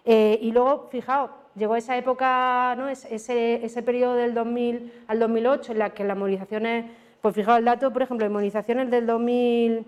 Eh, 0.04 0.38
y 0.40 0.52
luego, 0.52 0.86
fijaos, 0.90 1.30
llegó 1.54 1.76
esa 1.76 1.96
época, 1.98 2.74
¿no? 2.78 2.88
ese, 2.88 3.64
ese 3.64 3.82
periodo 3.82 4.14
del 4.14 4.32
2000 4.32 5.04
al 5.08 5.18
2008 5.18 5.72
en 5.72 5.78
la 5.78 5.90
que 5.90 6.04
las 6.04 6.16
movilizaciones, 6.16 6.86
pues 7.20 7.34
fijaos 7.34 7.58
el 7.58 7.64
dato, 7.64 7.92
por 7.92 8.02
ejemplo, 8.02 8.24
de 8.24 8.30
movilizaciones 8.30 8.90
del, 8.90 9.04
2000, 9.04 9.84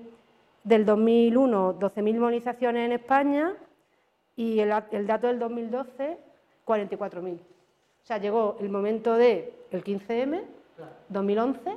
del 0.65 0.85
2001, 0.85 1.79
12.000 1.79 2.19
movilizaciones 2.19 2.85
en 2.85 2.93
España 2.93 3.55
y 4.39 4.61
el, 4.61 4.73
el 4.93 5.07
dato 5.07 5.27
del 5.27 5.41
2012, 5.41 6.17
44.000. 6.65 7.35
O 7.35 7.39
sea, 8.05 8.19
llegó 8.19 8.57
el 8.61 8.71
momento 8.71 9.15
del 9.15 9.53
el 9.73 9.83
15M, 9.83 10.43
2011, 11.09 11.77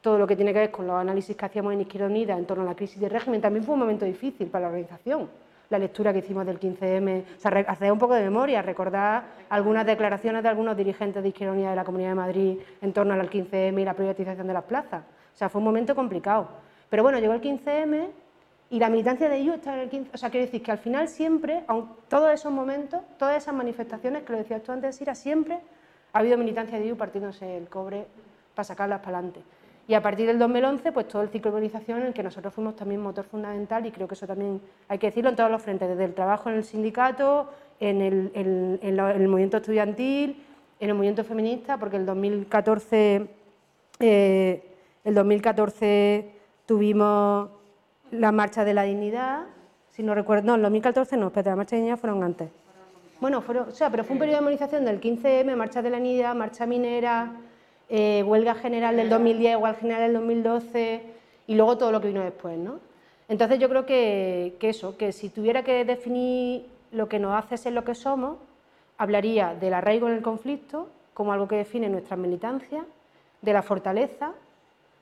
todo 0.00 0.18
lo 0.18 0.26
que 0.26 0.34
tiene 0.34 0.54
que 0.54 0.60
ver 0.60 0.70
con 0.70 0.86
los 0.86 0.96
análisis 0.96 1.36
que 1.36 1.44
hacíamos 1.44 1.74
en 1.74 1.82
Izquierda 1.82 2.06
Unida 2.06 2.38
en 2.38 2.46
torno 2.46 2.62
a 2.62 2.66
la 2.66 2.74
crisis 2.74 2.98
de 2.98 3.10
régimen, 3.10 3.42
también 3.42 3.64
fue 3.64 3.74
un 3.74 3.80
momento 3.80 4.06
difícil 4.06 4.48
para 4.48 4.62
la 4.62 4.68
organización 4.68 5.28
la 5.70 5.78
lectura 5.78 6.14
que 6.14 6.20
hicimos 6.20 6.46
del 6.46 6.58
15M, 6.58 7.24
o 7.36 7.38
sea, 7.38 7.50
hacer 7.68 7.92
un 7.92 7.98
poco 7.98 8.14
de 8.14 8.22
memoria, 8.22 8.62
recordar 8.62 9.24
algunas 9.50 9.84
declaraciones 9.84 10.42
de 10.42 10.48
algunos 10.48 10.74
dirigentes 10.74 11.22
de 11.22 11.28
Izquierda 11.28 11.52
Unida 11.52 11.70
de 11.70 11.76
la 11.76 11.84
Comunidad 11.84 12.10
de 12.10 12.14
Madrid 12.14 12.58
en 12.80 12.92
torno 12.94 13.12
al 13.12 13.28
15M 13.28 13.78
y 13.78 13.84
la 13.84 13.92
privatización 13.92 14.46
de 14.46 14.54
las 14.54 14.64
plazas. 14.64 15.02
O 15.02 15.36
sea, 15.36 15.50
fue 15.50 15.58
un 15.58 15.66
momento 15.66 15.94
complicado. 15.94 16.48
Pero 16.88 17.02
bueno, 17.02 17.18
llegó 17.18 17.34
el 17.34 17.42
15M 17.42 18.08
y 18.70 18.78
la 18.78 18.90
militancia 18.90 19.28
de 19.28 19.38
ellos 19.38 19.56
está 19.56 19.74
en 19.74 19.80
el 19.80 19.88
15 19.88 20.10
O 20.12 20.18
sea, 20.18 20.30
quiero 20.30 20.44
decir 20.44 20.62
que 20.62 20.70
al 20.70 20.78
final 20.78 21.08
siempre, 21.08 21.64
aun 21.66 21.88
todos 22.08 22.30
esos 22.32 22.52
momentos, 22.52 23.00
todas 23.18 23.36
esas 23.36 23.54
manifestaciones, 23.54 24.24
que 24.24 24.32
lo 24.32 24.38
decías 24.38 24.62
tú 24.62 24.72
antes, 24.72 25.00
Ira, 25.00 25.14
siempre 25.14 25.58
ha 26.12 26.18
habido 26.18 26.36
militancia 26.36 26.78
de 26.78 26.84
ellos 26.84 26.98
partiéndose 26.98 27.56
el 27.56 27.68
cobre 27.68 28.06
para 28.54 28.64
sacarlas 28.64 29.00
para 29.00 29.18
adelante. 29.18 29.40
Y 29.86 29.94
a 29.94 30.02
partir 30.02 30.26
del 30.26 30.38
2011, 30.38 30.92
pues 30.92 31.08
todo 31.08 31.22
el 31.22 31.30
ciclo 31.30 31.50
de 31.50 31.56
organización 31.56 32.00
en 32.00 32.08
el 32.08 32.12
que 32.12 32.22
nosotros 32.22 32.52
fuimos 32.52 32.76
también 32.76 33.00
motor 33.00 33.24
fundamental 33.24 33.86
y 33.86 33.90
creo 33.90 34.06
que 34.06 34.14
eso 34.14 34.26
también 34.26 34.60
hay 34.86 34.98
que 34.98 35.06
decirlo 35.06 35.30
en 35.30 35.36
todos 35.36 35.50
los 35.50 35.62
frentes, 35.62 35.88
desde 35.88 36.04
el 36.04 36.12
trabajo 36.12 36.50
en 36.50 36.56
el 36.56 36.64
sindicato, 36.64 37.48
en 37.80 38.02
el, 38.02 39.28
movimiento 39.28 39.56
estudiantil, 39.56 40.44
en 40.78 40.88
el 40.90 40.94
movimiento 40.94 41.24
feminista, 41.24 41.78
porque 41.78 41.96
el 41.96 42.04
2014, 42.04 43.30
eh, 44.00 44.62
el 45.04 45.14
2014 45.14 46.32
tuvimos 46.66 47.48
la 48.10 48.32
Marcha 48.32 48.64
de 48.64 48.74
la 48.74 48.82
Dignidad, 48.82 49.44
si 49.90 50.02
no 50.02 50.14
recuerdo, 50.14 50.46
no, 50.46 50.54
el 50.54 50.62
2014 50.62 51.16
no, 51.16 51.26
espérate, 51.26 51.50
la 51.50 51.56
Marcha 51.56 51.76
de 51.76 51.80
la 51.80 51.84
Dignidad 51.84 52.00
fueron 52.00 52.22
antes. 52.22 52.50
Bueno, 53.20 53.40
fueron, 53.42 53.68
o 53.68 53.72
sea, 53.72 53.90
pero 53.90 54.04
fue 54.04 54.14
un 54.14 54.20
periodo 54.20 54.38
de 54.38 54.42
movilización 54.42 54.84
del 54.84 55.00
15M, 55.00 55.56
Marcha 55.56 55.82
de 55.82 55.90
la 55.90 55.96
Dignidad, 55.96 56.34
Marcha 56.34 56.66
Minera, 56.66 57.32
eh, 57.88 58.22
huelga 58.22 58.54
general 58.54 58.96
del 58.96 59.08
2010, 59.08 59.56
huelga 59.56 59.74
general 59.74 60.02
del 60.02 60.12
2012 60.14 61.02
y 61.46 61.54
luego 61.54 61.78
todo 61.78 61.90
lo 61.90 62.00
que 62.00 62.08
vino 62.08 62.22
después. 62.22 62.58
¿no? 62.58 62.80
Entonces 63.28 63.58
yo 63.58 63.68
creo 63.68 63.86
que, 63.86 64.56
eso, 64.60 64.96
que 64.96 65.12
si 65.12 65.30
tuviera 65.30 65.62
que 65.64 65.84
definir 65.84 66.66
lo 66.92 67.08
que 67.08 67.18
nos 67.18 67.34
hace 67.34 67.56
ser 67.56 67.72
lo 67.72 67.84
que 67.84 67.94
somos, 67.94 68.36
hablaría 68.98 69.54
del 69.54 69.74
arraigo 69.74 70.08
en 70.08 70.14
el 70.14 70.22
conflicto 70.22 70.88
como 71.14 71.32
algo 71.32 71.48
que 71.48 71.56
define 71.56 71.88
nuestra 71.88 72.16
militancia, 72.16 72.84
de 73.42 73.52
la 73.52 73.62
fortaleza, 73.62 74.32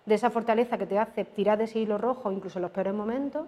de 0.06 0.14
esa 0.14 0.30
fortaleza 0.30 0.78
que 0.78 0.86
te 0.86 0.98
hace 0.98 1.24
tirar 1.24 1.58
de 1.58 1.64
ese 1.64 1.80
hilo 1.80 1.98
rojo 1.98 2.32
incluso 2.32 2.58
en 2.58 2.62
los 2.62 2.70
peores 2.70 2.94
momentos, 2.94 3.46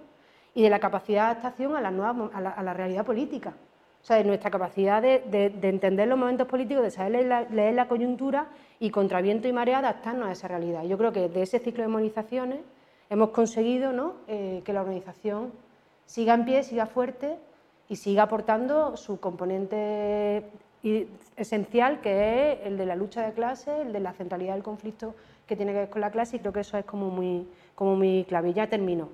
y 0.54 0.62
de 0.62 0.70
la 0.70 0.80
capacidad 0.80 1.26
de 1.26 1.30
adaptación 1.30 1.76
a 1.76 1.80
la, 1.80 1.90
nueva, 1.90 2.30
a 2.34 2.62
la 2.62 2.74
realidad 2.74 3.06
política. 3.06 3.54
O 4.02 4.04
sea, 4.04 4.16
de 4.16 4.24
nuestra 4.24 4.50
capacidad 4.50 5.02
de, 5.02 5.52
entender 5.62 6.08
los 6.08 6.18
momentos 6.18 6.46
políticos, 6.46 6.82
de 6.82 6.90
saber 6.90 7.46
leer 7.50 7.74
la, 7.74 7.88
coyuntura 7.88 8.48
y 8.78 8.90
contra 8.90 9.20
viento 9.20 9.48
y 9.48 9.52
marea 9.52 9.78
adaptarnos 9.78 10.28
a 10.28 10.32
esa 10.32 10.48
realidad. 10.48 10.84
Yo 10.84 10.96
creo 10.96 11.12
que 11.12 11.28
de 11.28 11.42
ese 11.42 11.58
ciclo 11.58 11.82
de 11.82 11.88
movilizaciones 11.88 12.60
hemos 13.10 13.30
conseguido 13.30 13.92
¿no? 13.92 14.14
Eh, 14.28 14.62
que 14.64 14.72
la 14.72 14.80
organización 14.80 15.52
siga 16.06 16.34
en 16.34 16.44
pie, 16.44 16.62
siga 16.62 16.86
fuerte 16.86 17.36
y 17.88 17.96
siga 17.96 18.24
aportando 18.24 18.96
su 18.96 19.18
componente 19.20 20.44
esencial, 21.36 22.00
que 22.00 22.52
es 22.52 22.58
el 22.64 22.78
de 22.78 22.86
la 22.86 22.94
lucha 22.94 23.26
de 23.26 23.32
clases, 23.32 23.80
el 23.84 23.92
de 23.92 24.00
la 24.00 24.12
centralidad 24.12 24.54
del 24.54 24.62
conflicto 24.62 25.14
que 25.48 25.56
tiene 25.56 25.72
que 25.72 25.78
ver 25.78 25.90
con 25.90 26.00
la 26.00 26.10
clase, 26.10 26.36
y 26.36 26.40
creo 26.40 26.52
que 26.52 26.60
eso 26.60 26.78
es 26.78 26.84
como 26.84 27.08
muy, 27.10 27.48
como 27.74 27.96
muy 27.96 28.24
clave. 28.28 28.52
ya 28.52 28.68
termino. 28.68 29.08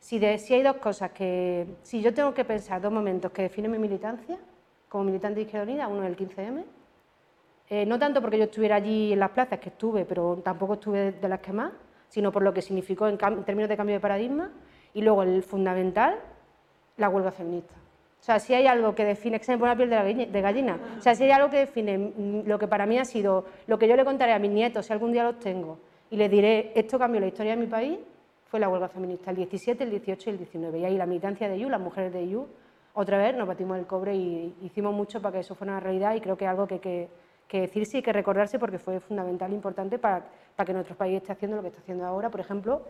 Si, 0.00 0.22
hay 0.24 0.62
dos 0.62 0.76
cosas 0.76 1.12
que, 1.12 1.66
si 1.82 2.02
yo 2.02 2.12
tengo 2.12 2.34
que 2.34 2.44
pensar 2.44 2.80
dos 2.80 2.92
momentos 2.92 3.30
que 3.32 3.42
definen 3.42 3.70
mi 3.70 3.78
militancia, 3.78 4.38
como 4.88 5.04
militante 5.04 5.36
de 5.36 5.42
Izquierda 5.42 5.64
Unida, 5.64 5.88
uno 5.88 6.02
es 6.02 6.10
el 6.10 6.16
15M, 6.16 6.64
eh, 7.70 7.86
no 7.86 7.98
tanto 7.98 8.20
porque 8.20 8.38
yo 8.38 8.44
estuviera 8.44 8.76
allí 8.76 9.12
en 9.12 9.20
las 9.20 9.30
plazas, 9.30 9.58
que 9.58 9.70
estuve, 9.70 10.04
pero 10.04 10.40
tampoco 10.42 10.74
estuve 10.74 11.12
de 11.12 11.28
las 11.28 11.40
que 11.40 11.52
más, 11.52 11.72
sino 12.08 12.32
por 12.32 12.42
lo 12.42 12.52
que 12.52 12.62
significó 12.62 13.08
en, 13.08 13.18
términos 13.18 13.68
de 13.68 13.76
cambio 13.76 13.94
de 13.94 14.00
paradigma, 14.00 14.50
y 14.92 15.02
luego 15.02 15.22
el 15.22 15.42
fundamental, 15.42 16.18
la 16.96 17.08
huelga 17.08 17.30
feminista. 17.30 17.74
O 18.24 18.26
sea, 18.26 18.38
si 18.38 18.54
hay 18.54 18.66
algo 18.66 18.94
que 18.94 19.04
define, 19.04 19.38
que 19.38 19.44
se 19.44 19.52
me 19.52 19.58
pone 19.58 19.72
la 19.72 19.76
piel 19.76 20.32
de, 20.32 20.40
gallina, 20.40 20.78
o 20.96 21.02
sea, 21.02 21.14
si 21.14 21.24
hay 21.24 21.30
algo 21.30 21.50
que 21.50 21.58
define 21.58 21.98
mm, 21.98 22.46
lo 22.46 22.58
que 22.58 22.66
para 22.66 22.86
mí 22.86 22.98
ha 22.98 23.04
sido, 23.04 23.44
lo 23.66 23.78
que 23.78 23.86
yo 23.86 23.96
le 23.96 24.04
contaré 24.06 24.32
a 24.32 24.38
mis 24.38 24.50
nietos, 24.50 24.86
si 24.86 24.94
algún 24.94 25.12
día 25.12 25.24
los 25.24 25.38
tengo, 25.38 25.78
y 26.10 26.16
les 26.16 26.30
diré, 26.30 26.72
esto 26.74 26.98
cambió 26.98 27.20
la 27.20 27.26
historia 27.26 27.54
de 27.54 27.60
mi 27.60 27.66
país, 27.66 27.98
fue 28.46 28.60
la 28.60 28.70
huelga 28.70 28.88
feminista, 28.88 29.30
el 29.30 29.36
17, 29.36 29.84
el 29.84 29.90
18 29.90 30.30
y 30.30 30.32
el 30.32 30.38
19. 30.38 30.78
Y 30.78 30.84
ahí 30.86 30.96
la 30.96 31.04
militancia 31.04 31.50
de 31.50 31.58
IU, 31.58 31.68
las 31.68 31.82
mujeres 31.82 32.14
de 32.14 32.24
IU, 32.24 32.48
otra 32.94 33.18
vez 33.18 33.36
nos 33.36 33.46
batimos 33.46 33.76
el 33.76 33.86
cobre 33.86 34.16
y 34.16 34.54
hicimos 34.62 34.94
mucho 34.94 35.20
para 35.20 35.32
que 35.32 35.40
eso 35.40 35.54
fuera 35.54 35.74
una 35.74 35.80
realidad 35.80 36.14
y 36.14 36.22
creo 36.22 36.38
que 36.38 36.46
es 36.46 36.50
algo 36.50 36.66
que 36.66 36.80
que, 36.80 37.10
que, 37.46 37.60
decirse 37.60 37.98
y 37.98 38.02
que 38.02 38.14
recordarse 38.14 38.58
porque 38.58 38.78
fue 38.78 39.00
fundamental 39.00 39.52
e 39.52 39.54
importante 39.54 39.98
para, 39.98 40.24
para, 40.56 40.66
que 40.66 40.72
nuestro 40.72 40.96
país 40.96 41.18
esté 41.18 41.32
haciendo 41.32 41.58
lo 41.58 41.62
que 41.62 41.68
está 41.68 41.82
haciendo 41.82 42.06
ahora. 42.06 42.30
Por 42.30 42.40
ejemplo, 42.40 42.84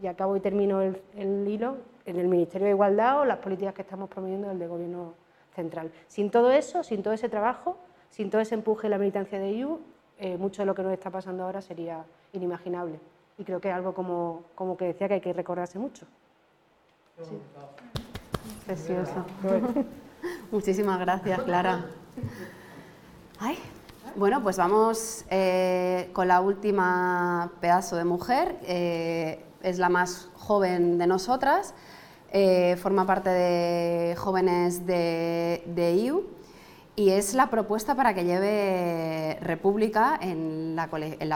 y 0.00 0.06
acabo 0.06 0.36
y 0.36 0.40
termino 0.40 0.80
el, 0.80 1.48
hilo, 1.48 1.78
en 2.08 2.18
el 2.18 2.28
Ministerio 2.28 2.66
de 2.66 2.72
Igualdad 2.72 3.20
o 3.20 3.24
las 3.24 3.38
políticas 3.38 3.74
que 3.74 3.82
estamos 3.82 4.08
promoviendo 4.08 4.48
desde 4.48 4.64
el 4.64 4.70
Gobierno 4.70 5.14
central. 5.54 5.92
Sin 6.06 6.30
todo 6.30 6.50
eso, 6.50 6.82
sin 6.82 7.02
todo 7.02 7.12
ese 7.14 7.28
trabajo, 7.28 7.76
sin 8.10 8.30
todo 8.30 8.40
ese 8.40 8.54
empuje 8.54 8.84
de 8.84 8.90
la 8.90 8.98
militancia 8.98 9.38
de 9.38 9.52
IU, 9.52 9.80
eh, 10.18 10.36
mucho 10.36 10.62
de 10.62 10.66
lo 10.66 10.74
que 10.74 10.82
nos 10.82 10.92
está 10.92 11.10
pasando 11.10 11.44
ahora 11.44 11.60
sería 11.60 12.04
inimaginable 12.32 12.98
y 13.38 13.44
creo 13.44 13.60
que 13.60 13.68
es 13.68 13.74
algo 13.74 13.94
como, 13.94 14.42
como 14.54 14.76
que 14.76 14.86
decía 14.86 15.06
que 15.08 15.14
hay 15.14 15.20
que 15.20 15.32
recordarse 15.32 15.78
mucho. 15.78 16.06
Precioso. 18.66 19.24
Muchísimas 20.50 20.98
gracias, 20.98 21.42
Clara. 21.42 21.86
Bueno, 24.16 24.42
pues 24.42 24.56
vamos 24.56 25.24
eh, 25.30 26.10
con 26.12 26.26
la 26.26 26.40
última 26.40 27.52
pedazo 27.60 27.94
de 27.96 28.04
mujer. 28.04 28.56
Eh, 28.62 29.44
es 29.62 29.78
la 29.78 29.88
más 29.88 30.28
joven 30.34 30.98
de 30.98 31.06
nosotras. 31.06 31.74
Eh, 32.30 32.76
forma 32.76 33.06
parte 33.06 33.30
de 33.30 34.14
jóvenes 34.16 34.86
de, 34.86 35.62
de 35.66 35.94
IU 35.94 36.26
y 36.98 37.10
es 37.10 37.32
la 37.34 37.48
propuesta 37.48 37.94
para 37.94 38.12
que 38.12 38.24
lleve 38.24 39.38
República 39.40 40.18
en 40.20 40.74
la, 40.74 40.88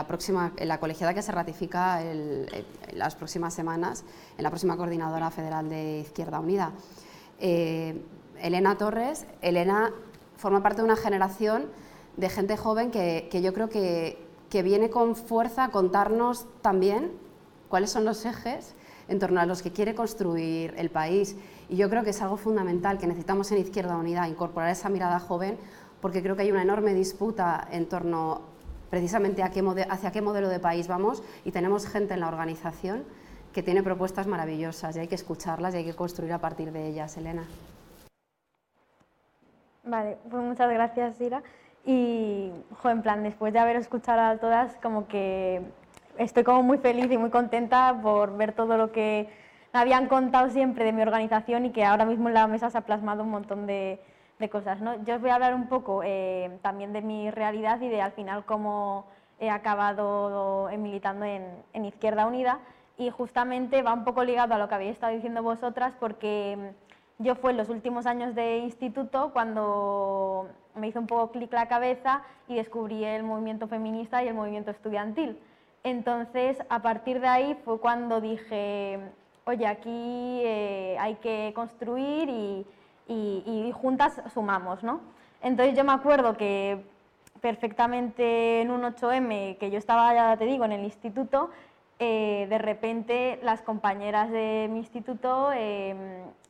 próxima, 0.07 0.51
en 0.57 0.67
la 0.67 0.81
colegiada 0.81 1.13
que 1.13 1.21
se 1.21 1.31
ratifica 1.31 2.03
en 2.03 2.47
las 2.91 3.15
próximas 3.15 3.53
semanas, 3.53 4.03
en 4.37 4.43
la 4.43 4.49
próxima 4.49 4.75
Coordinadora 4.75 5.31
Federal 5.31 5.69
de 5.69 5.99
Izquierda 6.01 6.41
Unida. 6.41 6.73
Eh, 7.39 8.01
Elena 8.41 8.77
Torres, 8.77 9.25
Elena 9.41 9.93
forma 10.35 10.61
parte 10.61 10.81
de 10.81 10.85
una 10.85 10.97
generación 10.97 11.67
de 12.17 12.27
gente 12.27 12.57
joven 12.57 12.91
que, 12.91 13.29
yo 13.41 13.53
creo 13.53 13.69
que, 13.69 14.21
que 14.49 14.63
viene 14.63 14.89
con 14.89 15.15
fuerza 15.15 15.63
a 15.63 15.71
contarnos 15.71 16.45
también 16.61 17.13
cuáles 17.69 17.89
son 17.89 18.03
los 18.03 18.25
ejes 18.25 18.75
en 19.07 19.19
torno 19.19 19.39
a 19.39 19.45
los 19.45 19.61
que 19.61 19.71
quiere 19.71 19.95
construir 19.95 20.73
el 20.77 20.89
país. 20.89 21.35
Y 21.69 21.77
yo 21.77 21.89
creo 21.89 22.03
que 22.03 22.11
es 22.11 22.21
algo 22.21 22.37
fundamental 22.37 22.97
que 22.97 23.07
necesitamos 23.07 23.51
en 23.51 23.59
Izquierda 23.59 23.97
Unida, 23.97 24.27
incorporar 24.27 24.69
esa 24.69 24.89
mirada 24.89 25.19
joven, 25.19 25.57
porque 26.01 26.21
creo 26.21 26.35
que 26.35 26.43
hay 26.43 26.51
una 26.51 26.61
enorme 26.61 26.93
disputa 26.93 27.67
en 27.71 27.87
torno 27.87 28.41
precisamente 28.89 29.41
a 29.41 29.49
qué 29.49 29.63
hacia 29.89 30.11
qué 30.11 30.21
modelo 30.21 30.49
de 30.49 30.59
país 30.59 30.87
vamos 30.87 31.23
y 31.43 31.51
tenemos 31.51 31.87
gente 31.87 32.13
en 32.13 32.19
la 32.19 32.27
organización 32.27 33.03
que 33.51 33.63
tiene 33.63 33.81
propuestas 33.81 34.27
maravillosas 34.27 34.95
y 34.95 34.99
hay 34.99 35.07
que 35.07 35.15
escucharlas 35.15 35.73
y 35.73 35.77
hay 35.77 35.85
que 35.85 35.95
construir 35.95 36.33
a 36.33 36.39
partir 36.39 36.71
de 36.71 36.87
ellas. 36.87 37.17
Elena. 37.17 37.43
Vale, 39.83 40.17
pues 40.29 40.43
muchas 40.43 40.71
gracias, 40.71 41.17
Sira. 41.17 41.43
Y, 41.85 42.51
en 42.83 43.01
plan, 43.01 43.23
después 43.23 43.51
de 43.51 43.59
haber 43.59 43.75
escuchado 43.75 44.21
a 44.21 44.37
todas, 44.37 44.75
como 44.81 45.07
que 45.07 45.61
estoy 46.17 46.43
como 46.43 46.63
muy 46.63 46.77
feliz 46.77 47.11
y 47.11 47.17
muy 47.17 47.29
contenta 47.29 47.99
por 48.01 48.37
ver 48.37 48.53
todo 48.53 48.77
lo 48.77 48.91
que 48.91 49.29
me 49.73 49.79
habían 49.79 50.07
contado 50.07 50.49
siempre 50.49 50.85
de 50.85 50.93
mi 50.93 51.01
organización 51.01 51.65
y 51.65 51.71
que 51.71 51.83
ahora 51.83 52.05
mismo 52.05 52.27
en 52.27 52.35
la 52.35 52.47
mesa 52.47 52.69
se 52.69 52.77
ha 52.77 52.81
plasmado 52.81 53.23
un 53.23 53.31
montón 53.31 53.65
de, 53.67 53.99
cosas. 54.51 54.81
¿no? 54.81 55.01
Yo 55.05 55.15
os 55.15 55.21
voy 55.21 55.29
a 55.29 55.35
hablar 55.35 55.55
un 55.55 55.69
poco 55.69 56.01
eh, 56.03 56.59
también 56.61 56.91
de 56.91 57.01
mi 57.01 57.31
realidad 57.31 57.79
y 57.79 57.87
de 57.87 58.01
al 58.01 58.11
final 58.11 58.43
cómo 58.43 59.05
he 59.39 59.49
acabado 59.49 60.69
militando 60.77 61.23
en, 61.23 61.47
en 61.71 61.85
Izquierda 61.85 62.27
Unida 62.27 62.59
y 62.97 63.09
justamente 63.09 63.81
va 63.81 63.93
un 63.93 64.03
poco 64.03 64.25
ligado 64.25 64.53
a 64.53 64.57
lo 64.57 64.67
que 64.67 64.75
habéis 64.75 64.91
estado 64.91 65.13
diciendo 65.13 65.41
vosotras 65.41 65.93
porque 65.97 66.73
yo 67.19 67.35
fue 67.35 67.51
en 67.51 67.57
los 67.57 67.69
últimos 67.69 68.05
años 68.05 68.35
de 68.35 68.57
instituto 68.57 69.31
cuando 69.31 70.49
me 70.75 70.87
hizo 70.87 70.99
un 70.99 71.07
poco 71.07 71.31
clic 71.31 71.51
la 71.53 71.67
cabeza 71.67 72.23
y 72.47 72.55
descubrí 72.55 73.03
el 73.05 73.23
movimiento 73.23 73.67
feminista 73.67 74.23
y 74.23 74.27
el 74.27 74.33
movimiento 74.33 74.71
estudiantil. 74.71 75.37
Entonces, 75.83 76.57
a 76.69 76.81
partir 76.81 77.19
de 77.19 77.27
ahí 77.27 77.57
fue 77.65 77.77
cuando 77.79 78.21
dije, 78.21 78.99
oye, 79.45 79.67
aquí 79.67 80.41
eh, 80.45 80.95
hay 80.99 81.15
que 81.15 81.51
construir 81.53 82.29
y, 82.29 82.65
juntas 83.73 84.21
sumamos, 84.33 84.81
¿no? 84.81 85.01
Entonces 85.41 85.75
yo 85.75 85.83
me 85.83 85.91
acuerdo 85.91 86.37
que 86.37 86.85
perfectamente 87.41 88.61
en 88.61 88.71
un 88.71 88.83
8M, 88.83 89.57
que 89.57 89.71
yo 89.71 89.77
estaba, 89.77 90.13
ya 90.13 90.37
te 90.37 90.45
digo, 90.45 90.63
en 90.63 90.71
el 90.71 90.85
instituto, 90.85 91.49
eh, 91.99 92.47
de 92.49 92.57
repente 92.59 93.39
las 93.43 93.61
compañeras 93.61 94.31
de 94.31 94.69
mi 94.71 94.79
instituto, 94.79 95.51
em, 95.51 95.97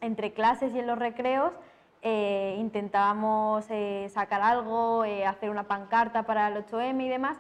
entre 0.02 0.34
clases 0.34 0.76
y 0.76 0.80
en 0.80 0.86
los 0.86 1.00
recreos, 1.00 1.54
eh, 2.04 2.56
intentábamos 2.60 3.66
sacar 4.10 4.42
algo, 4.42 5.04
hacer 5.26 5.50
una 5.50 5.64
pancarta 5.64 6.24
para 6.24 6.50
el 6.50 6.58
8M 6.58 7.06
y 7.06 7.10
demás. 7.10 7.38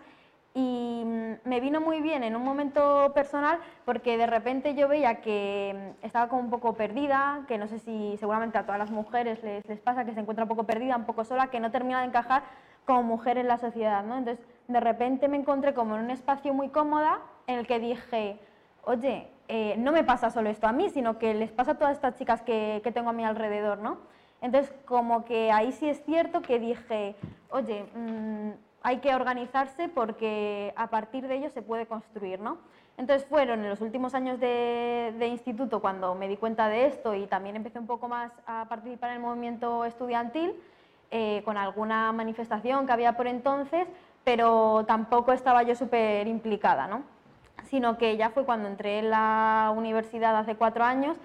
Y 0.55 1.03
mm, 1.05 1.49
me 1.49 1.59
vino 1.59 1.81
muy 1.81 2.01
bien 2.01 2.23
en 2.23 2.35
un 2.35 2.43
momento 2.43 3.11
personal 3.13 3.59
porque 3.85 4.17
de 4.17 4.27
repente 4.27 4.75
yo 4.75 4.87
veía 4.87 5.21
que 5.21 5.95
mm, 6.01 6.05
estaba 6.05 6.29
como 6.29 6.41
un 6.41 6.49
poco 6.49 6.73
perdida, 6.73 7.45
que 7.47 7.57
no 7.57 7.67
sé 7.67 7.79
si 7.79 8.15
seguramente 8.17 8.57
a 8.57 8.65
todas 8.65 8.79
las 8.79 8.91
mujeres 8.91 9.43
les, 9.43 9.67
les 9.67 9.79
pasa, 9.79 10.05
que 10.05 10.13
se 10.13 10.19
encuentra 10.19 10.45
un 10.45 10.49
poco 10.49 10.65
perdida, 10.65 10.95
un 10.95 11.05
poco 11.05 11.23
sola, 11.23 11.47
que 11.47 11.59
no 11.59 11.71
termina 11.71 12.01
de 12.01 12.07
encajar 12.07 12.43
como 12.85 13.03
mujer 13.03 13.37
en 13.37 13.47
la 13.47 13.57
sociedad. 13.57 14.03
¿no? 14.03 14.17
Entonces, 14.17 14.45
de 14.67 14.79
repente 14.79 15.27
me 15.27 15.37
encontré 15.37 15.73
como 15.73 15.95
en 15.95 16.03
un 16.03 16.11
espacio 16.11 16.53
muy 16.53 16.69
cómoda 16.69 17.19
en 17.47 17.59
el 17.59 17.67
que 17.67 17.79
dije, 17.79 18.39
oye, 18.83 19.27
eh, 19.47 19.75
no 19.77 19.91
me 19.91 20.03
pasa 20.03 20.29
solo 20.29 20.49
esto 20.49 20.67
a 20.67 20.71
mí, 20.71 20.89
sino 20.89 21.17
que 21.17 21.33
les 21.33 21.51
pasa 21.51 21.71
a 21.71 21.77
todas 21.77 21.93
estas 21.93 22.15
chicas 22.15 22.41
que, 22.41 22.81
tengo 22.93 23.09
a 23.09 23.13
mi 23.13 23.25
alrededor, 23.25 23.79
¿no? 23.79 23.97
Entonces, 24.41 24.73
como 24.85 25.25
que 25.25 25.51
ahí 25.51 25.71
sí 25.71 25.89
es 25.89 26.03
cierto 26.05 26.41
que 26.41 26.59
dije, 26.59 27.15
oye, 27.49 27.85
mm, 27.95 28.51
hay 28.83 28.97
que 28.97 29.15
organizarse 29.15 29.89
porque 29.89 30.73
a 30.75 30.87
partir 30.87 31.27
de 31.27 31.35
ello 31.35 31.49
se 31.49 31.61
puede 31.61 31.85
construir, 31.85 32.39
¿no? 32.39 32.57
Entonces 32.97 33.27
fueron 33.27 33.63
en 33.63 33.69
los 33.69 33.81
últimos 33.81 34.13
años 34.13 34.39
de, 34.39 35.27
instituto 35.27 35.79
cuando 35.81 36.13
me 36.13 36.27
di 36.27 36.37
cuenta 36.37 36.67
de 36.67 36.85
esto 36.85 37.15
y 37.15 37.25
también 37.25 37.55
empecé 37.55 37.79
un 37.79 37.87
poco 37.87 38.07
más 38.07 38.31
a 38.45 38.65
participar 38.69 39.09
en 39.09 39.15
el 39.15 39.21
movimiento 39.21 39.85
estudiantil, 39.85 40.53
eh, 41.09 41.41
con 41.45 41.57
alguna 41.57 42.11
manifestación 42.11 42.85
que 42.85 42.91
había 42.91 43.17
por 43.17 43.27
entonces, 43.27 43.87
pero 44.23 44.83
tampoco 44.85 45.31
estaba 45.31 45.63
yo 45.63 45.75
súper 45.75 46.27
implicada, 46.27 46.87
¿no? 46.87 47.03
sino 47.69 47.97
que 47.97 48.17
ya 48.17 48.29
fue 48.29 48.45
cuando 48.45 48.67
entré 48.67 48.99
en 48.99 49.09
la 49.09 49.73
universidad 49.75 50.35
hace 50.37 50.55
cuatro 50.55 50.83
años, 50.83 51.17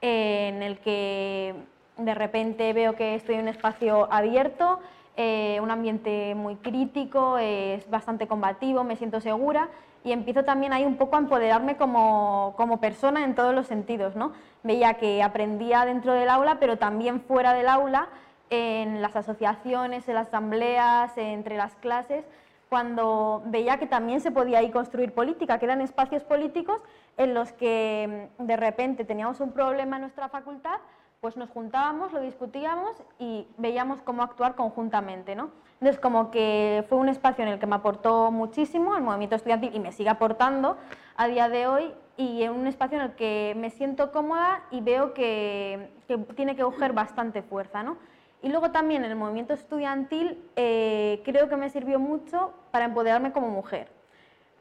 en 0.00 0.62
el 0.62 0.78
que 0.78 1.54
de 1.98 2.14
repente 2.14 2.72
veo 2.72 2.94
que 2.94 3.14
estoy 3.14 3.34
en 3.34 3.42
un 3.42 3.48
espacio 3.48 4.10
abierto, 4.10 4.80
eh, 5.22 5.60
un 5.60 5.70
ambiente 5.70 6.34
muy 6.34 6.56
crítico, 6.56 7.36
es 7.36 7.90
bastante 7.90 8.26
combativo, 8.26 8.84
me 8.84 8.96
siento 8.96 9.20
segura 9.20 9.68
y 10.02 10.12
empiezo 10.12 10.44
también 10.44 10.72
ahí 10.72 10.86
un 10.86 10.96
poco 10.96 11.16
a 11.16 11.18
empoderarme 11.18 11.76
como, 11.76 12.54
como, 12.56 12.80
persona 12.80 13.22
en 13.22 13.34
todos 13.34 13.54
los 13.54 13.66
sentidos. 13.66 14.16
¿no? 14.16 14.32
Veía 14.62 14.94
que 14.94 15.22
aprendía 15.22 15.84
dentro 15.84 16.14
del 16.14 16.30
aula, 16.30 16.58
pero 16.58 16.78
también 16.78 17.20
fuera 17.20 17.52
del 17.52 17.68
aula, 17.68 18.08
en 18.48 19.02
las 19.02 19.14
asociaciones, 19.14 20.08
en 20.08 20.14
las 20.14 20.28
asambleas, 20.28 21.12
entre 21.18 21.58
las 21.58 21.74
clases, 21.74 22.24
cuando 22.70 23.42
veía 23.44 23.78
que 23.78 23.86
también 23.86 24.22
se 24.22 24.30
podía 24.30 24.60
ahí 24.60 24.70
construir 24.70 25.12
política, 25.12 25.58
que 25.58 25.66
eran 25.66 25.82
espacios 25.82 26.24
políticos 26.24 26.80
en 27.18 27.34
los 27.34 27.52
que 27.52 28.30
mm, 28.38 28.46
de 28.46 28.56
repente 28.56 29.04
teníamos 29.04 29.40
un 29.40 29.52
problema 29.52 29.96
en 29.96 30.02
nuestra 30.02 30.30
facultad, 30.30 30.78
pues 31.20 31.36
nos 31.36 31.50
juntábamos, 31.50 32.12
lo 32.12 32.20
discutíamos 32.20 32.96
y 33.18 33.46
veíamos 33.58 34.00
cómo 34.00 34.22
actuar 34.22 34.54
conjuntamente. 34.54 35.34
¿no? 35.34 35.50
Entonces, 35.74 36.00
como 36.00 36.30
que 36.30 36.84
fue 36.88 36.96
un 36.96 37.10
espacio 37.10 37.44
en 37.44 37.50
el 37.50 37.58
que 37.58 37.66
me 37.66 37.76
aportó 37.76 38.30
muchísimo 38.30 38.96
el 38.96 39.02
movimiento 39.02 39.36
estudiantil 39.36 39.70
y 39.74 39.80
me 39.80 39.92
sigue 39.92 40.08
aportando 40.08 40.78
a 41.16 41.28
día 41.28 41.50
de 41.50 41.66
hoy 41.66 41.92
y 42.16 42.42
en 42.42 42.52
un 42.52 42.66
espacio 42.66 42.98
en 42.98 43.04
el 43.04 43.14
que 43.16 43.54
me 43.56 43.68
siento 43.68 44.12
cómoda 44.12 44.62
y 44.70 44.80
veo 44.80 45.12
que, 45.12 45.90
que 46.08 46.16
tiene 46.34 46.56
que 46.56 46.62
coger 46.62 46.94
bastante 46.94 47.42
fuerza. 47.42 47.82
¿no? 47.82 47.98
Y 48.40 48.48
luego 48.48 48.70
también 48.70 49.04
en 49.04 49.10
el 49.10 49.16
movimiento 49.16 49.52
estudiantil 49.52 50.42
eh, 50.56 51.20
creo 51.24 51.50
que 51.50 51.56
me 51.56 51.68
sirvió 51.68 51.98
mucho 51.98 52.54
para 52.70 52.86
empoderarme 52.86 53.32
como 53.32 53.50
mujer. 53.50 53.99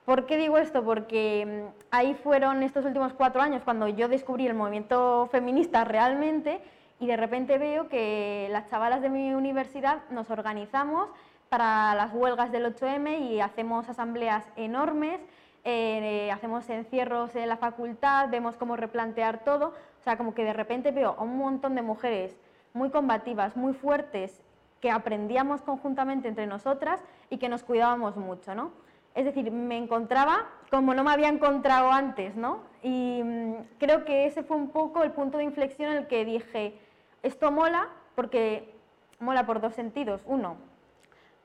¿Por 0.09 0.25
qué 0.25 0.37
digo 0.37 0.57
esto? 0.57 0.83
Porque 0.83 1.45
mm, 1.45 1.85
ahí 1.91 2.15
fueron 2.15 2.63
estos 2.63 2.83
últimos 2.83 3.13
cuatro 3.13 3.43
años 3.43 3.61
cuando 3.63 3.87
yo 3.87 4.07
descubrí 4.07 4.47
el 4.47 4.55
movimiento 4.55 5.29
feminista 5.31 5.83
realmente 5.83 6.61
y 6.99 7.05
de 7.05 7.15
repente 7.15 7.59
veo 7.59 7.89
que 7.89 8.47
las 8.49 8.67
chavalas 8.71 9.03
de 9.03 9.09
mi 9.09 9.35
universidad 9.35 10.01
nos 10.09 10.31
organizamos 10.31 11.09
para 11.47 11.93
las 11.93 12.11
huelgas 12.11 12.51
del 12.51 12.75
8M 12.75 13.29
y 13.29 13.39
hacemos 13.39 13.87
asambleas 13.87 14.43
enormes, 14.55 15.21
eh, 15.63 16.31
hacemos 16.31 16.67
encierros 16.71 17.35
en 17.35 17.47
la 17.47 17.57
facultad, 17.57 18.29
vemos 18.31 18.57
cómo 18.57 18.75
replantear 18.75 19.43
todo, 19.43 19.75
o 19.99 20.03
sea, 20.03 20.17
como 20.17 20.33
que 20.33 20.43
de 20.43 20.53
repente 20.53 20.89
veo 20.89 21.17
a 21.19 21.21
un 21.21 21.37
montón 21.37 21.75
de 21.75 21.83
mujeres 21.83 22.35
muy 22.73 22.89
combativas, 22.89 23.55
muy 23.55 23.73
fuertes, 23.73 24.41
que 24.81 24.89
aprendíamos 24.89 25.61
conjuntamente 25.61 26.27
entre 26.29 26.47
nosotras 26.47 26.99
y 27.29 27.37
que 27.37 27.47
nos 27.47 27.61
cuidábamos 27.61 28.15
mucho, 28.15 28.55
¿no? 28.55 28.88
Es 29.19 29.25
decir, 29.25 29.51
me 29.51 29.77
encontraba 29.77 30.47
como 30.71 30.93
no 30.93 31.03
me 31.03 31.11
había 31.11 31.27
encontrado 31.27 31.91
antes, 31.91 32.37
¿no? 32.37 32.61
Y 32.81 33.21
mm, 33.21 33.53
creo 33.77 34.05
que 34.05 34.25
ese 34.25 34.43
fue 34.43 34.55
un 34.55 34.69
poco 34.69 35.03
el 35.03 35.11
punto 35.11 35.37
de 35.37 35.43
inflexión 35.43 35.91
en 35.91 35.97
el 35.97 36.07
que 36.07 36.23
dije, 36.23 36.79
esto 37.21 37.51
mola 37.51 37.89
porque 38.15 38.73
mola 39.19 39.45
por 39.45 39.59
dos 39.59 39.73
sentidos. 39.73 40.23
Uno, 40.25 40.55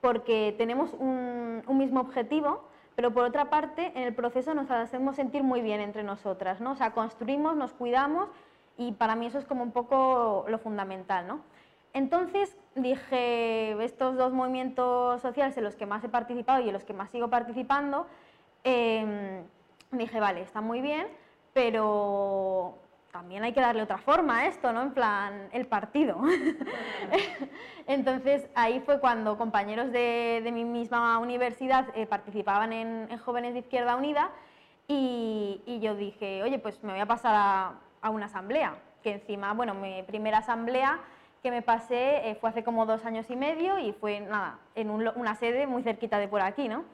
porque 0.01 0.55
tenemos 0.57 0.93
un, 0.93 1.65
un 1.67 1.77
mismo 1.77 1.99
objetivo, 1.99 2.63
pero 2.95 3.13
por 3.13 3.25
otra 3.25 3.51
parte, 3.51 3.91
en 3.97 4.05
el 4.05 4.15
proceso 4.15 4.55
nos 4.55 4.71
hacemos 4.71 5.17
sentir 5.17 5.43
muy 5.43 5.61
bien 5.61 5.81
entre 5.81 6.05
nosotras, 6.05 6.61
¿no? 6.61 6.71
O 6.71 6.77
sea, 6.77 6.93
construimos, 6.93 7.57
nos 7.57 7.73
cuidamos 7.73 8.29
y 8.79 8.93
para 8.93 9.17
mí 9.17 9.27
eso 9.27 9.41
es 9.41 9.47
como 9.47 9.65
un 9.65 9.73
poco 9.73 10.45
lo 10.47 10.61
fundamental, 10.61 11.27
¿no? 11.27 11.41
Entonces 11.95 12.57
dije, 12.75 13.83
estos 13.85 14.17
dos 14.17 14.33
movimientos 14.33 15.23
sociales 15.23 15.57
en 15.57 15.63
los 15.63 15.77
que 15.77 15.87
más 15.87 16.03
he 16.03 16.09
participado 16.09 16.61
y 16.61 16.67
en 16.67 16.73
los 16.73 16.85
que 16.85 16.93
más 16.93 17.09
sigo 17.11 17.31
participando, 17.31 18.07
em, 18.65 19.45
dije, 19.93 20.19
vale, 20.19 20.43
está 20.43 20.61
muy 20.61 20.81
bien, 20.81 21.07
pero 21.53 22.77
también 23.13 23.45
hay 23.45 23.53
que 23.53 23.61
darle 23.61 23.83
otra 23.83 23.99
forma 23.99 24.39
a 24.39 24.47
esto, 24.47 24.73
¿no? 24.73 24.83
En 24.83 24.93
plan, 24.93 25.49
el 25.53 25.67
partido. 25.67 26.21
Entonces 27.87 28.49
ahí 28.57 28.81
fue 28.81 28.99
cuando 28.99 29.39
compañeros 29.39 29.93
de, 29.93 30.51
mi 30.53 30.65
misma 30.65 31.19
universidad 31.19 31.87
eh, 31.95 32.07
participaban 32.07 32.73
en, 32.73 33.17
Jóvenes 33.19 33.53
de 33.53 33.61
Izquierda 33.61 33.95
Unida 33.95 34.31
y, 34.89 35.63
y, 35.65 35.79
yo 35.79 35.95
dije, 35.95 36.43
oye, 36.43 36.59
pues 36.59 36.83
me 36.83 36.91
voy 36.91 37.01
a 37.01 37.07
pasar 37.07 37.35
a, 37.37 37.75
a 38.03 38.11
una 38.11 38.27
asamblea, 38.27 38.75
que 39.05 39.13
encima, 39.13 39.53
bueno, 39.53 39.75
mi 39.75 40.03
primera 40.03 40.39
asamblea 40.39 40.99
que 41.45 41.51
me 41.51 41.61
pasé 41.61 42.31
eh, 42.31 42.37
fue 42.37 42.49
hace 42.49 42.65
como 42.65 42.87
dos 42.87 43.05
años 43.05 43.29
y 43.29 43.37
medio 43.37 43.79
y 43.79 43.93
fue, 43.93 44.19
nada, 44.19 44.61
en 44.75 44.89
una 44.89 45.35
sede 45.35 45.67
muy 45.67 45.83
cerquita 45.83 46.19
de 46.19 46.27
por 46.27 46.41
aquí, 46.41 46.71
¿no? 46.71 46.85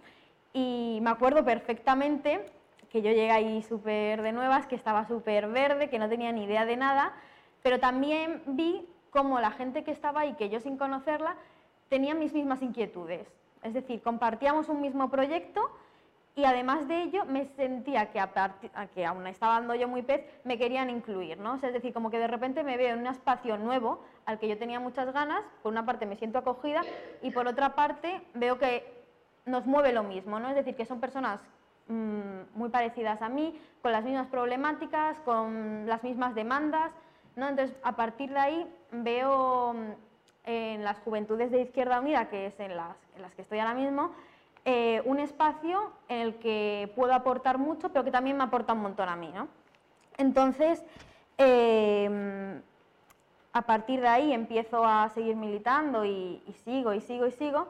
Y 0.53 0.99
me 1.03 1.11
acuerdo 1.11 1.45
perfectamente 1.45 2.45
que 2.91 3.01
yo 3.01 3.13
llegué 3.13 3.31
ahí 3.31 3.63
súper 3.63 4.23
de 4.23 4.33
nuevas, 4.33 4.67
que 4.67 4.75
estaba 4.75 5.07
súper 5.07 5.47
verde, 5.47 5.89
que 5.89 6.01
no 6.01 6.09
tenía 6.09 6.33
ni 6.33 6.47
idea 6.47 6.67
de 6.67 6.77
nada, 6.77 7.13
pero 7.63 7.79
también 7.79 8.43
vi 8.45 8.89
cómo 9.11 9.39
la 9.39 9.53
gente 9.53 9.85
que 9.85 9.93
estaba 9.93 10.23
ahí, 10.23 10.35
que 10.35 10.49
yo 10.49 10.59
sin 10.59 10.77
conocerla, 10.77 11.37
tenía 11.89 12.17
mis 12.17 12.33
mismas 12.33 12.61
inquietudes. 12.61 13.29
Es 13.63 13.73
decir, 13.73 14.03
compartíamos 14.03 14.69
un 14.69 14.81
mismo 14.81 15.11
proyecto 15.11 15.71
y 16.37 16.45
además 16.45 16.87
de 16.87 17.03
ello 17.03 17.25
me 17.25 17.47
sentía 17.57 18.11
que, 18.11 18.21
a 18.21 18.31
que 18.95 19.05
aún 19.05 19.27
estaba 19.27 19.55
dando 19.55 19.75
yo 19.75 19.89
muy 19.89 20.03
pez, 20.03 20.25
me 20.45 20.59
querían 20.59 20.89
incluir, 20.89 21.39
¿no? 21.39 21.57
es 21.57 21.73
decir, 21.73 21.93
como 21.93 22.11
que 22.11 22.19
de 22.19 22.29
repente 22.29 22.63
me 22.63 22.77
veo 22.77 22.95
en 22.95 23.01
un 23.01 23.07
espacio 23.09 23.59
nuevo 23.59 24.03
al 24.27 24.39
que 24.39 24.49
yo 24.49 24.57
tenía 24.57 24.81
muchas 24.81 25.13
ganas, 25.13 25.43
por 25.63 25.73
una 25.73 25.85
parte 25.85 26.07
me 26.07 26.17
siento 26.17 26.39
acogida 26.39 26.83
y 27.23 27.31
por 27.31 27.47
otra 27.49 27.75
parte 27.75 28.23
veo 28.35 28.59
que 28.59 29.01
nos 29.45 29.67
mueve 29.67 29.93
lo 29.93 30.05
mismo, 30.05 30.39
¿no? 30.39 30.49
es 30.49 30.55
decir, 30.55 30.77
que 30.77 30.87
son 30.87 31.01
personas 31.01 31.41
mm, 31.89 32.55
muy 32.55 32.69
parecidas 32.69 33.21
a 33.23 33.29
mí, 33.29 33.61
con 33.83 33.93
las 33.93 34.05
mismas 34.05 34.29
problemáticas, 34.29 35.19
con 35.21 35.87
las 35.87 36.03
mismas 36.05 36.35
demandas, 36.35 36.93
¿no? 37.35 37.49
entonces 37.49 37.77
a 37.83 37.97
partir 37.97 38.31
de 38.31 38.39
ahí 38.39 38.75
veo 38.93 39.75
mm, 39.75 39.93
en 40.45 40.85
las 40.85 40.99
juventudes 41.01 41.51
de 41.51 41.63
Izquierda 41.63 42.01
Unida, 42.01 42.29
que 42.29 42.47
es 42.47 42.61
en 42.61 42.77
las, 42.77 42.97
en 43.17 43.23
las 43.23 43.35
que 43.35 43.43
estoy 43.43 43.59
ahora 43.59 43.75
mismo, 43.75 44.13
eh, 44.65 45.01
un 45.07 45.19
espacio 45.19 45.93
en 46.09 46.21
el 46.21 46.35
que 46.37 46.93
puedo 46.95 47.15
aportar 47.15 47.57
mucho, 47.59 47.89
pero 47.89 48.05
que 48.05 48.11
también 48.11 48.37
me 48.37 48.45
aporta 48.45 48.75
un 48.75 48.83
montón 48.83 49.09
a 49.09 49.17
mí. 49.17 49.31
¿no? 49.35 49.49
Entonces, 50.19 50.85
em, 51.39 52.61
a 53.53 53.63
partir 53.63 54.01
de 54.01 54.09
ahí 54.09 54.33
empiezo 54.33 54.85
a 54.85 55.09
seguir 55.09 55.37
militando 55.37 56.05
y, 56.05 56.43
sigo 56.65 56.93
y 56.93 57.01
sigo 57.01 57.27
y 57.27 57.33
sigo 57.33 57.69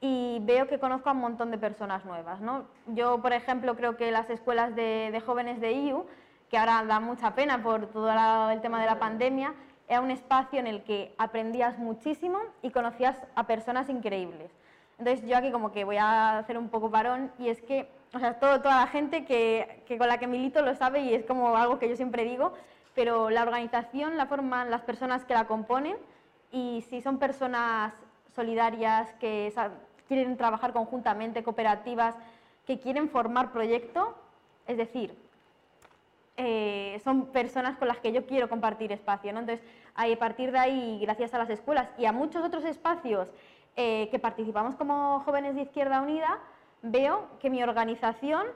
y 0.00 0.38
veo 0.42 0.68
que 0.68 0.78
conozco 0.78 1.08
a 1.08 1.12
un 1.12 1.20
montón 1.20 1.50
de 1.50 1.58
personas 1.58 2.04
nuevas. 2.04 2.40
¿no? 2.40 2.66
Yo, 2.88 3.22
por 3.22 3.32
ejemplo, 3.32 3.74
creo 3.74 3.96
que 3.96 4.12
las 4.12 4.28
escuelas 4.28 4.76
de, 4.76 5.22
jóvenes 5.24 5.58
de 5.60 5.72
IU, 5.72 6.06
que 6.50 6.58
ahora 6.58 6.84
da 6.84 7.00
mucha 7.00 7.34
pena 7.34 7.62
por 7.62 7.86
todo 7.86 8.50
el 8.50 8.60
tema 8.60 8.80
de 8.80 8.86
la 8.86 8.98
pandemia, 8.98 9.54
era 9.88 10.00
un 10.00 10.10
espacio 10.10 10.58
en 10.58 10.66
el 10.66 10.82
que 10.82 11.14
aprendías 11.16 11.78
muchísimo 11.78 12.38
y 12.60 12.70
conocías 12.70 13.16
a 13.34 13.46
personas 13.46 13.88
increíbles. 13.88 14.50
Entonces 14.98 15.28
yo 15.28 15.36
aquí 15.36 15.50
como 15.52 15.72
que 15.72 15.84
voy 15.84 15.98
a 15.98 16.38
hacer 16.38 16.56
un 16.56 16.68
poco 16.68 16.90
parón 16.90 17.30
y 17.38 17.48
es 17.48 17.60
que, 17.60 17.88
o 18.14 18.18
sea, 18.18 18.38
todo, 18.38 18.60
toda 18.60 18.80
la 18.80 18.86
gente 18.86 19.24
que, 19.24 19.82
que, 19.86 19.98
con 19.98 20.08
la 20.08 20.18
que 20.18 20.26
milito 20.26 20.62
lo 20.62 20.74
sabe 20.74 21.00
y 21.00 21.14
es 21.14 21.24
como 21.24 21.56
algo 21.56 21.78
que 21.78 21.88
yo 21.88 21.96
siempre 21.96 22.24
digo, 22.24 22.52
pero 22.94 23.28
la 23.28 23.42
organización 23.42 24.16
la 24.16 24.26
forman 24.26 24.70
las 24.70 24.82
personas 24.82 25.24
que 25.24 25.34
la 25.34 25.46
componen 25.46 25.96
y 26.50 26.82
si 26.88 27.02
son 27.02 27.18
personas 27.18 27.92
solidarias, 28.34 29.08
que 29.20 29.52
quieren 30.08 30.36
trabajar 30.36 30.72
conjuntamente, 30.72 31.42
cooperativas, 31.42 32.14
que 32.66 32.78
quieren 32.78 33.08
formar 33.10 33.52
proyecto, 33.52 34.16
es 34.66 34.76
decir, 34.76 35.14
eh, 36.36 37.00
son 37.02 37.26
personas 37.26 37.76
con 37.78 37.88
las 37.88 37.98
que 37.98 38.12
yo 38.12 38.26
quiero 38.26 38.48
compartir 38.48 38.92
espacio. 38.92 39.32
¿no? 39.32 39.40
Entonces, 39.40 39.64
a 39.94 40.04
partir 40.18 40.52
de 40.52 40.58
ahí, 40.58 40.98
gracias 41.00 41.32
a 41.34 41.38
las 41.38 41.50
escuelas 41.50 41.88
y 41.98 42.04
a 42.04 42.12
muchos 42.12 42.44
otros 42.44 42.64
espacios 42.64 43.28
eh, 43.76 44.08
que 44.10 44.18
participamos 44.18 44.74
como 44.76 45.20
jóvenes 45.20 45.54
de 45.54 45.62
Izquierda 45.62 46.00
Unida, 46.00 46.38
veo 46.82 47.26
que 47.40 47.50
mi 47.50 47.62
organización, 47.62 48.46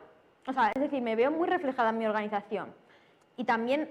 o 0.46 0.52
sea, 0.52 0.72
es 0.74 0.80
decir, 0.80 1.02
me 1.02 1.16
veo 1.16 1.30
muy 1.30 1.48
reflejada 1.48 1.90
en 1.90 1.98
mi 1.98 2.06
organización. 2.06 2.72
Y 3.36 3.44
también 3.44 3.90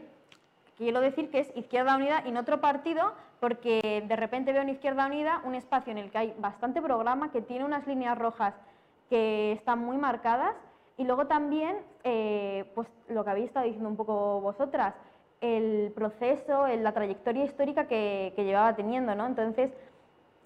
quiero 0.78 1.02
decir 1.02 1.30
que 1.30 1.40
es 1.40 1.56
Izquierda 1.56 1.96
Unida 1.96 2.24
y 2.26 2.32
no 2.32 2.40
otro 2.40 2.62
partido, 2.62 3.14
porque 3.40 4.04
de 4.08 4.16
repente 4.16 4.54
veo 4.54 4.64
en 4.64 4.70
Izquierda 4.70 5.06
Unida 5.06 5.42
un 5.46 5.56
espacio 5.56 5.92
en 5.92 6.00
el 6.00 6.10
que 6.12 6.18
hay 6.18 6.36
bastante 6.40 6.82
programa, 6.82 7.32
que 7.32 7.42
tiene 7.42 7.66
unas 7.66 7.86
líneas 7.86 8.18
rojas 8.18 8.56
que 9.10 9.52
están 9.52 9.80
muy 9.80 9.98
marcadas, 9.98 10.56
y 10.98 11.04
luego 11.06 11.28
también, 11.28 11.78
eh, 12.04 12.70
pues 12.76 12.88
lo 13.08 13.24
que 13.24 13.30
habéis 13.30 13.48
estado 13.48 13.66
diciendo 13.66 13.90
un 13.90 13.96
poco 13.96 14.42
vosotras, 14.42 14.94
el 15.42 15.94
proceso, 15.96 16.68
la 16.68 16.92
trayectoria 16.92 17.46
histórica 17.46 17.88
que, 17.88 18.34
que 18.36 18.44
llevaba 18.44 18.76
teniendo, 18.76 19.16
¿no? 19.16 19.26
Entonces, 19.26 19.72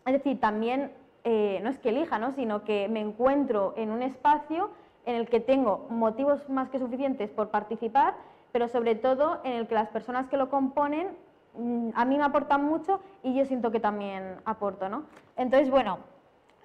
es 0.06 0.14
decir, 0.14 0.40
también 0.40 0.92
eh, 1.24 1.60
no 1.64 1.70
es 1.70 1.80
que 1.80 1.90
elija, 1.90 2.20
¿no? 2.20 2.32
sino 2.32 2.64
que 2.64 2.88
me 2.90 3.00
encuentro 3.00 3.74
en 3.78 3.92
un 3.92 4.02
espacio 4.02 4.72
en 5.06 5.16
el 5.16 5.30
que 5.30 5.40
tengo 5.40 5.88
motivos 5.90 6.50
más 6.50 6.70
que 6.70 6.80
suficientes 6.80 7.30
por 7.32 7.50
participar, 7.50 8.16
pero 8.52 8.68
sobre 8.68 8.96
todo 8.96 9.40
en 9.44 9.54
el 9.54 9.68
que 9.68 9.76
las 9.76 9.90
personas 9.90 10.28
que 10.28 10.38
lo 10.38 10.50
componen 10.50 11.10
mm, 11.58 11.90
a 11.96 12.06
mí 12.06 12.18
me 12.18 12.24
aportan 12.24 12.64
mucho 12.64 13.00
y 13.24 13.34
yo 13.34 13.46
siento 13.46 13.72
que 13.72 13.80
también 13.80 14.38
aporto. 14.46 14.90
¿no? 14.90 15.04
Entonces, 15.38 15.70
bueno, 15.70 16.00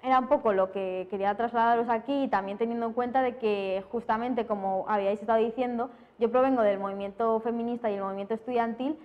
era 0.03 0.19
un 0.19 0.27
poco 0.27 0.53
lo 0.53 0.71
que 0.71 1.07
quería 1.09 1.35
trasladaros 1.35 1.89
aquí, 1.89 2.27
también 2.29 2.57
teniendo 2.57 2.85
en 2.85 2.93
cuenta 2.93 3.21
de 3.21 3.37
que 3.37 3.83
justamente, 3.91 4.45
como 4.45 4.85
habíais 4.87 5.19
estado 5.21 5.39
diciendo, 5.39 5.89
yo 6.19 6.31
provengo 6.31 6.61
del 6.61 6.79
movimiento 6.79 7.39
feminista 7.41 7.89
y 7.89 7.95
el 7.95 8.01
movimiento 8.01 8.33
estudiantil, 8.33 8.97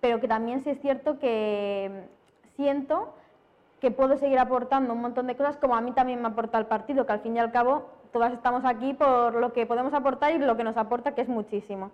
pero 0.00 0.20
que 0.20 0.28
también 0.28 0.60
sí 0.60 0.70
es 0.70 0.80
cierto 0.80 1.18
que 1.18 2.06
siento 2.56 3.14
que 3.82 3.90
puedo 3.90 4.16
seguir 4.16 4.38
aportando 4.38 4.94
un 4.94 5.00
montón 5.00 5.26
de 5.26 5.34
cosas 5.34 5.56
como 5.56 5.74
a 5.74 5.80
mí 5.80 5.90
también 5.90 6.22
me 6.22 6.28
aporta 6.28 6.56
el 6.56 6.66
partido, 6.66 7.04
que 7.04 7.14
al 7.14 7.18
fin 7.18 7.34
y 7.34 7.40
al 7.40 7.50
cabo 7.50 7.88
todas 8.12 8.32
estamos 8.32 8.64
aquí 8.64 8.94
por 8.94 9.34
lo 9.34 9.52
que 9.52 9.66
podemos 9.66 9.92
aportar 9.92 10.32
y 10.32 10.38
lo 10.38 10.56
que 10.56 10.62
nos 10.62 10.76
aporta, 10.76 11.16
que 11.16 11.22
es 11.22 11.28
muchísimo. 11.28 11.90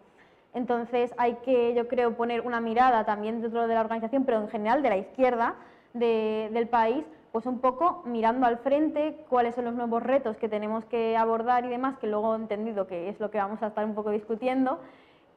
Entonces 0.52 1.14
hay 1.16 1.36
que, 1.36 1.72
yo 1.72 1.88
creo, 1.88 2.14
poner 2.14 2.42
una 2.42 2.60
mirada 2.60 3.06
también 3.06 3.40
dentro 3.40 3.66
de 3.66 3.72
la 3.72 3.80
organización, 3.80 4.26
pero 4.26 4.38
en 4.38 4.48
general 4.48 4.82
de 4.82 4.88
la 4.90 4.98
izquierda 4.98 5.54
del 5.94 6.68
país, 6.68 7.06
pues 7.32 7.46
un 7.46 7.58
poco 7.58 8.02
mirando 8.04 8.46
al 8.46 8.58
frente 8.58 9.24
cuáles 9.30 9.54
son 9.54 9.64
los 9.64 9.74
nuevos 9.74 10.02
retos 10.02 10.36
que 10.36 10.50
tenemos 10.50 10.84
que 10.84 11.16
abordar 11.16 11.64
y 11.64 11.68
demás, 11.68 11.96
que 11.96 12.06
luego 12.06 12.34
he 12.34 12.36
entendido 12.36 12.86
que 12.86 13.08
es 13.08 13.18
lo 13.18 13.30
que 13.30 13.38
vamos 13.38 13.62
a 13.62 13.68
estar 13.68 13.86
un 13.86 13.94
poco 13.94 14.10
discutiendo. 14.10 14.78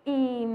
Y, 0.04 0.48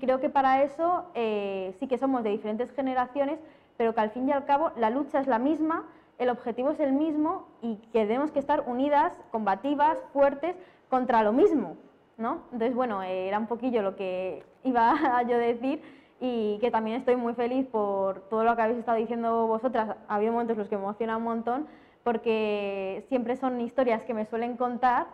creo 0.00 0.18
que 0.20 0.30
para 0.30 0.62
eso 0.62 1.04
eh, 1.14 1.74
sí 1.78 1.86
que 1.86 1.98
somos 1.98 2.24
de 2.24 2.30
diferentes 2.30 2.72
generaciones, 2.72 3.38
pero 3.78 3.94
que 3.94 4.00
al 4.02 4.10
fin 4.10 4.28
y 4.28 4.32
al 4.32 4.44
cabo 4.44 4.72
la 4.76 4.90
lucha 4.90 5.20
es 5.20 5.26
la 5.26 5.38
misma, 5.38 5.86
el 6.18 6.28
objetivo 6.28 6.72
es 6.72 6.80
el 6.80 6.92
mismo 6.92 7.48
y 7.62 7.76
que 7.92 8.04
tenemos 8.04 8.30
que 8.30 8.40
estar 8.40 8.64
unidas, 8.66 9.18
combativas, 9.30 9.96
fuertes 10.12 10.56
contra 10.90 11.22
lo 11.22 11.32
mismo. 11.32 11.76
¿no? 12.18 12.42
Entonces, 12.52 12.74
bueno, 12.74 13.02
era 13.02 13.38
un 13.38 13.46
poquillo 13.46 13.80
lo 13.80 13.96
que 13.96 14.44
iba 14.64 15.18
a 15.18 15.24
decir 15.24 15.80
y 16.20 16.58
que 16.60 16.70
también 16.70 16.96
estoy 16.98 17.16
muy 17.16 17.32
feliz 17.34 17.66
por 17.66 18.28
todo 18.28 18.44
lo 18.44 18.56
que 18.56 18.62
habéis 18.62 18.80
estado 18.80 18.98
diciendo 18.98 19.46
vosotras. 19.46 19.96
Ha 20.08 20.14
habido 20.16 20.32
momentos 20.32 20.54
en 20.54 20.58
los 20.58 20.68
que 20.68 20.76
me 20.76 20.82
emociona 20.82 21.16
un 21.16 21.22
montón 21.22 21.66
porque 22.02 23.04
siempre 23.08 23.36
son 23.36 23.60
historias 23.60 24.02
que 24.02 24.14
me 24.14 24.26
suelen 24.26 24.56
contar 24.56 25.06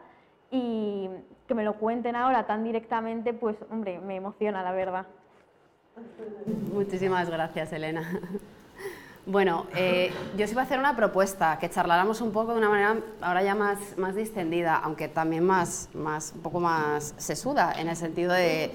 y 0.51 1.11
que 1.47 1.55
me 1.55 1.65
lo 1.65 1.75
cuenten 1.75 2.17
ahora 2.17 2.47
tan 2.47 2.65
directamente, 2.65 3.35
pues 3.35 3.57
hombre, 3.71 4.01
me 4.01 4.17
emociona 4.17 4.63
la 4.63 4.73
verdad. 4.73 5.07
Muchísimas 6.73 7.31
gracias, 7.31 7.73
Elena. 7.73 8.21
Bueno, 9.27 9.67
eh, 9.75 10.13
yo 10.37 10.45
os 10.45 10.53
iba 10.53 10.61
a 10.61 10.65
hacer 10.67 10.79
una 10.79 10.95
propuesta, 10.95 11.59
que 11.59 11.71
charláramos 11.71 12.21
un 12.21 12.31
poco 12.31 12.53
de 12.53 12.59
una 12.59 12.69
manera 12.69 12.97
ahora 13.23 13.43
ya 13.43 13.55
más, 13.55 13.79
más 13.97 14.15
distendida, 14.15 14.77
aunque 14.77 15.09
también 15.09 15.47
más, 15.47 15.89
más, 15.95 16.33
un 16.35 16.43
poco 16.43 16.61
más 16.61 17.15
sesuda, 17.17 17.73
en 17.73 17.89
el 17.89 17.97
sentido 17.97 18.35
de 18.35 18.71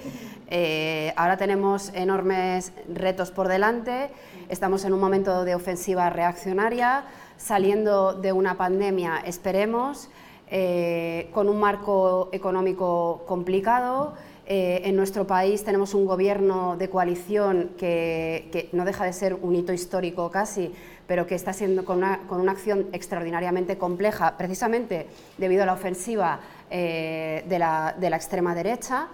eh, 0.48 1.14
ahora 1.16 1.36
tenemos 1.36 1.92
enormes 1.94 2.72
retos 2.92 3.30
por 3.30 3.46
delante, 3.46 4.10
estamos 4.48 4.84
en 4.84 4.92
un 4.92 4.98
momento 4.98 5.44
de 5.44 5.54
ofensiva 5.54 6.10
reaccionaria, 6.10 7.04
saliendo 7.36 8.14
de 8.14 8.32
una 8.32 8.56
pandemia, 8.56 9.18
esperemos, 9.24 10.10
eh, 10.50 11.28
con 11.32 11.48
un 11.48 11.60
marco 11.60 12.28
económico 12.32 13.22
complicado, 13.26 14.14
eh, 14.46 14.82
en 14.84 14.96
nuestro 14.96 15.24
país 15.24 15.62
tenemos 15.62 15.94
un 15.94 16.06
gobierno 16.06 16.76
de 16.76 16.90
coalición 16.90 17.70
que, 17.78 18.68
no 18.72 18.84
deja 18.84 19.04
de 19.04 19.12
ser 19.12 19.34
un 19.34 19.54
hito 19.54 19.72
histórico 19.72 20.28
casi, 20.30 20.74
pero 21.06 21.24
que 21.26 21.36
está 21.36 21.52
siendo 21.52 21.84
con 21.84 21.98
una, 21.98 22.50
acción 22.50 22.88
extraordinariamente 22.92 23.78
compleja, 23.78 24.36
precisamente 24.36 25.06
debido 25.38 25.62
a 25.62 25.66
la 25.66 25.74
ofensiva 25.74 26.40
eh, 26.68 27.44
de, 27.48 27.58
la, 27.60 28.16
extrema 28.16 28.54
derecha. 28.54 29.08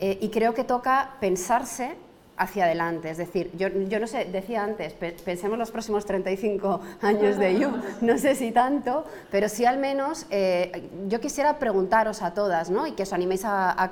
Y 0.00 0.30
creo 0.30 0.54
que 0.54 0.64
toca 0.64 1.16
pensarse 1.20 1.94
hacia 2.40 2.64
adelante. 2.64 3.10
Es 3.10 3.18
decir, 3.18 3.50
yo, 3.54 3.68
no 3.68 4.06
sé, 4.06 4.24
decía 4.24 4.64
antes, 4.64 4.94
pensemos 4.94 5.58
los 5.58 5.70
próximos 5.70 6.06
35 6.06 6.80
años 7.02 7.36
de 7.36 7.58
You, 7.58 7.70
no 8.00 8.16
sé 8.16 8.34
si 8.34 8.50
tanto, 8.50 9.04
pero 9.30 9.48
sí 9.50 9.66
al 9.66 9.76
menos 9.76 10.26
eh, 10.30 10.88
yo 11.06 11.20
quisiera 11.20 11.58
preguntaros 11.58 12.22
a 12.22 12.32
todas 12.32 12.70
¿no? 12.70 12.86
y 12.86 12.92
que 12.92 13.02
os 13.02 13.12
animéis 13.12 13.42
a, 13.44 13.90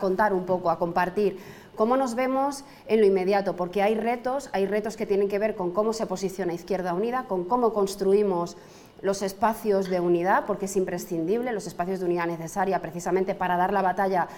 contar 0.00 0.32
un 0.32 0.46
poco, 0.46 0.70
a 0.70 0.78
compartir 0.78 1.38
cómo 1.74 1.96
nos 1.96 2.14
vemos 2.14 2.64
en 2.86 3.00
lo 3.00 3.06
inmediato, 3.06 3.56
porque 3.56 3.82
hay 3.82 3.96
retos, 3.96 4.48
hay 4.52 4.66
retos 4.66 4.96
que 4.96 5.04
tienen 5.04 5.28
que 5.28 5.40
ver 5.40 5.56
con 5.56 5.72
cómo 5.72 5.92
se 5.92 6.06
posiciona 6.06 6.54
Izquierda 6.54 6.94
Unida, 6.94 7.24
con 7.24 7.44
cómo 7.44 7.72
construimos 7.72 8.56
los 9.00 9.22
espacios 9.22 9.88
de 9.88 10.00
unidad, 10.00 10.44
porque 10.46 10.64
es 10.66 10.76
imprescindible, 10.76 11.52
los 11.52 11.66
espacios 11.66 12.00
de 12.00 12.06
unidad 12.06 12.26
necesaria 12.26 12.80
precisamente 12.80 13.34
para 13.34 13.56
dar 13.56 13.72
la 13.72 13.82
batalla, 13.82 14.28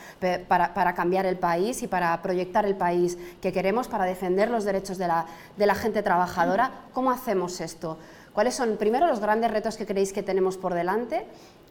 para, 0.49 0.95
cambiar 0.95 1.27
el 1.27 1.37
país 1.37 1.83
y 1.83 1.89
para 1.89 2.21
proyectar 2.23 2.67
el 2.67 2.77
país 2.77 3.19
que 3.41 3.53
queremos, 3.53 3.89
para 3.89 4.05
defender 4.05 4.51
los 4.51 4.65
derechos 4.65 4.99
de 4.99 5.09
la, 5.09 5.27
de 5.57 5.67
la 5.67 5.75
gente 5.75 6.03
trabajadora. 6.03 6.71
¿Cómo 6.93 7.11
hacemos 7.11 7.61
esto? 7.61 7.99
¿Cuáles 8.33 8.55
son, 8.55 8.77
primero, 8.77 9.07
los 9.07 9.21
grandes 9.21 9.51
retos 9.51 9.77
que 9.77 9.87
creéis 9.87 10.13
que 10.13 10.23
tenemos 10.23 10.57
por 10.57 10.75
delante 10.75 11.27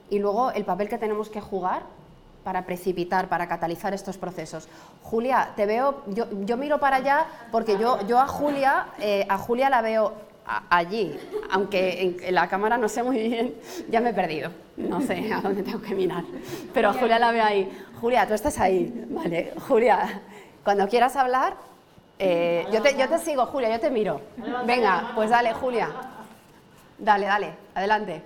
y 0.10 0.20
luego 0.20 0.52
el 0.52 0.66
papel 0.66 0.90
que 0.90 0.98
tenemos 0.98 1.30
que 1.30 1.42
jugar 1.42 1.84
para 2.44 2.66
precipitar, 2.66 3.30
para 3.30 3.48
catalizar 3.48 3.94
estos 3.94 4.18
procesos. 4.18 4.68
Julia, 5.04 5.52
te 5.56 5.66
veo, 5.66 6.04
yo, 6.08 6.26
yo 6.46 6.58
miro 6.58 6.80
para 6.80 6.96
allá 6.98 7.26
porque 7.52 7.78
yo, 7.78 8.06
yo 8.08 8.20
a, 8.20 8.28
Julia, 8.28 8.88
eh, 9.00 9.26
a 9.30 9.38
Julia 9.38 9.70
la 9.70 9.82
veo 9.82 10.14
allí, 10.70 11.16
aunque 11.52 12.18
en, 12.22 12.36
la 12.36 12.47
cámara 12.47 12.78
no 12.78 12.89
sé 12.89 13.04
muy 13.04 13.18
bien, 13.18 13.56
ya 13.89 14.02
me 14.02 14.10
he 14.10 14.14
perdido, 14.14 14.52
no 14.78 15.02
sé 15.02 15.32
a 15.32 15.41
dónde 15.41 15.64
tengo 15.64 15.82
que 15.82 15.93
mirar, 15.93 16.24
pero 16.74 16.93
Julia 16.93 17.20
la 17.20 17.32
veo 17.32 17.43
ahí. 17.43 17.70
Julia, 18.02 18.26
tú 18.28 18.34
estás 18.34 18.58
ahí, 18.60 18.91
vale, 19.10 19.54
Julia, 19.68 20.22
cuando 20.64 20.88
quieras 20.88 21.16
hablar, 21.16 21.58
eh, 22.18 22.66
yo, 22.72 22.82
te, 22.82 22.93
sigo, 23.20 23.45
Julia, 23.45 23.70
yo 23.70 23.80
te 23.80 23.89
miro. 23.89 24.22
Venga, 24.66 25.12
pues 25.16 25.30
dale, 25.30 25.54
Julia, 25.54 25.89
dale, 26.97 27.26
dale, 27.26 27.54
adelante. 27.76 28.22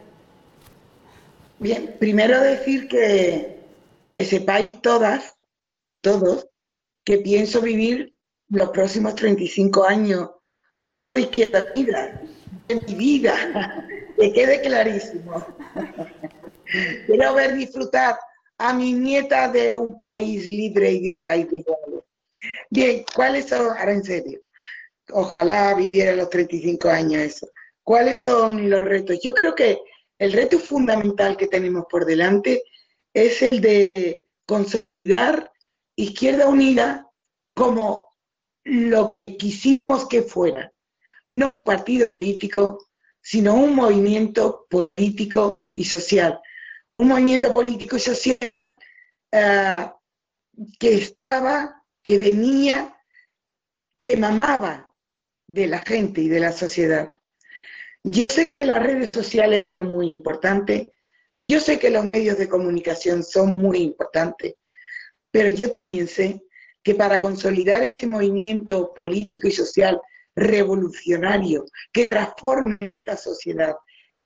Bien, 1.59 1.95
primero 1.99 2.39
decir 2.39 2.87
que, 2.87 3.63
que 4.17 4.25
sepáis 4.25 4.69
todas, 4.81 5.37
todos, 6.01 6.47
que 7.03 7.17
pienso 7.17 7.61
vivir 7.61 8.15
los 8.49 8.69
próximos 8.69 9.15
35 9.15 9.85
años 9.85 10.29
vida, 11.13 12.21
en 12.67 12.81
mi 12.87 12.95
vida, 12.95 13.85
que 14.17 14.33
quede 14.33 14.61
clarísimo. 14.61 15.45
Quiero 17.05 17.35
ver 17.35 17.55
disfrutar 17.55 18.17
a 18.57 18.73
mi 18.73 18.93
nieta 18.93 19.47
de 19.49 19.75
un 19.77 20.01
país 20.17 20.51
libre 20.51 20.91
y 20.91 21.17
igual. 21.29 22.03
Bien, 22.71 23.05
¿cuáles 23.15 23.47
son, 23.47 23.77
ahora 23.77 23.93
en 23.93 24.03
serio, 24.03 24.41
ojalá 25.11 25.75
viviera 25.75 26.15
los 26.15 26.29
35 26.29 26.89
años 26.89 27.21
eso, 27.21 27.47
¿cuáles 27.83 28.19
son 28.27 28.69
los 28.69 28.83
retos? 28.83 29.19
Yo 29.23 29.29
creo 29.31 29.53
que 29.53 29.79
el 30.17 30.33
reto 30.33 30.57
fundamental 30.57 31.37
que 31.37 31.47
tenemos 31.47 31.85
por 31.89 32.05
delante 32.05 32.63
es 33.13 33.41
el 33.43 33.61
de 33.61 34.23
consolidar 34.47 35.51
Izquierda 35.95 36.47
Unida 36.47 37.07
como 37.53 38.01
lo 38.63 39.15
que 39.25 39.37
quisimos 39.37 40.07
que 40.09 40.23
fuera, 40.23 40.72
no 41.35 41.47
un 41.47 41.63
partido 41.63 42.07
político, 42.19 42.87
sino 43.21 43.55
un 43.55 43.75
movimiento 43.75 44.67
político 44.69 45.59
y 45.75 45.85
social. 45.85 46.39
Un 46.97 47.07
movimiento 47.09 47.53
político 47.53 47.97
y 47.97 47.99
social 47.99 48.37
eh, 49.31 49.75
que 50.79 50.95
estaba, 50.95 51.83
que 52.03 52.19
venía, 52.19 52.95
que 54.07 54.17
mamaba 54.17 54.87
de 55.51 55.67
la 55.67 55.79
gente 55.79 56.21
y 56.21 56.29
de 56.29 56.39
la 56.39 56.51
sociedad. 56.51 57.13
Yo 58.03 58.25
sé 58.29 58.53
que 58.59 58.67
las 58.67 58.83
redes 58.83 59.09
sociales 59.13 59.65
son 59.79 59.91
muy 59.91 60.07
importantes, 60.17 60.89
yo 61.47 61.59
sé 61.59 61.79
que 61.79 61.89
los 61.89 62.11
medios 62.11 62.37
de 62.37 62.49
comunicación 62.49 63.23
son 63.23 63.55
muy 63.57 63.79
importantes, 63.79 64.55
pero 65.31 65.49
yo 65.51 65.77
pienso 65.89 66.41
que 66.83 66.95
para 66.95 67.21
consolidar 67.21 67.81
este 67.81 68.07
movimiento 68.07 68.93
político 69.05 69.47
y 69.47 69.51
social 69.51 70.01
revolucionario 70.35 71.65
que 71.91 72.07
transforme 72.07 72.77
esta 72.79 73.17
sociedad 73.17 73.75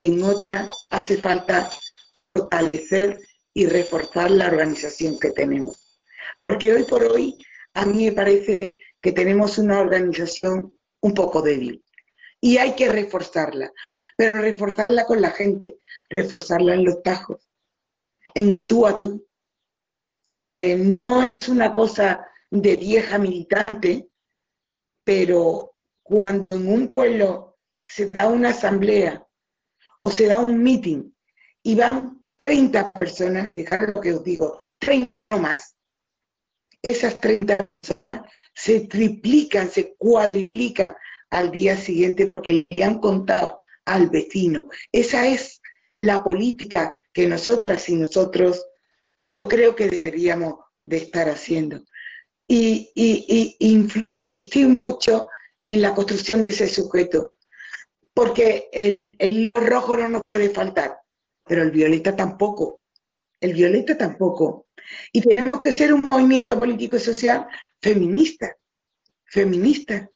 en 0.03 0.23
otra, 0.23 0.69
hace 0.89 1.17
falta 1.17 1.69
fortalecer 2.33 3.19
y 3.53 3.65
reforzar 3.65 4.31
la 4.31 4.47
organización 4.47 5.19
que 5.19 5.31
tenemos. 5.31 5.99
Porque 6.45 6.73
hoy 6.73 6.83
por 6.83 7.03
hoy 7.03 7.37
a 7.73 7.85
mí 7.85 8.05
me 8.05 8.11
parece 8.11 8.75
que 9.01 9.11
tenemos 9.11 9.57
una 9.57 9.79
organización 9.79 10.73
un 11.01 11.13
poco 11.13 11.41
débil 11.41 11.83
y 12.41 12.57
hay 12.57 12.75
que 12.75 12.89
reforzarla, 12.89 13.71
pero 14.15 14.41
reforzarla 14.41 15.05
con 15.05 15.21
la 15.21 15.31
gente, 15.31 15.79
reforzarla 16.09 16.75
en 16.75 16.85
los 16.85 17.03
tajos, 17.03 17.49
en 18.35 18.59
tú 18.65 18.85
a 18.85 19.01
tú. 19.01 19.27
no 20.63 21.23
es 21.23 21.49
una 21.49 21.75
cosa 21.75 22.27
de 22.49 22.75
vieja 22.75 23.17
militante, 23.17 24.09
pero 25.03 25.76
cuando 26.07 26.47
en 26.51 26.67
un 26.67 26.93
pueblo 26.93 27.57
se 27.87 28.09
da 28.09 28.27
una 28.27 28.49
asamblea 28.49 29.25
o 30.03 30.11
se 30.11 30.27
da 30.27 30.39
un 30.39 30.61
meeting 30.61 31.11
y 31.63 31.75
van 31.75 32.23
30 32.45 32.91
personas, 32.93 33.49
dejad 33.55 33.93
lo 33.93 34.01
que 34.01 34.13
os 34.13 34.23
digo, 34.23 34.59
30 34.79 35.11
o 35.31 35.37
más, 35.37 35.75
esas 36.81 37.19
30 37.19 37.57
personas 37.57 38.33
se 38.53 38.81
triplican, 38.81 39.69
se 39.69 39.95
cuadriplican 39.97 40.87
al 41.29 41.51
día 41.51 41.75
siguiente 41.75 42.31
porque 42.31 42.65
le 42.69 42.83
han 42.83 42.99
contado 42.99 43.61
al 43.85 44.09
vecino. 44.09 44.61
Esa 44.91 45.27
es 45.27 45.61
la 46.01 46.23
política 46.23 46.97
que 47.13 47.27
nosotras 47.27 47.89
y 47.89 47.95
nosotros 47.95 48.65
creo 49.43 49.75
que 49.75 49.89
deberíamos 49.89 50.55
de 50.85 50.97
estar 50.97 51.29
haciendo. 51.29 51.83
Y, 52.47 52.91
y, 52.95 53.57
y 53.59 54.81
mucho 54.87 55.27
en 55.71 55.81
la 55.81 55.93
construcción 55.93 56.45
de 56.45 56.53
ese 56.53 56.67
sujeto. 56.67 57.35
Porque 58.13 58.69
el, 58.71 59.01
el 59.17 59.51
rojo 59.53 59.95
no 59.97 60.09
nos 60.09 60.21
puede 60.31 60.49
faltar, 60.49 60.99
pero 61.45 61.63
el 61.63 61.71
violeta 61.71 62.15
tampoco. 62.15 62.81
El 63.39 63.53
violeta 63.53 63.97
tampoco. 63.97 64.67
Y 65.11 65.21
tenemos 65.21 65.61
que 65.61 65.73
ser 65.73 65.93
un 65.93 66.07
movimiento 66.09 66.59
político 66.59 66.97
y 66.97 66.99
social 66.99 67.47
feminista. 67.81 68.55
Feminista. 69.25 70.09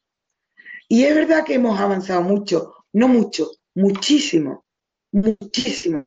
Y 0.88 1.04
es 1.04 1.16
verdad 1.16 1.45
que 1.45 1.56
hemos 1.56 1.80
avanzado 1.80 2.22
mucho, 2.22 2.86
no 2.93 3.08
mucho, 3.08 3.52
muchísimo, 3.76 4.66
muchísimo. 5.12 6.06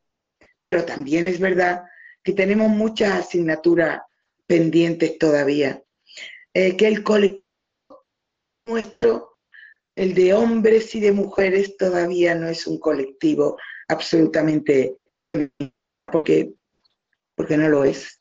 Pero 0.68 0.84
también 0.84 1.28
es 1.28 1.38
verdad 1.38 1.84
que 2.22 2.32
tenemos 2.32 2.68
muchas 2.68 3.12
asignaturas 3.12 4.02
pendientes 4.46 5.18
todavía. 5.18 5.82
Eh, 6.52 6.76
que 6.76 6.86
el 6.86 7.02
colectivo 7.02 7.44
nuestro 8.66 9.33
el 9.96 10.14
de 10.14 10.34
hombres 10.34 10.94
y 10.94 11.00
de 11.00 11.12
mujeres 11.12 11.76
todavía 11.76 12.34
no 12.34 12.48
es 12.48 12.66
un 12.66 12.78
colectivo 12.78 13.56
absolutamente 13.88 14.96
porque, 16.04 16.52
porque 17.34 17.56
no 17.56 17.68
lo 17.68 17.84
es. 17.84 18.20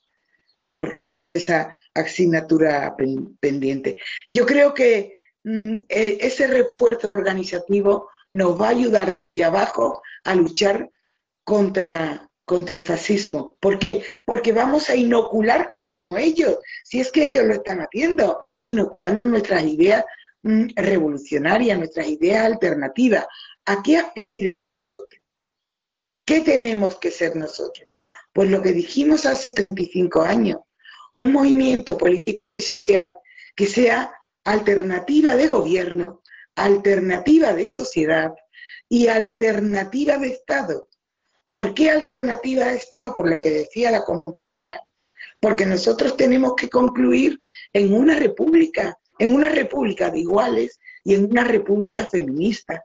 Esa 1.34 1.78
asignatura 1.94 2.96
pendiente. 3.40 4.00
Yo 4.34 4.46
creo 4.46 4.74
que 4.74 5.22
mm, 5.44 5.78
e, 5.90 6.18
ese 6.22 6.48
refuerzo 6.48 7.12
organizativo 7.14 8.10
nos 8.34 8.60
va 8.60 8.68
a 8.68 8.72
ayudar 8.72 9.20
de 9.36 9.44
abajo 9.44 10.02
a 10.24 10.36
luchar 10.36 10.90
contra, 11.44 11.88
contra 12.46 12.74
el 12.74 12.80
fascismo, 12.82 13.58
porque, 13.60 14.04
porque 14.26 14.52
vamos 14.52 14.90
a 14.90 14.96
inocular 14.96 15.76
a 16.12 16.22
ellos, 16.22 16.60
si 16.84 17.00
es 17.00 17.12
que 17.12 17.32
ellos 17.34 17.48
lo 17.48 17.54
están 17.56 17.80
haciendo, 17.80 18.48
inoculando 18.72 19.30
nuestras 19.30 19.64
ideas 19.64 20.06
Mm, 20.44 20.68
revolucionaria, 20.76 21.78
nuestras 21.78 22.08
ideas 22.08 22.46
alternativas. 22.46 23.26
¿A 23.66 23.82
qué, 23.82 24.04
¿Qué 26.26 26.42
tenemos 26.42 26.98
que 27.00 27.12
ser 27.12 27.36
nosotros? 27.38 27.88
Pues 28.34 28.50
lo 28.50 28.62
que 28.62 28.74
dijimos 28.74 29.26
hace 29.26 29.50
35 29.52 30.22
años, 30.22 30.60
un 31.24 31.32
movimiento 31.32 31.98
político 31.98 32.44
que 33.56 33.68
sea 33.68 34.14
alternativa 34.44 35.36
de 35.36 35.48
gobierno, 35.48 36.22
alternativa 36.56 37.54
de 37.54 37.72
sociedad 37.78 38.34
y 38.90 39.08
alternativa 39.08 40.18
de 40.18 40.28
Estado. 40.28 40.90
¿Por 41.62 41.74
qué 41.74 41.92
alternativa 41.92 42.66
de 42.66 42.78
Estado? 42.78 43.18
Por 43.18 43.30
lo 43.30 43.40
que 43.40 43.50
decía 43.50 43.92
la 43.92 44.04
comunidad. 44.04 44.42
Porque 45.40 45.66
nosotros 45.66 46.18
tenemos 46.18 46.56
que 46.56 46.70
concluir 46.70 47.42
en 47.72 47.94
una 47.94 48.16
república 48.16 48.98
en 49.20 49.36
una 49.36 49.50
república 49.50 50.10
de 50.10 50.20
iguales 50.20 50.80
y 51.04 51.16
en 51.16 51.26
una 51.26 51.44
república 51.44 52.06
feminista. 52.10 52.84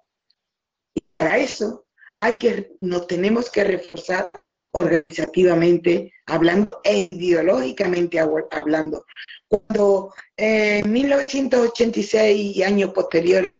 Y 0.94 1.00
para 1.16 1.38
eso 1.38 1.86
hay 2.20 2.34
que, 2.34 2.76
nos 2.80 3.06
tenemos 3.06 3.50
que 3.50 3.64
reforzar 3.64 4.30
organizativamente 4.72 6.12
hablando 6.26 6.80
e 6.84 7.08
ideológicamente 7.10 8.18
hablando. 8.18 9.04
Cuando 9.48 10.14
en 10.36 10.92
1986 10.92 12.56
y 12.56 12.62
años 12.62 12.92
posteriores 12.92 13.52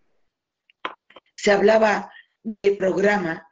se 1.35 1.53
hablaba 1.53 2.13
de 2.43 2.73
programa, 2.73 3.49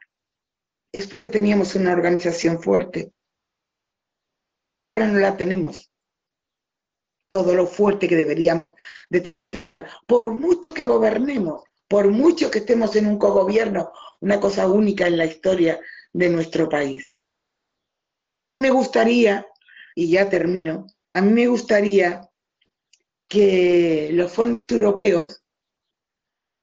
teníamos 1.27 1.75
una 1.75 1.93
organización 1.93 2.61
fuerte. 2.61 3.11
Ahora 4.95 5.11
no 5.11 5.19
la 5.19 5.37
tenemos. 5.37 5.91
Todo 7.33 7.53
lo 7.53 7.67
fuerte 7.67 8.07
que 8.07 8.15
deberíamos 8.15 8.65
por 10.05 10.23
mucho 10.27 10.67
que 10.67 10.81
gobernemos, 10.81 11.63
por 11.87 12.07
mucho 12.09 12.51
que 12.51 12.59
estemos 12.59 12.95
en 12.95 13.07
un 13.07 13.17
cogobierno, 13.17 13.91
una 14.19 14.39
cosa 14.39 14.67
única 14.67 15.07
en 15.07 15.17
la 15.17 15.25
historia 15.25 15.79
de 16.13 16.29
nuestro 16.29 16.67
país. 16.67 17.15
Me 18.59 18.71
gustaría, 18.71 19.45
y 19.95 20.09
ya 20.09 20.29
termino, 20.29 20.87
a 21.13 21.21
mí 21.21 21.31
me 21.31 21.47
gustaría 21.47 22.27
que 23.27 24.09
los 24.13 24.31
fondos 24.31 24.63
europeos 24.67 25.25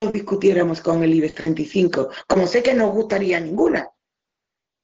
no 0.02 0.10
discutiéramos 0.10 0.80
con 0.80 1.02
el 1.02 1.14
IBEX 1.14 1.34
35, 1.34 2.10
como 2.26 2.46
sé 2.46 2.62
que 2.62 2.74
no 2.74 2.90
gustaría 2.90 3.40
ninguna, 3.40 3.88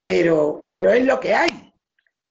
pero, 0.06 0.64
pero 0.78 0.94
es 0.94 1.04
lo 1.04 1.20
que 1.20 1.34
hay, 1.34 1.72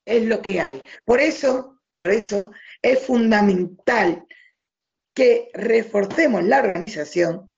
es 0.06 0.26
lo 0.26 0.42
que 0.42 0.62
hay. 0.62 0.82
Por 1.04 1.20
eso, 1.20 1.80
por 2.02 2.14
eso 2.14 2.44
es 2.82 3.06
fundamental 3.06 4.26
que 5.20 5.52
reforcemos 5.54 6.46
la 6.46 6.60
organización 6.60 7.50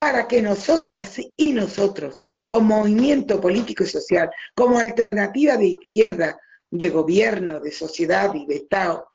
para 0.00 0.26
que 0.26 0.42
nosotros 0.42 0.90
y 1.36 1.52
nosotros, 1.52 2.26
como 2.50 2.78
movimiento 2.78 3.40
político 3.40 3.84
y 3.84 3.86
social, 3.86 4.28
como 4.52 4.80
alternativa 4.80 5.56
de 5.56 5.78
izquierda, 5.78 6.36
de 6.68 6.90
gobierno, 6.90 7.60
de 7.60 7.70
sociedad 7.70 8.34
y 8.34 8.46
de 8.46 8.56
Estado, 8.56 9.08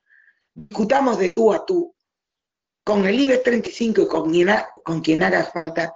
discutamos 0.53 1.19
de 1.19 1.31
tú 1.31 1.51
a 1.51 1.65
tú, 1.65 1.93
con 2.85 3.05
el 3.05 3.19
IBEX 3.19 3.43
35 3.43 4.01
y 4.01 4.07
con 4.07 5.01
quien, 5.01 5.21
haga 5.21 5.43
falta, 5.43 5.93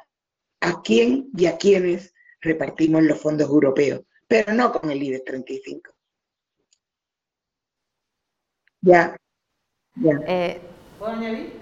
a 0.59 0.81
quién 0.81 1.29
y 1.37 1.45
a 1.45 1.55
quiénes 1.55 2.13
repartimos 2.41 3.01
los 3.01 3.21
fondos 3.21 3.47
europeos, 3.47 4.01
pero 4.27 4.53
no 4.53 4.73
con 4.73 4.91
el 4.91 5.01
IBEX 5.01 5.23
35. 5.23 5.95
Ya, 8.81 9.15
ya. 9.95 10.19
Eh, 10.27 10.61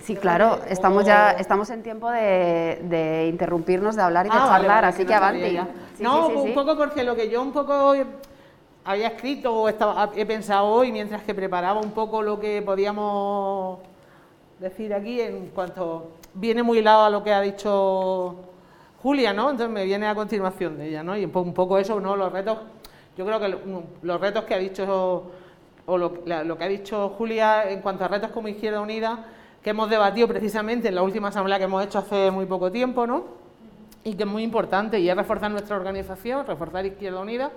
Sí, 0.02 0.16
claro, 0.16 0.60
estamos 0.68 1.06
ya 1.06 1.32
estamos 1.32 1.70
en 1.70 1.84
tiempo 1.84 2.10
de, 2.10 3.28
interrumpirnos, 3.30 3.96
de 3.96 4.02
hablar 4.02 4.26
y 4.26 4.30
de 4.30 4.36
ah, 4.38 4.48
charlar, 4.48 4.86
así 4.86 5.06
que 5.06 5.14
avante. 5.14 5.60
no, 6.00 6.28
un 6.28 6.54
poco 6.54 6.78
porque 6.78 7.04
lo 7.04 7.16
que 7.16 7.30
yo 7.30 7.42
un 7.42 7.52
poco 7.52 7.94
había 8.86 9.08
escrito 9.08 9.54
o 9.54 9.70
estaba, 9.70 10.12
he 10.16 10.26
pensado 10.26 10.68
hoy 10.68 10.92
mientras 10.92 11.24
que 11.24 11.34
preparaba 11.34 11.80
un 11.80 11.92
poco 11.92 12.22
lo 12.22 12.40
que 12.40 12.62
podíamos 12.62 13.80
decir 14.60 14.94
aquí 14.94 15.20
en 15.20 15.48
cuanto 15.48 16.12
viene 16.34 16.64
muy 16.64 16.82
lado 16.82 17.06
a 17.06 17.10
lo 17.10 17.24
que 17.24 17.34
ha 17.34 17.42
dicho 17.42 18.36
Julia, 19.02 19.34
¿no? 19.34 19.50
Entonces 19.50 19.74
me 19.74 19.84
viene 19.84 20.08
a 20.08 20.16
continuación 20.16 20.78
de 20.78 20.90
ella, 20.90 21.04
¿no? 21.04 21.18
Y 21.18 21.26
un 21.26 21.54
poco 21.54 21.78
eso, 21.78 22.00
¿no? 22.00 22.16
Los 22.16 22.32
retos, 22.32 22.60
yo 23.18 23.26
creo 23.26 23.40
que 23.40 23.58
los 24.02 24.22
retos 24.22 24.46
que 24.46 24.54
ha 24.54 24.60
dicho 24.60 25.24
o 25.86 25.98
lo, 25.98 26.24
que 26.24 26.64
ha 26.64 26.68
dicho 26.68 27.10
Julia 27.18 27.70
en 27.70 27.82
cuanto 27.82 28.06
a 28.06 28.08
retos 28.08 28.32
como 28.32 28.48
Izquierda 28.48 28.82
Unida, 28.82 29.26
que 29.62 29.72
hemos 29.72 29.90
debatido 29.90 30.28
precisamente 30.28 30.88
en 30.90 30.96
la 30.96 31.04
última 31.04 31.30
asamblea 31.30 31.58
que 31.58 31.66
hemos 31.66 31.84
hecho 31.84 32.00
hace 32.00 32.32
muy 32.32 32.46
poco 32.46 32.72
tiempo, 32.72 33.08
¿no? 33.08 33.24
Y 34.04 34.16
que 34.16 34.24
es 34.24 34.30
muy 34.30 34.44
importante, 34.44 35.00
y 35.00 35.10
es 35.10 35.16
reforzar 35.16 35.52
nuestra 35.52 35.76
organización, 35.76 36.46
reforzar 36.46 36.86
Izquierda 36.86 37.20
Unida, 37.20 37.52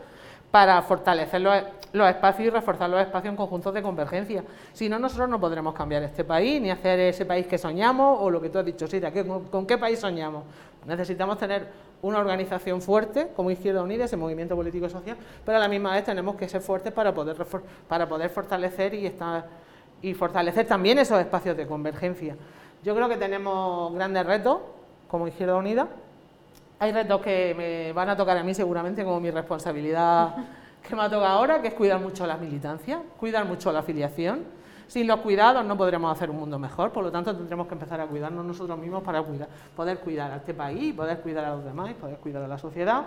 para 0.51 0.81
fortalecer 0.83 1.41
los, 1.41 2.09
espacios 2.09 2.47
y 2.47 2.51
reforzar 2.51 2.89
los 2.89 3.01
espacios 3.01 3.33
en 3.33 3.37
conjuntos 3.37 3.75
de 3.75 3.83
convergencia. 3.83 4.45
Si 4.73 4.89
no, 4.89 4.99
nosotros 4.99 5.29
no 5.29 5.41
podremos 5.41 5.75
cambiar 5.75 6.03
este 6.05 6.25
país, 6.25 6.63
ni 6.63 6.71
hacer 6.71 7.01
ese 7.01 7.27
país 7.27 7.47
que 7.47 7.59
soñamos, 7.59 8.19
o 8.21 8.31
lo 8.31 8.41
que 8.41 8.49
tú 8.49 8.59
has 8.59 8.65
dicho, 8.65 8.87
Sira, 8.87 9.13
¿con 9.51 9.67
qué 9.67 9.77
país 9.77 9.99
soñamos? 9.99 10.45
Necesitamos 10.87 11.39
tener 11.39 11.67
una 12.03 12.19
organización 12.19 12.81
fuerte 12.81 13.29
como 13.35 13.51
Izquierda 13.51 13.83
Unida, 13.83 14.05
ese 14.05 14.17
movimiento 14.17 14.55
político 14.55 14.87
y 14.87 14.91
social, 14.91 15.17
pero 15.45 15.59
a 15.59 15.61
la 15.61 15.69
misma 15.69 15.93
vez 15.95 16.05
tenemos 16.05 16.37
que 16.37 16.49
ser 16.49 16.61
fuertes 16.61 16.93
para 16.93 17.13
poder, 17.13 17.37
para 17.89 18.09
poder 18.09 18.31
fortalecer 18.31 18.95
y, 18.95 19.07
estar, 19.07 19.47
y 20.01 20.15
fortalecer 20.15 20.67
también 20.67 20.99
esos 20.99 21.19
espacios 21.19 21.57
de 21.57 21.67
convergencia. 21.67 22.37
Yo 22.85 22.95
creo 22.95 23.09
que 23.09 23.17
tenemos 23.17 23.93
grandes 23.95 24.25
retos 24.25 24.59
como 25.09 25.27
Izquierda 25.27 25.57
Unida. 25.57 25.89
Hay 26.79 26.93
retos 26.93 27.21
que 27.21 27.55
me 27.57 27.93
van 27.93 28.11
a 28.11 28.17
tocar 28.17 28.37
a 28.37 28.45
mí 28.45 28.55
seguramente 28.55 29.03
como 29.03 29.19
mi 29.19 29.31
responsabilidad 29.31 30.37
que 30.89 30.95
me 30.95 31.03
ha 31.03 31.11
tocado 31.11 31.27
ahora, 31.27 31.61
que 31.63 31.69
es 31.69 31.75
cuidar 31.75 32.01
mucho 32.01 32.27
la 32.27 32.37
militancia, 32.37 33.03
cuidar 33.19 33.45
mucho 33.45 33.73
la 33.73 33.81
afiliación 33.81 34.56
sin 34.89 35.07
los 35.07 35.21
cuidados 35.21 35.65
no 35.65 35.77
podremos 35.77 36.13
hacer 36.13 36.31
un 36.31 36.37
mundo 36.37 36.59
mejor, 36.59 36.93
por 36.93 37.05
lo 37.05 37.11
tanto 37.11 37.35
tendremos 37.35 37.67
que 37.67 37.75
empezar 37.75 38.01
a 38.01 38.07
cuidarnos 38.07 38.45
nosotros 38.45 38.79
mismos 38.79 39.03
para 39.03 39.23
cuidar, 39.23 39.49
poder 39.75 39.99
cuidar 39.99 40.33
a 40.33 40.37
este 40.37 40.55
país, 40.55 40.95
poder 40.95 41.21
cuidar 41.21 41.45
a 41.45 41.57
los 41.57 41.65
demás, 41.65 41.93
poder 41.95 42.17
cuidar 42.19 42.43
a 42.45 42.49
la 42.49 42.59
sociedad. 42.59 43.05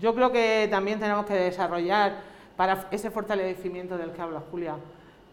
Yo 0.00 0.14
creo 0.14 0.32
que 0.32 0.68
también 0.70 0.98
tenemos 0.98 1.26
que 1.26 1.34
desarrollar 1.34 2.16
para 2.56 2.86
ese 2.90 3.10
fortalecimiento 3.10 3.98
del 3.98 4.10
que 4.12 4.22
habla 4.22 4.42
Julia, 4.50 4.76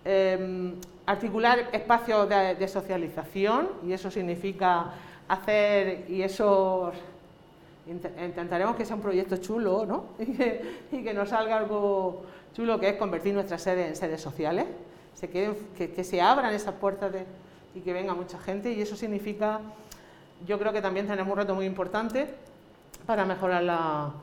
em, 0.03 0.75
articular 1.05 1.69
espacios 1.71 2.27
de, 2.29 2.67
socialización 2.67 3.69
y 3.85 3.93
eso 3.93 4.11
significa 4.11 4.91
hacer 5.27 6.05
y 6.09 6.21
eso 6.21 6.91
intentaremos 7.87 8.75
que 8.75 8.85
sea 8.85 8.95
un 8.95 9.01
proyecto 9.01 9.37
chulo 9.37 9.85
¿no? 9.85 10.05
y, 10.19 10.33
que, 10.33 10.79
y 10.91 11.03
que 11.03 11.13
nos 11.13 11.29
salga 11.29 11.57
algo 11.57 12.23
chulo 12.53 12.79
que 12.79 12.89
es 12.89 12.95
convertir 12.97 13.33
nuestra 13.33 13.57
sede 13.57 13.87
en 13.87 13.95
sedes 13.95 14.21
sociales 14.21 14.65
se 15.19 15.29
queden, 15.29 15.57
que, 15.77 16.03
se 16.03 16.21
abran 16.21 16.53
esas 16.53 16.75
puertas 16.75 17.11
y 17.75 17.81
que 17.81 17.91
venga 17.91 18.13
mucha 18.13 18.39
gente. 18.39 18.71
Y 18.71 18.81
eso 18.81 18.95
significa, 18.95 19.59
yo 20.47 20.57
creo 20.57 20.71
que 20.71 20.81
también 20.81 21.07
tenemos 21.07 21.29
un 21.29 21.37
reto 21.37 21.55
muy 21.55 21.65
importante 21.65 22.27
para 23.05 23.25
mejorar 23.25 23.63
la, 23.63 24.13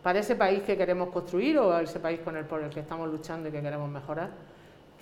para 0.00 0.20
ese 0.20 0.36
país 0.36 0.62
que 0.62 0.76
queremos 0.76 1.08
construir 1.08 1.58
o 1.58 1.76
ese 1.80 1.98
país 1.98 2.20
con 2.20 2.36
el, 2.36 2.44
por 2.44 2.62
el 2.62 2.70
que 2.70 2.80
estamos 2.80 3.10
luchando 3.10 3.48
y 3.48 3.52
que 3.52 3.60
queremos 3.60 3.90
mejorar, 3.90 4.30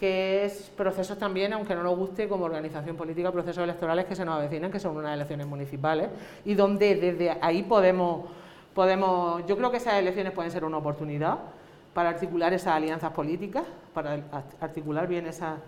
que 0.00 0.46
es 0.46 0.70
procesos 0.74 1.18
también, 1.18 1.53
aunque 1.53 1.74
no 1.74 1.82
nos 1.82 1.98
guste 1.98 2.26
como 2.28 2.46
organización 2.46 2.96
política, 2.96 3.30
procesos 3.30 3.62
electorales 3.62 4.07
que 4.07 4.16
se 4.16 4.24
nos 4.24 4.36
avecinan, 4.38 4.72
que 4.72 4.80
son 4.80 4.96
unas 4.96 5.14
elecciones 5.14 5.46
municipales, 5.46 6.09
y 6.46 6.55
donde 6.55 6.94
desde 6.94 7.36
ahí 7.42 7.62
podemos, 7.62 8.24
podemos, 8.74 9.46
yo 9.46 9.55
creo 9.59 9.70
que 9.70 9.76
esas 9.76 9.94
elecciones 9.94 10.32
pueden 10.32 10.50
ser 10.50 10.64
una 10.64 10.78
oportunidad 10.78 11.40
para 11.95 12.11
articular 12.11 12.53
esas 12.53 12.74
alianzas 12.74 13.12
políticas, 13.12 13.64
para 13.93 14.18
articular 14.61 15.07
bien 15.07 15.26
esas, 15.26 15.59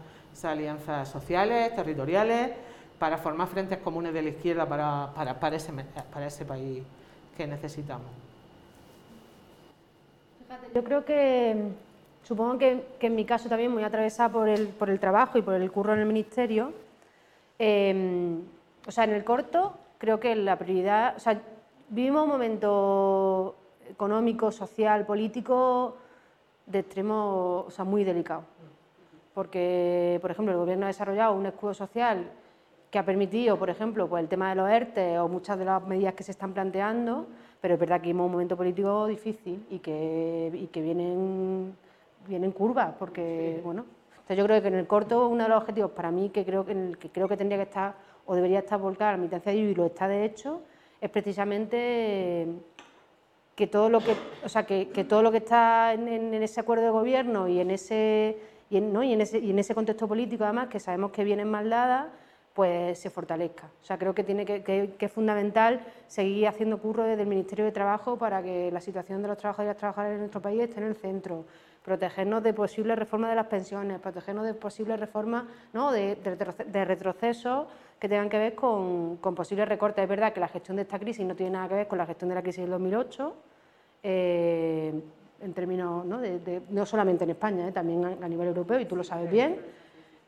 alianzas 0.42 1.08
sociales, 1.08 1.74
territoriales, 1.76 2.50
para 2.98 3.18
formar 3.18 3.48
frentes 3.48 3.78
comunes 3.78 4.12
de 4.14 4.22
la 4.22 4.28
izquierda 4.30 4.66
para, 4.66 5.12
para, 5.38 5.56
ese, 5.56 5.72
para 6.12 6.26
ese 6.26 6.44
país 6.44 6.82
que 7.36 7.46
necesitamos. 7.46 8.06
yo 10.74 10.82
creo 10.82 11.04
que, 11.04 11.68
supongo 12.22 12.58
que, 12.58 12.84
en 13.00 13.14
mi 13.14 13.24
caso 13.24 13.48
también 13.48 13.70
muy 13.70 13.82
atravesada 13.82 14.30
por 14.30 14.48
el, 14.48 14.68
por 14.68 14.90
el 14.90 14.98
trabajo 14.98 15.38
y 15.38 15.42
por 15.42 15.54
el 15.54 15.70
curro 15.70 15.92
en 15.92 16.00
el 16.00 16.06
ministerio, 16.06 16.72
em, 17.58 18.40
o 18.86 18.90
sea, 18.90 19.04
en 19.04 19.12
el 19.12 19.24
corto 19.24 19.74
creo 19.98 20.18
que 20.18 20.34
la 20.34 20.56
prioridad, 20.56 21.16
o 21.16 21.20
sea, 21.20 21.40
vivimos 21.88 22.24
un 22.24 22.30
momento 22.30 23.56
económico, 23.88 24.50
social, 24.50 25.06
político 25.06 25.96
de 26.66 26.78
extremo, 26.78 27.64
o 27.66 27.70
sea, 27.70 27.84
muy 27.84 28.04
delicado. 28.04 28.44
Porque, 29.34 30.18
por 30.22 30.30
ejemplo, 30.30 30.52
el 30.52 30.58
Gobierno 30.58 30.86
ha 30.86 30.88
desarrollado 30.88 31.34
un 31.34 31.46
escudo 31.46 31.74
social 31.74 32.30
que 32.90 32.98
ha 32.98 33.04
permitido, 33.04 33.58
por 33.58 33.70
ejemplo, 33.70 34.08
pues 34.08 34.22
el 34.22 34.28
tema 34.28 34.50
de 34.50 34.54
los 34.54 34.70
ERTE 34.70 35.18
o 35.18 35.28
muchas 35.28 35.58
de 35.58 35.64
las 35.64 35.84
medidas 35.84 36.14
que 36.14 36.22
se 36.22 36.30
están 36.30 36.52
planteando, 36.52 37.26
pero 37.60 37.74
es 37.74 37.80
verdad 37.80 37.96
que 37.96 38.06
vivimos 38.06 38.26
un 38.26 38.32
momento 38.32 38.56
político 38.56 39.06
difícil 39.08 39.66
y 39.68 39.80
que, 39.80 40.52
y 40.54 40.66
que 40.68 40.80
vienen, 40.80 41.74
vienen 42.28 42.52
curvas, 42.52 42.94
porque, 42.96 43.60
bueno, 43.64 43.84
yo 44.28 44.44
creo 44.44 44.62
que 44.62 44.68
en 44.68 44.74
el 44.74 44.86
corto 44.86 45.28
uno 45.28 45.42
de 45.42 45.48
los 45.48 45.58
objetivos 45.58 45.90
para 45.90 46.10
mí 46.10 46.30
que 46.30 46.44
creo 46.44 46.64
que, 46.64 46.92
que 46.98 47.10
creo 47.10 47.26
que 47.28 47.36
tendría 47.36 47.58
que 47.58 47.64
estar 47.64 47.94
o 48.26 48.34
debería 48.34 48.60
estar 48.60 48.78
volcada 48.78 49.10
a 49.10 49.12
la 49.14 49.18
militancia 49.18 49.52
y 49.52 49.74
lo 49.74 49.86
está 49.86 50.06
de 50.06 50.24
hecho, 50.24 50.62
es 51.00 51.10
precisamente 51.10 52.46
que 53.54 53.66
todo 53.66 53.88
lo 53.88 54.00
que, 54.00 54.16
o 54.44 54.48
sea, 54.48 54.66
que, 54.66 54.86
todo 55.08 55.22
lo 55.22 55.30
que 55.30 55.38
está 55.38 55.92
en, 55.92 56.34
ese 56.34 56.60
acuerdo 56.60 56.84
de 56.84 56.90
gobierno 56.90 57.48
y 57.48 57.60
en 57.60 57.70
ese, 57.70 58.36
y 58.70 58.78
en, 58.78 58.92
¿no? 58.92 59.02
y 59.02 59.12
en 59.12 59.20
ese, 59.20 59.38
y 59.38 59.50
en 59.50 59.58
ese 59.58 59.74
contexto 59.74 60.08
político, 60.08 60.44
además, 60.44 60.68
que 60.68 60.80
sabemos 60.80 61.12
que 61.12 61.24
vienen 61.24 61.50
mal 61.50 61.70
dadas, 61.70 62.08
pues 62.54 63.00
se 63.00 63.10
fortalezca. 63.10 63.68
O 63.82 63.84
sea, 63.84 63.98
creo 63.98 64.14
que, 64.14 64.22
tiene 64.22 64.44
que, 64.44 64.94
es 64.98 65.12
fundamental 65.12 65.80
seguir 66.06 66.46
haciendo 66.46 66.78
curro 66.78 67.02
desde 67.02 67.22
el 67.22 67.28
Ministerio 67.28 67.64
de 67.64 67.72
Trabajo 67.72 68.16
para 68.16 68.42
que 68.42 68.70
la 68.70 68.80
situación 68.80 69.22
de 69.22 69.28
los 69.28 69.36
trabajadores 69.36 69.66
y 69.66 69.72
las 69.74 69.78
trabajadoras 69.78 70.14
en 70.14 70.20
nuestro 70.20 70.40
país 70.40 70.62
esté 70.62 70.78
en 70.78 70.86
el 70.86 70.94
centro. 70.94 71.44
Protegernos 71.84 72.42
de 72.42 72.54
posibles 72.54 72.96
reformas 72.96 73.30
de 73.30 73.36
las 73.36 73.48
pensiones, 73.48 74.00
protegernos 74.00 74.46
de 74.46 74.54
posibles 74.54 74.98
reformas 74.98 75.44
¿no? 75.72 75.90
de, 75.90 76.14
de, 76.14 76.84
retrocesos 76.84 77.66
que 77.98 78.08
tengan 78.08 78.28
que 78.28 78.38
ver 78.38 78.54
con, 78.54 79.18
posibles 79.18 79.68
recortes. 79.68 80.02
Es 80.02 80.08
verdad 80.08 80.32
que 80.32 80.40
la 80.40 80.48
gestión 80.48 80.76
de 80.76 80.82
esta 80.82 80.98
crisis 80.98 81.24
no 81.24 81.34
tiene 81.34 81.52
nada 81.52 81.68
que 81.68 81.74
ver 81.74 81.88
con 81.88 81.98
la 81.98 82.06
gestión 82.06 82.28
de 82.28 82.34
la 82.34 82.42
crisis 82.42 82.62
del 82.62 82.70
2008, 82.70 83.34
eh, 84.02 84.92
en 85.40 85.54
términos, 85.54 86.04
¿no? 86.04 86.20
De, 86.20 86.62
no 86.70 86.86
solamente 86.86 87.24
en 87.24 87.30
España, 87.30 87.68
eh, 87.68 87.72
también 87.72 88.04
a, 88.04 88.28
nivel 88.28 88.48
europeo, 88.48 88.80
y 88.80 88.86
tú 88.86 88.96
lo 88.96 89.04
sabes 89.04 89.30
bien, 89.30 89.58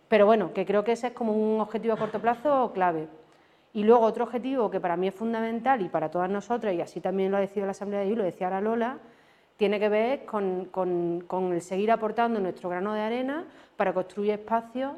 pero 0.08 0.26
bueno, 0.26 0.52
que 0.52 0.64
creo 0.64 0.84
que 0.84 0.92
ese 0.92 1.08
es 1.08 1.12
como 1.12 1.32
un 1.32 1.60
objetivo 1.60 1.94
a 1.94 1.96
corto 1.96 2.20
plazo 2.20 2.70
clave. 2.72 3.08
Y 3.72 3.84
luego 3.84 4.06
otro 4.06 4.24
objetivo 4.24 4.70
que 4.70 4.80
para 4.80 4.96
mí 4.96 5.08
es 5.08 5.14
fundamental 5.14 5.82
y 5.82 5.88
para 5.88 6.10
todas 6.10 6.30
nosotras, 6.30 6.74
y 6.74 6.80
así 6.80 7.00
también 7.00 7.30
lo 7.30 7.36
ha 7.36 7.40
decidido 7.40 7.66
la 7.66 7.72
Asamblea 7.72 8.00
de 8.00 8.06
hoy, 8.06 8.14
lo 8.14 8.24
decía 8.24 8.46
ahora 8.46 8.60
Lola, 8.62 8.98
tiene 9.58 9.78
que 9.78 9.88
ver 9.88 10.24
con, 10.24 10.66
con 10.66 11.52
el 11.52 11.60
seguir 11.60 11.90
aportando 11.90 12.40
nuestro 12.40 12.68
grano 12.68 12.94
de 12.94 13.00
arena 13.00 13.44
para 13.76 13.92
construir 13.92 14.32
espacios 14.32 14.92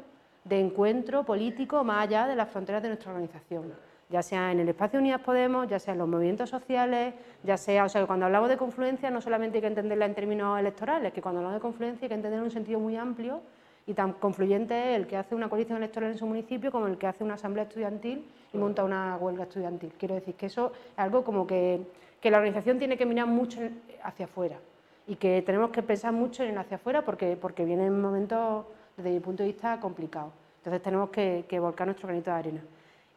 de 0.49 0.59
encuentro 0.59 1.23
político 1.23 1.83
más 1.83 2.07
allá 2.07 2.27
de 2.27 2.35
las 2.35 2.49
fronteras 2.49 2.81
de 2.81 2.89
nuestra 2.89 3.11
organización, 3.11 3.71
ya 4.09 4.23
sea 4.23 4.51
en 4.51 4.59
el 4.59 4.69
espacio 4.69 4.99
Unidas 4.99 5.21
Podemos, 5.21 5.67
ya 5.67 5.77
sea 5.79 5.93
en 5.93 5.99
los 5.99 6.07
movimientos 6.07 6.49
sociales, 6.49 7.13
ya 7.43 7.55
sea, 7.55 7.85
o 7.85 7.89
sea, 7.89 8.05
cuando 8.07 8.25
hablamos 8.25 8.49
de 8.49 8.57
confluencia 8.57 9.11
no 9.11 9.21
solamente 9.21 9.59
hay 9.59 9.61
que 9.61 9.67
entenderla 9.67 10.05
en 10.05 10.15
términos 10.15 10.59
electorales, 10.59 11.13
que 11.13 11.21
cuando 11.21 11.39
hablamos 11.39 11.57
de 11.57 11.61
confluencia 11.61 12.05
hay 12.05 12.09
que 12.09 12.15
entenderla 12.15 12.39
en 12.39 12.45
un 12.45 12.51
sentido 12.51 12.79
muy 12.79 12.97
amplio 12.97 13.41
y 13.85 13.93
tan 13.93 14.13
confluyente 14.13 14.95
el 14.95 15.05
que 15.05 15.17
hace 15.17 15.35
una 15.35 15.49
coalición 15.49 15.77
electoral 15.77 16.11
en 16.11 16.17
su 16.17 16.25
municipio 16.25 16.71
como 16.71 16.87
el 16.87 16.97
que 16.97 17.07
hace 17.07 17.23
una 17.23 17.35
asamblea 17.35 17.65
estudiantil 17.65 18.25
y 18.51 18.57
monta 18.57 18.83
una 18.83 19.17
huelga 19.17 19.43
estudiantil. 19.43 19.93
Quiero 19.97 20.15
decir 20.15 20.33
que 20.33 20.47
eso 20.47 20.71
es 20.73 20.99
algo 20.99 21.23
como 21.23 21.45
que, 21.45 21.81
que 22.19 22.31
la 22.31 22.37
organización 22.37 22.79
tiene 22.79 22.97
que 22.97 23.05
mirar 23.05 23.27
mucho 23.27 23.61
hacia 24.03 24.25
afuera 24.25 24.57
y 25.07 25.15
que 25.15 25.43
tenemos 25.43 25.69
que 25.69 25.83
pensar 25.83 26.11
mucho 26.11 26.43
en 26.43 26.57
hacia 26.57 26.77
afuera 26.77 27.03
porque, 27.03 27.37
porque 27.39 27.65
vienen 27.65 27.99
momentos 28.01 28.65
desde 28.95 29.11
mi 29.11 29.19
punto 29.19 29.43
de 29.43 29.49
vista, 29.49 29.79
complicado. 29.79 30.31
Entonces 30.59 30.81
tenemos 30.81 31.09
que, 31.09 31.59
volcar 31.59 31.87
nuestro 31.87 32.07
granito 32.07 32.31
de 32.31 32.37
arena. 32.37 32.61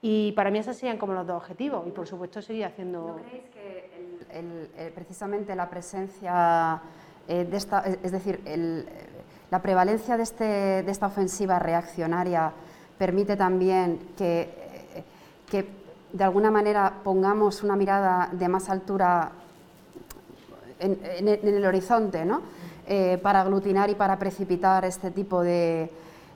Y 0.01 0.33
para 0.33 0.51
mí 0.51 0.59
esos 0.59 0.77
serían 0.77 0.99
como 0.99 1.13
los 1.13 1.27
dos 1.27 1.37
objetivos 1.37 1.87
y 1.87 1.91
por 1.91 2.07
supuesto 2.07 2.43
seguir 2.43 2.65
haciendo... 2.65 3.17
¿No 3.17 3.17
creéis 3.17 3.45
que 3.51 3.91
eh, 4.33 4.93
precisamente 4.95 5.55
la 5.55 5.69
presencia 5.69 6.81
de 7.29 7.57
esta, 7.57 7.85
es 8.03 8.11
decir, 8.11 8.41
la 9.51 9.63
prevalencia 9.63 10.17
de, 10.17 10.23
este, 10.25 10.45
de, 10.83 10.91
esta 10.91 11.07
ofensiva 11.07 11.59
reaccionaria 11.59 12.53
permite 12.99 13.37
también 13.37 14.01
que, 14.17 14.49
que 15.49 15.67
de 16.13 16.25
alguna 16.25 16.51
manera 16.51 16.93
pongamos 17.05 17.63
una 17.63 17.77
mirada 17.77 18.29
de 18.33 18.49
más 18.49 18.69
altura 18.69 19.33
en, 20.79 21.29
el 21.29 21.65
horizonte, 21.65 22.25
¿no? 22.25 22.43
Eh, 22.87 23.19
para 23.23 23.41
aglutinar 23.41 23.89
y 23.91 23.95
para 23.95 24.19
precipitar 24.19 24.85
este 24.85 25.11
tipo 25.11 25.43
de... 25.43 25.91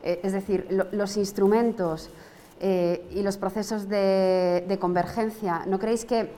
Eh, 0.07 0.21
es 0.23 0.33
decir, 0.33 0.69
los 0.71 1.17
instrumentos 1.17 2.11
eh, 2.61 3.05
y 3.11 3.23
los 3.23 3.37
procesos 3.37 3.89
de, 3.89 4.79
convergencia, 4.81 5.65
¿no 5.67 5.81
creéis 5.81 6.05
que...? 6.05 6.31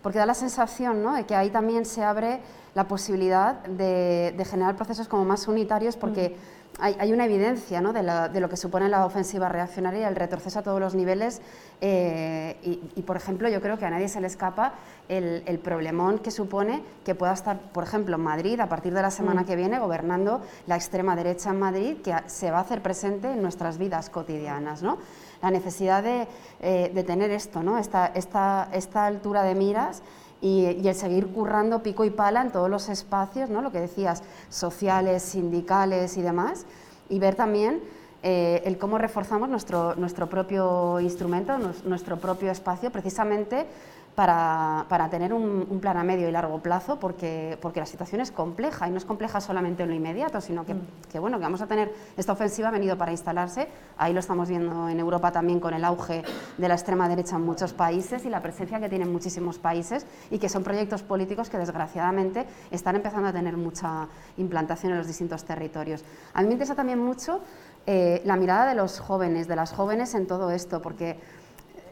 porque 0.00 0.18
da 0.18 0.26
la 0.26 0.34
sensación 0.34 1.02
¿no? 1.02 1.14
de 1.14 1.24
que 1.24 1.34
ahí 1.34 1.48
también 1.50 1.86
se 1.86 2.02
abre 2.02 2.40
la 2.74 2.88
posibilidad 2.88 3.62
de, 3.64 4.34
generar 4.48 4.76
procesos 4.76 5.06
como 5.06 5.24
más 5.24 5.46
unitarios 5.48 5.96
porque... 5.96 6.30
Mm 6.30 6.63
hay, 6.78 7.12
una 7.12 7.24
evidencia 7.24 7.80
¿no? 7.80 7.92
de, 7.92 8.40
lo 8.40 8.48
que 8.48 8.56
supone 8.56 8.88
la 8.88 9.06
ofensiva 9.06 9.48
reaccionaria, 9.48 10.08
el 10.08 10.16
retroceso 10.16 10.58
a 10.58 10.62
todos 10.62 10.80
los 10.80 10.94
niveles 10.94 11.40
eh, 11.80 12.56
y, 12.62 13.02
por 13.02 13.16
ejemplo, 13.16 13.48
yo 13.48 13.60
creo 13.60 13.78
que 13.78 13.84
a 13.84 13.90
nadie 13.90 14.08
se 14.08 14.20
le 14.20 14.26
escapa 14.26 14.74
el, 15.08 15.60
problemón 15.62 16.18
que 16.18 16.30
supone 16.30 16.82
que 17.04 17.14
pueda 17.14 17.32
estar, 17.32 17.58
por 17.58 17.84
ejemplo, 17.84 18.16
en 18.16 18.22
Madrid, 18.22 18.58
a 18.60 18.68
partir 18.68 18.92
de 18.92 19.02
la 19.02 19.10
semana 19.10 19.42
mm. 19.42 19.46
que 19.46 19.56
viene, 19.56 19.78
gobernando 19.78 20.42
la 20.66 20.76
extrema 20.76 21.14
derecha 21.14 21.50
en 21.50 21.58
Madrid, 21.58 21.96
que 22.02 22.14
se 22.26 22.50
va 22.50 22.58
a 22.58 22.62
hacer 22.62 22.82
presente 22.82 23.30
en 23.30 23.40
nuestras 23.40 23.78
vidas 23.78 24.10
cotidianas. 24.10 24.82
¿no? 24.82 24.98
La 25.42 25.50
necesidad 25.50 26.02
de, 26.02 26.26
eh, 26.60 27.04
tener 27.06 27.30
esto, 27.30 27.62
¿no? 27.62 27.78
esta, 27.78 28.06
esta, 28.14 28.68
esta 28.72 29.06
altura 29.06 29.42
de 29.42 29.54
miras 29.54 30.02
y, 30.44 30.86
el 30.86 30.94
seguir 30.94 31.28
currando 31.28 31.82
pico 31.82 32.04
y 32.04 32.10
pala 32.10 32.42
en 32.42 32.52
todos 32.52 32.68
los 32.68 32.90
espacios, 32.90 33.48
¿no? 33.48 33.62
lo 33.62 33.72
que 33.72 33.80
decías, 33.80 34.22
sociales, 34.50 35.22
sindicales 35.22 36.18
y 36.18 36.22
demás, 36.22 36.66
y 37.08 37.18
ver 37.18 37.34
también 37.34 37.80
eh, 38.22 38.60
el 38.66 38.76
cómo 38.76 38.98
reforzamos 38.98 39.48
nuestro, 39.48 39.94
nuestro 39.96 40.28
propio 40.28 41.00
instrumento, 41.00 41.56
nuestro 41.86 42.18
propio 42.18 42.50
espacio, 42.50 42.90
precisamente 42.90 43.66
para, 44.14 44.86
para 44.88 45.10
tener 45.10 45.32
un, 45.32 45.66
un, 45.68 45.80
plan 45.80 45.96
a 45.96 46.04
medio 46.04 46.28
y 46.28 46.32
largo 46.32 46.60
plazo, 46.60 47.00
porque, 47.00 47.58
porque 47.60 47.80
la 47.80 47.86
situación 47.86 48.20
es 48.20 48.30
compleja 48.30 48.86
y 48.86 48.90
no 48.90 48.98
es 48.98 49.04
compleja 49.04 49.40
solamente 49.40 49.82
en 49.82 49.88
lo 49.88 49.94
inmediato, 49.94 50.40
sino 50.40 50.64
que, 50.64 50.74
mm. 50.74 50.86
que, 51.10 51.18
bueno, 51.18 51.38
que 51.38 51.44
vamos 51.44 51.60
a 51.60 51.66
tener 51.66 51.92
esta 52.16 52.32
ofensiva 52.32 52.68
ha 52.68 52.70
venido 52.70 52.96
para 52.96 53.10
instalarse. 53.10 53.68
Ahí 53.98 54.12
lo 54.12 54.20
estamos 54.20 54.48
viendo 54.48 54.88
en 54.88 55.00
Europa 55.00 55.32
también 55.32 55.58
con 55.58 55.74
el 55.74 55.84
auge 55.84 56.22
de 56.56 56.68
la 56.68 56.74
extrema 56.74 57.08
derecha 57.08 57.36
en 57.36 57.42
muchos 57.42 57.72
países 57.72 58.24
y 58.24 58.30
la 58.30 58.40
presencia 58.40 58.78
que 58.78 58.88
tienen 58.88 59.12
muchísimos 59.12 59.58
países 59.58 60.06
y 60.30 60.38
que 60.38 60.48
son 60.48 60.62
proyectos 60.62 61.02
políticos 61.02 61.50
que 61.50 61.58
desgraciadamente 61.58 62.46
están 62.70 62.96
empezando 62.96 63.28
a 63.28 63.32
tener 63.32 63.56
mucha 63.56 64.06
implantación 64.36 64.92
en 64.92 64.98
los 64.98 65.06
distintos 65.08 65.44
territorios. 65.44 66.04
A 66.34 66.42
mí 66.42 66.46
me 66.48 66.54
interesa 66.54 66.76
también 66.76 67.00
mucho 67.00 67.40
eh, 67.86 68.22
la 68.24 68.36
mirada 68.36 68.66
de 68.66 68.74
los 68.74 69.00
jóvenes, 69.00 69.48
de 69.48 69.56
las 69.56 69.72
jóvenes 69.72 70.14
en 70.14 70.26
todo 70.26 70.50
esto, 70.50 70.80
porque 70.80 71.18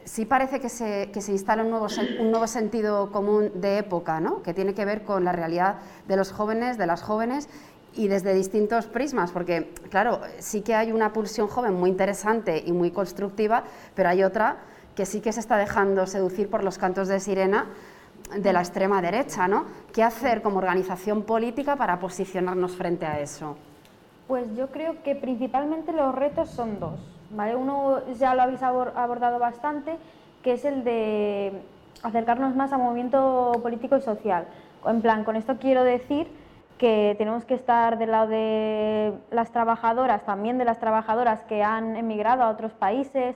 sí 0.05 0.25
parece 0.25 0.59
que 0.59 0.69
se, 0.69 1.09
que 1.11 1.21
se 1.21 1.31
instala 1.31 1.63
un 1.63 1.69
nuevo, 1.69 1.87
un 2.19 2.31
nuevo, 2.31 2.47
sentido 2.47 3.11
común 3.11 3.51
de 3.55 3.77
época, 3.77 4.19
¿no? 4.19 4.41
que 4.43 4.53
tiene 4.53 4.73
que 4.73 4.85
ver 4.85 5.03
con 5.03 5.23
la 5.23 5.31
realidad 5.31 5.77
de 6.07 6.17
los 6.17 6.31
jóvenes, 6.31 6.77
de 6.77 6.87
las 6.87 7.01
jóvenes 7.01 7.49
y 7.95 8.07
desde 8.07 8.33
distintos 8.33 8.87
prismas, 8.87 9.31
porque 9.31 9.73
claro, 9.89 10.21
sí 10.39 10.61
que 10.61 10.75
hay 10.75 10.91
una 10.91 11.13
pulsión 11.13 11.47
joven 11.47 11.73
muy 11.73 11.89
interesante 11.89 12.63
y 12.65 12.71
muy 12.71 12.91
constructiva, 12.91 13.63
pero 13.95 14.09
hay 14.09 14.23
otra 14.23 14.57
que 14.95 15.05
sí 15.05 15.21
que 15.21 15.31
se 15.31 15.39
está 15.39 15.57
dejando 15.57 16.05
seducir 16.07 16.49
por 16.49 16.63
los 16.63 16.77
cantos 16.77 17.07
de 17.07 17.19
sirena 17.19 17.67
de 18.37 18.53
la 18.53 18.61
extrema 18.61 19.01
derecha, 19.01 19.47
¿no? 19.47 19.65
¿Qué 19.91 20.03
hacer 20.03 20.41
como 20.41 20.57
organización 20.57 21.23
política 21.23 21.75
para 21.75 21.99
posicionarnos 21.99 22.75
frente 22.75 23.05
a 23.05 23.19
eso? 23.19 23.57
Pues 24.27 24.55
yo 24.55 24.67
creo 24.67 25.03
que 25.03 25.15
principalmente 25.15 25.91
los 25.91 26.15
retos 26.15 26.49
son 26.49 26.79
dos. 26.79 27.12
Uno 27.35 28.01
ya 28.13 28.35
lo 28.35 28.43
habéis 28.43 28.61
abordado 28.61 29.39
bastante, 29.39 29.97
que 30.43 30.53
es 30.53 30.65
el 30.65 30.83
de 30.83 31.61
acercarnos 32.03 32.55
más 32.55 32.71
al 32.73 32.79
movimiento 32.79 33.53
político 33.61 33.97
y 33.97 34.01
social. 34.01 34.45
En 34.85 35.01
plan, 35.01 35.23
con 35.23 35.35
esto 35.35 35.57
quiero 35.57 35.83
decir 35.83 36.27
que 36.77 37.15
tenemos 37.17 37.45
que 37.45 37.53
estar 37.53 37.97
del 37.97 38.11
lado 38.11 38.27
de 38.27 39.13
las 39.31 39.51
trabajadoras, 39.51 40.25
también 40.25 40.57
de 40.57 40.65
las 40.65 40.79
trabajadoras 40.79 41.41
que 41.43 41.63
han 41.63 41.95
emigrado 41.95 42.43
a 42.43 42.49
otros 42.49 42.73
países, 42.73 43.35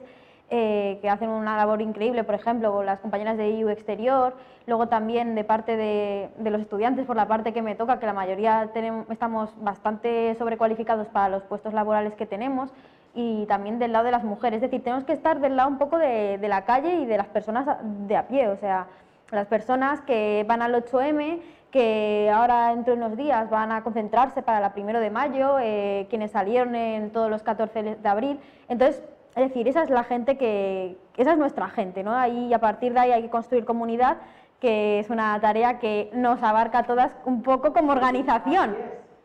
eh, 0.49 0.99
que 1.01 1.09
hacen 1.09 1.29
una 1.29 1.57
labor 1.57 1.81
increíble, 1.81 2.23
por 2.23 2.35
ejemplo, 2.35 2.83
las 2.83 2.99
compañeras 2.99 3.37
de 3.37 3.59
EU 3.59 3.69
Exterior, 3.69 4.33
luego 4.65 4.87
también 4.87 5.35
de 5.35 5.43
parte 5.43 5.75
de, 5.75 6.29
los 6.39 6.61
estudiantes, 6.61 7.05
por 7.05 7.15
la 7.15 7.27
parte 7.27 7.53
que 7.53 7.61
me 7.61 7.75
toca, 7.75 7.99
que 7.99 8.05
la 8.05 8.13
mayoría 8.13 8.69
tenemos, 8.73 9.09
estamos 9.09 9.49
bastante 9.61 10.35
sobrecualificados 10.35 11.07
para 11.07 11.29
los 11.29 11.43
puestos 11.43 11.73
laborales 11.73 12.13
que 12.15 12.25
tenemos, 12.25 12.71
y 13.17 13.47
también 13.47 13.79
del 13.79 13.91
lado 13.93 14.05
de 14.05 14.11
las 14.11 14.23
mujeres. 14.23 14.57
Es 14.57 14.69
decir, 14.69 14.83
tenemos 14.83 15.03
que 15.03 15.13
estar 15.13 15.39
del 15.39 15.55
lado 15.55 15.69
un 15.69 15.79
poco 15.79 15.97
de, 15.97 16.39
la 16.47 16.65
calle 16.65 17.01
y 17.01 17.05
de 17.07 17.17
las 17.17 17.27
personas 17.27 17.65
de 17.81 18.15
a 18.15 18.27
pie, 18.27 18.47
o 18.47 18.57
sea, 18.57 18.85
las 19.31 19.47
personas 19.47 20.01
que 20.01 20.45
van 20.47 20.61
al 20.61 20.75
8M, 20.75 21.41
que 21.71 22.31
ahora 22.31 22.69
dentro 22.69 22.95
de 22.95 23.03
unos 23.03 23.17
días 23.17 23.49
van 23.49 23.71
a 23.71 23.83
concentrarse 23.83 24.43
para 24.43 24.59
la 24.59 24.71
primero 24.71 24.99
de 24.99 25.09
mayo, 25.09 25.57
eh, 25.59 26.05
quienes 26.11 26.29
salieron 26.29 26.75
en 26.75 27.09
todos 27.09 27.29
los 27.29 27.41
14 27.41 27.95
de 27.95 28.07
abril. 28.07 28.39
Entonces, 28.69 29.03
es 29.35 29.47
decir, 29.49 29.67
esa 29.67 29.81
es 29.81 29.89
la 29.89 30.03
gente 30.03 30.37
que, 30.37 30.95
esa 31.17 31.31
es 31.31 31.37
nuestra 31.39 31.69
gente, 31.69 32.03
¿no? 32.03 32.13
Ahí, 32.13 32.53
a 32.53 32.59
partir 32.59 32.93
de 32.93 32.99
ahí 32.99 33.11
hay 33.11 33.23
que 33.23 33.29
construir 33.31 33.65
comunidad, 33.65 34.17
que 34.59 34.99
es 34.99 35.09
una 35.09 35.39
tarea 35.41 35.79
que 35.79 36.11
nos 36.13 36.41
abarca 36.43 36.79
a 36.79 36.83
todas 36.83 37.15
un 37.25 37.41
poco 37.41 37.73
como 37.73 37.93
organización, 37.93 38.75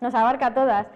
nos 0.01 0.15
abarca 0.15 0.47
a 0.47 0.55
todas. 0.55 0.87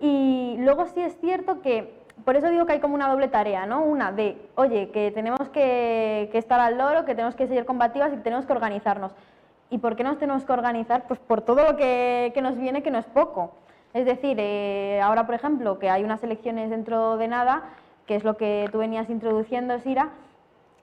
Y 0.00 0.56
luego 0.58 0.86
sí 0.86 1.00
es 1.00 1.16
cierto 1.20 1.62
que 1.62 2.01
por 2.24 2.36
eso 2.36 2.50
digo 2.50 2.66
que 2.66 2.74
hay 2.74 2.80
como 2.80 2.94
una 2.94 3.08
doble 3.08 3.28
tarea, 3.28 3.66
¿no? 3.66 3.82
Una 3.82 4.12
de, 4.12 4.36
oye, 4.54 4.90
que 4.90 5.10
tenemos 5.10 5.48
que, 5.48 6.30
estar 6.32 6.60
al 6.60 6.78
loro, 6.78 7.04
que 7.04 7.14
tenemos 7.14 7.34
que 7.34 7.46
seguir 7.46 7.64
combativas 7.64 8.12
y 8.12 8.16
que 8.16 8.22
tenemos 8.22 8.46
que 8.46 8.52
organizarnos. 8.52 9.12
¿Y 9.70 9.78
por 9.78 9.96
qué 9.96 10.04
nos 10.04 10.18
tenemos 10.18 10.44
que 10.44 10.52
organizar? 10.52 11.06
Pues 11.08 11.18
por 11.18 11.40
todo 11.40 11.64
lo 11.64 11.76
que, 11.76 12.32
nos 12.42 12.56
viene, 12.56 12.82
que 12.82 12.90
no 12.90 12.98
es 12.98 13.06
poco. 13.06 13.52
Es 13.94 14.04
decir, 14.04 14.36
eh, 14.38 15.00
ahora, 15.02 15.26
por 15.26 15.34
ejemplo, 15.34 15.78
que 15.78 15.90
hay 15.90 16.04
unas 16.04 16.22
elecciones 16.22 16.70
dentro 16.70 17.16
de 17.16 17.28
nada, 17.28 17.62
que 18.06 18.14
es 18.14 18.24
lo 18.24 18.36
que 18.36 18.68
tú 18.70 18.78
venías 18.78 19.10
introduciendo, 19.10 19.78
Sira, 19.80 20.10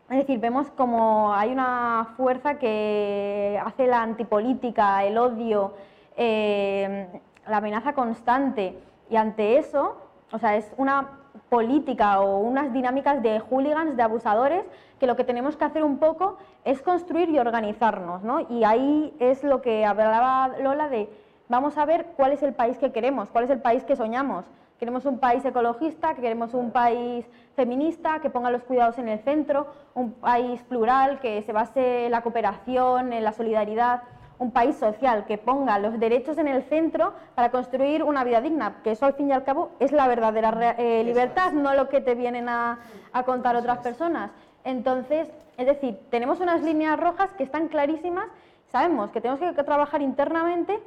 es 0.09 0.17
decir, 0.17 0.39
vemos 0.39 0.71
como 0.71 1.33
hay 1.33 1.51
una 1.51 2.13
fuerza 2.17 2.57
que 2.57 3.61
hace 3.63 3.85
la 3.85 4.01
antipolítica, 4.01 5.03
el 5.03 5.17
odio, 5.17 5.75
eh, 6.17 7.07
la 7.47 7.57
amenaza 7.57 7.93
constante, 7.93 8.75
y 9.09 9.15
ante 9.15 9.57
eso, 9.57 9.97
o 10.31 10.39
sea, 10.39 10.55
es 10.55 10.71
una 10.77 11.18
política 11.49 12.21
o 12.21 12.39
unas 12.39 12.71
dinámicas 12.71 13.21
de 13.21 13.39
hooligans, 13.39 13.97
de 13.97 14.03
abusadores, 14.03 14.65
que 14.99 15.07
lo 15.07 15.15
que 15.15 15.23
tenemos 15.23 15.57
que 15.57 15.65
hacer 15.65 15.83
un 15.83 15.97
poco 15.97 16.37
es 16.63 16.81
construir 16.81 17.29
y 17.29 17.39
organizarnos, 17.39 18.23
¿no? 18.23 18.41
Y 18.49 18.63
ahí 18.63 19.13
es 19.19 19.43
lo 19.43 19.61
que 19.61 19.85
hablaba 19.85 20.49
Lola 20.59 20.89
de, 20.89 21.09
vamos 21.47 21.77
a 21.77 21.85
ver 21.85 22.07
cuál 22.15 22.31
es 22.31 22.43
el 22.43 22.53
país 22.53 22.77
que 22.77 22.91
queremos, 22.91 23.29
cuál 23.29 23.45
es 23.45 23.49
el 23.49 23.61
país 23.61 23.83
que 23.83 23.95
soñamos. 23.95 24.45
Queremos 24.79 25.03
un 25.05 25.19
país 25.19 25.43
ecologista, 25.43 26.15
queremos 26.15 26.53
un 26.53 26.71
país 26.71 27.25
feminista, 27.55 28.19
que 28.21 28.29
ponga 28.29 28.49
los 28.49 28.63
cuidados 28.63 28.97
en 28.97 29.09
el 29.09 29.19
centro, 29.19 29.67
un 29.93 30.13
país 30.13 30.63
plural, 30.63 31.19
que 31.19 31.41
se 31.41 31.51
base 31.51 32.05
en 32.05 32.11
la 32.11 32.21
cooperación, 32.21 33.11
en 33.11 33.25
la 33.25 33.33
solidaridad 33.33 34.03
un 34.39 34.51
país 34.51 34.77
social 34.77 35.25
que 35.25 35.37
ponga 35.37 35.77
los 35.79 35.99
derechos 35.99 36.37
en 36.37 36.47
el 36.47 36.63
centro 36.63 37.13
para 37.35 37.51
construir 37.51 38.03
una 38.03 38.23
vida 38.23 38.39
digna, 38.39 38.77
que 38.83 38.91
eso 38.91 39.05
al 39.05 39.13
fin 39.13 39.29
y 39.29 39.33
al 39.33 39.43
cabo 39.43 39.71
es 39.79 39.91
la 39.91 40.07
verdadera 40.07 40.75
eh, 40.77 41.03
libertad, 41.03 41.51
no 41.51 41.73
lo 41.73 41.89
que 41.89 41.99
te 41.99 42.15
vienen 42.15 42.47
a, 42.47 42.79
contar 43.25 43.55
otras 43.57 43.79
personas. 43.79 44.31
Entonces, 44.63 45.29
es 45.57 45.65
decir, 45.65 45.99
tenemos 46.09 46.39
unas 46.39 46.63
líneas 46.63 46.97
rojas 46.97 47.33
que 47.33 47.43
están 47.43 47.67
clarísimas, 47.67 48.27
sabemos 48.71 49.11
que 49.11 49.19
tenemos 49.19 49.55
que 49.55 49.63
trabajar 49.63 50.01
internamente, 50.01 50.79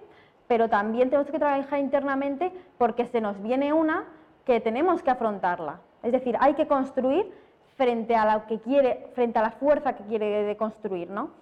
pero 0.49 0.69
también 0.69 1.11
tenemos 1.11 1.31
que 1.31 1.39
trabajar 1.39 1.79
internamente 1.79 2.53
porque 2.79 3.07
se 3.07 3.21
nos 3.21 3.41
viene 3.43 3.73
una 3.73 4.05
que 4.47 4.61
tenemos 4.61 5.03
que 5.03 5.11
afrontarla. 5.11 5.81
Es 6.03 6.13
decir, 6.13 6.37
hay 6.41 6.55
que 6.55 6.67
construir 6.67 7.31
frente 7.77 8.17
a 8.17 8.25
la 8.25 8.47
que 8.47 8.61
quiere, 8.61 9.11
frente 9.15 9.39
a 9.39 9.43
la 9.43 9.51
fuerza 9.51 9.95
que 9.95 10.05
quiere 10.05 10.57
construir, 10.57 11.11
¿no? 11.11 11.42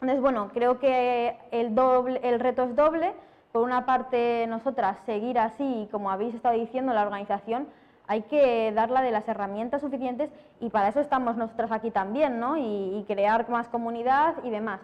Entonces, 0.00 0.20
bueno, 0.20 0.50
creo 0.54 0.78
que 0.78 1.36
el, 1.50 1.74
doble, 1.74 2.20
el 2.22 2.40
reto 2.40 2.62
es 2.62 2.74
doble. 2.74 3.12
Por 3.52 3.62
una 3.62 3.84
parte, 3.84 4.46
nosotras 4.48 4.96
seguir 5.04 5.38
así, 5.38 5.88
como 5.90 6.10
habéis 6.10 6.34
estado 6.34 6.54
diciendo, 6.54 6.94
la 6.94 7.02
organización, 7.02 7.68
hay 8.06 8.22
que 8.22 8.72
darla 8.72 9.02
de 9.02 9.10
las 9.10 9.28
herramientas 9.28 9.82
suficientes 9.82 10.30
y 10.58 10.70
para 10.70 10.88
eso 10.88 11.00
estamos 11.00 11.36
nosotras 11.36 11.70
aquí 11.70 11.90
también, 11.90 12.40
¿no? 12.40 12.56
Y, 12.56 13.04
crear 13.06 13.48
más 13.48 13.68
comunidad 13.68 14.34
y 14.42 14.50
demás. 14.50 14.80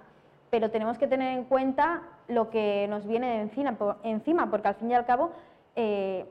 Pero 0.51 0.71
tenemos 0.71 0.99
que 0.99 1.09
tener 1.09 1.37
en 1.37 1.45
cuenta 1.45 2.03
lo 2.29 2.51
que 2.51 2.87
nos 2.89 3.07
viene 3.07 3.41
encima, 3.41 4.51
porque 4.51 4.69
al 4.69 4.75
fin 4.75 4.91
y 4.91 4.95
al 4.95 5.07
cabo 5.07 5.33
eh, 5.75 6.25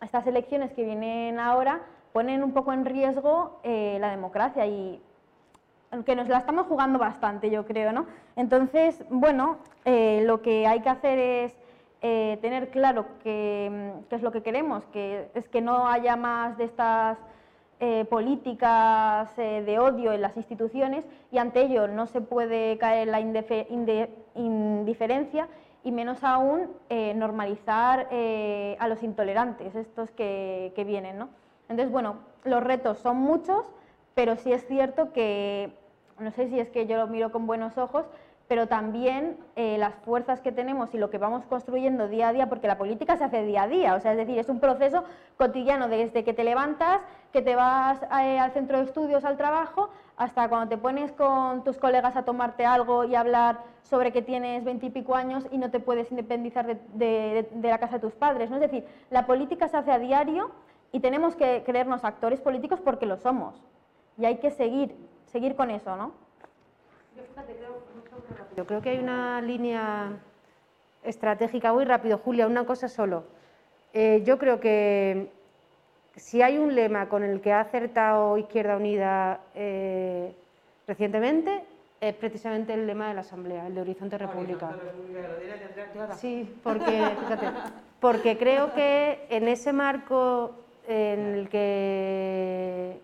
estas 0.00 0.26
elecciones 0.26 0.72
que 0.72 0.84
vienen 0.84 1.38
ahora 1.38 1.82
ponen 2.12 2.42
un 2.42 2.52
poco 2.52 2.72
en 2.72 2.84
riesgo 2.84 3.60
eh, 3.62 3.98
la 4.00 4.10
democracia 4.10 4.66
y 4.66 5.00
que 6.04 6.14
nos 6.14 6.28
la 6.28 6.38
estamos 6.38 6.66
jugando 6.66 6.98
bastante, 6.98 7.50
yo 7.50 7.66
creo, 7.66 7.92
¿no? 7.92 8.06
Entonces, 8.36 9.04
bueno, 9.10 9.58
eh, 9.84 10.22
lo 10.24 10.40
que 10.40 10.66
hay 10.66 10.80
que 10.80 10.88
hacer 10.88 11.18
es 11.18 11.52
eh, 12.00 12.38
tener 12.40 12.70
claro 12.70 13.06
qué 13.22 13.92
es 14.08 14.22
lo 14.22 14.30
que 14.30 14.42
queremos, 14.42 14.84
que 14.92 15.28
es 15.34 15.48
que 15.48 15.60
no 15.60 15.88
haya 15.88 16.14
más 16.14 16.56
de 16.58 16.64
estas 16.64 17.18
eh, 17.80 18.04
políticas 18.04 19.34
de 19.36 19.78
odio 19.78 20.12
en 20.12 20.22
las 20.22 20.36
instituciones 20.36 21.04
y 21.32 21.38
ante 21.38 21.62
ello 21.62 21.88
no 21.88 22.06
se 22.06 22.20
puede 22.20 22.78
caer 22.78 23.08
en 23.08 23.12
la 23.12 23.20
indiferencia 24.34 25.48
y 25.82 25.90
menos 25.90 26.22
aún 26.22 26.70
normalizar 27.16 28.06
a 28.78 28.88
los 28.88 29.02
intolerantes, 29.02 29.74
estos 29.74 30.10
que, 30.10 30.72
que 30.76 30.84
vienen, 30.84 31.18
¿no? 31.18 31.30
Entonces, 31.68 31.90
bueno, 31.90 32.16
los 32.44 32.62
retos 32.62 32.98
son 32.98 33.16
muchos, 33.16 33.64
pero 34.14 34.36
sí 34.36 34.52
es 34.52 34.66
cierto 34.66 35.12
que 35.12 35.79
no 36.20 36.30
sé 36.30 36.48
si 36.48 36.60
es 36.60 36.70
que 36.70 36.86
yo 36.86 36.96
lo 36.96 37.06
miro 37.06 37.32
con 37.32 37.46
buenos 37.46 37.78
ojos, 37.78 38.06
pero 38.50 38.66
también 38.66 39.38
eh, 39.54 39.78
las 39.78 39.94
fuerzas 39.94 40.40
que 40.40 40.50
tenemos 40.50 40.92
y 40.92 40.98
lo 40.98 41.08
que 41.08 41.18
vamos 41.18 41.46
construyendo 41.46 42.08
día 42.08 42.30
a 42.30 42.32
día, 42.32 42.48
porque 42.48 42.66
la 42.66 42.78
política 42.78 43.16
se 43.16 43.22
hace 43.22 43.44
día 43.44 43.62
a 43.62 43.68
día, 43.68 43.94
o 43.94 44.00
sea, 44.00 44.10
es 44.10 44.18
decir, 44.18 44.38
es 44.40 44.48
un 44.48 44.58
proceso 44.58 45.04
cotidiano 45.36 45.86
desde 45.86 46.24
que 46.24 46.34
te 46.34 46.42
levantas, 46.42 47.00
que 47.32 47.42
te 47.42 47.54
vas 47.54 48.02
eh, 48.02 48.40
al 48.40 48.50
centro 48.50 48.78
de 48.78 48.86
estudios, 48.86 49.24
al 49.24 49.36
trabajo, 49.36 49.90
hasta 50.16 50.48
cuando 50.48 50.68
te 50.68 50.76
pones 50.76 51.12
con 51.12 51.62
tus 51.62 51.78
colegas 51.78 52.16
a 52.16 52.24
tomarte 52.24 52.66
algo 52.66 53.04
y 53.04 53.14
hablar 53.14 53.60
sobre 53.82 54.10
que 54.10 54.20
tienes 54.20 54.64
veintipico 54.64 55.14
años 55.14 55.46
y 55.52 55.58
no 55.58 55.70
te 55.70 55.78
puedes 55.78 56.10
independizar 56.10 56.66
de, 56.66 57.48
de, 57.52 57.68
la 57.68 57.78
casa 57.78 57.94
de 57.94 58.00
tus 58.00 58.14
padres. 58.14 58.50
¿no? 58.50 58.56
Es 58.56 58.62
decir, 58.62 58.84
la 59.10 59.26
política 59.26 59.68
se 59.68 59.76
hace 59.76 59.92
a 59.92 60.00
diario 60.00 60.50
y 60.90 60.98
tenemos 60.98 61.36
que 61.36 61.62
creernos 61.64 62.04
actores 62.04 62.40
políticos 62.40 62.80
porque 62.84 63.06
lo 63.06 63.16
somos. 63.16 63.62
Y 64.18 64.24
hay 64.24 64.38
que 64.38 64.50
seguir 64.50 64.94
seguir 65.30 65.54
con 65.54 65.70
eso, 65.70 65.96
¿no? 65.96 66.12
Yo 68.56 68.66
creo 68.66 68.82
que 68.82 68.90
hay 68.90 68.98
una 68.98 69.40
línea 69.40 70.12
estratégica 71.02 71.72
muy 71.72 71.84
rápido, 71.84 72.18
Julia, 72.18 72.46
una 72.46 72.64
cosa 72.64 72.88
solo. 72.88 73.24
Eh, 73.92 74.22
yo 74.24 74.38
creo 74.38 74.60
que 74.60 75.30
si 76.16 76.42
hay 76.42 76.58
un 76.58 76.74
lema 76.74 77.08
con 77.08 77.22
el 77.22 77.40
que 77.40 77.52
ha 77.52 77.60
acertado 77.60 78.36
Izquierda 78.38 78.76
Unida 78.76 79.40
eh, 79.54 80.34
recientemente, 80.86 81.64
es 82.00 82.14
precisamente 82.14 82.72
el 82.74 82.86
lema 82.86 83.08
de 83.08 83.14
la 83.14 83.20
Asamblea, 83.20 83.66
el 83.66 83.74
de 83.74 83.80
Horizonte 83.82 84.18
República. 84.18 84.76
Sí, 86.16 86.56
porque, 86.62 87.02
porque 88.00 88.38
creo 88.38 88.72
que 88.72 89.26
en 89.28 89.48
ese 89.48 89.72
marco 89.72 90.52
en 90.88 91.34
el 91.34 91.48
que, 91.48 93.00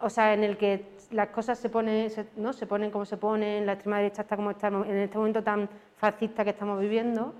o 0.00 0.10
sea, 0.10 0.34
en 0.34 0.44
el 0.44 0.56
que 0.58 0.84
las 1.10 1.28
cosas 1.28 1.58
se 1.58 1.68
ponen, 1.68 2.10
¿no? 2.36 2.52
se 2.52 2.66
ponen 2.66 2.90
como 2.90 3.04
se 3.04 3.16
ponen, 3.16 3.66
la 3.66 3.72
extrema 3.72 3.98
derecha 3.98 4.22
está 4.22 4.36
como 4.36 4.50
está 4.50 4.68
en 4.68 4.96
este 4.96 5.18
momento 5.18 5.42
tan 5.42 5.68
fascista 5.96 6.44
que 6.44 6.50
estamos 6.50 6.80
viviendo, 6.80 7.34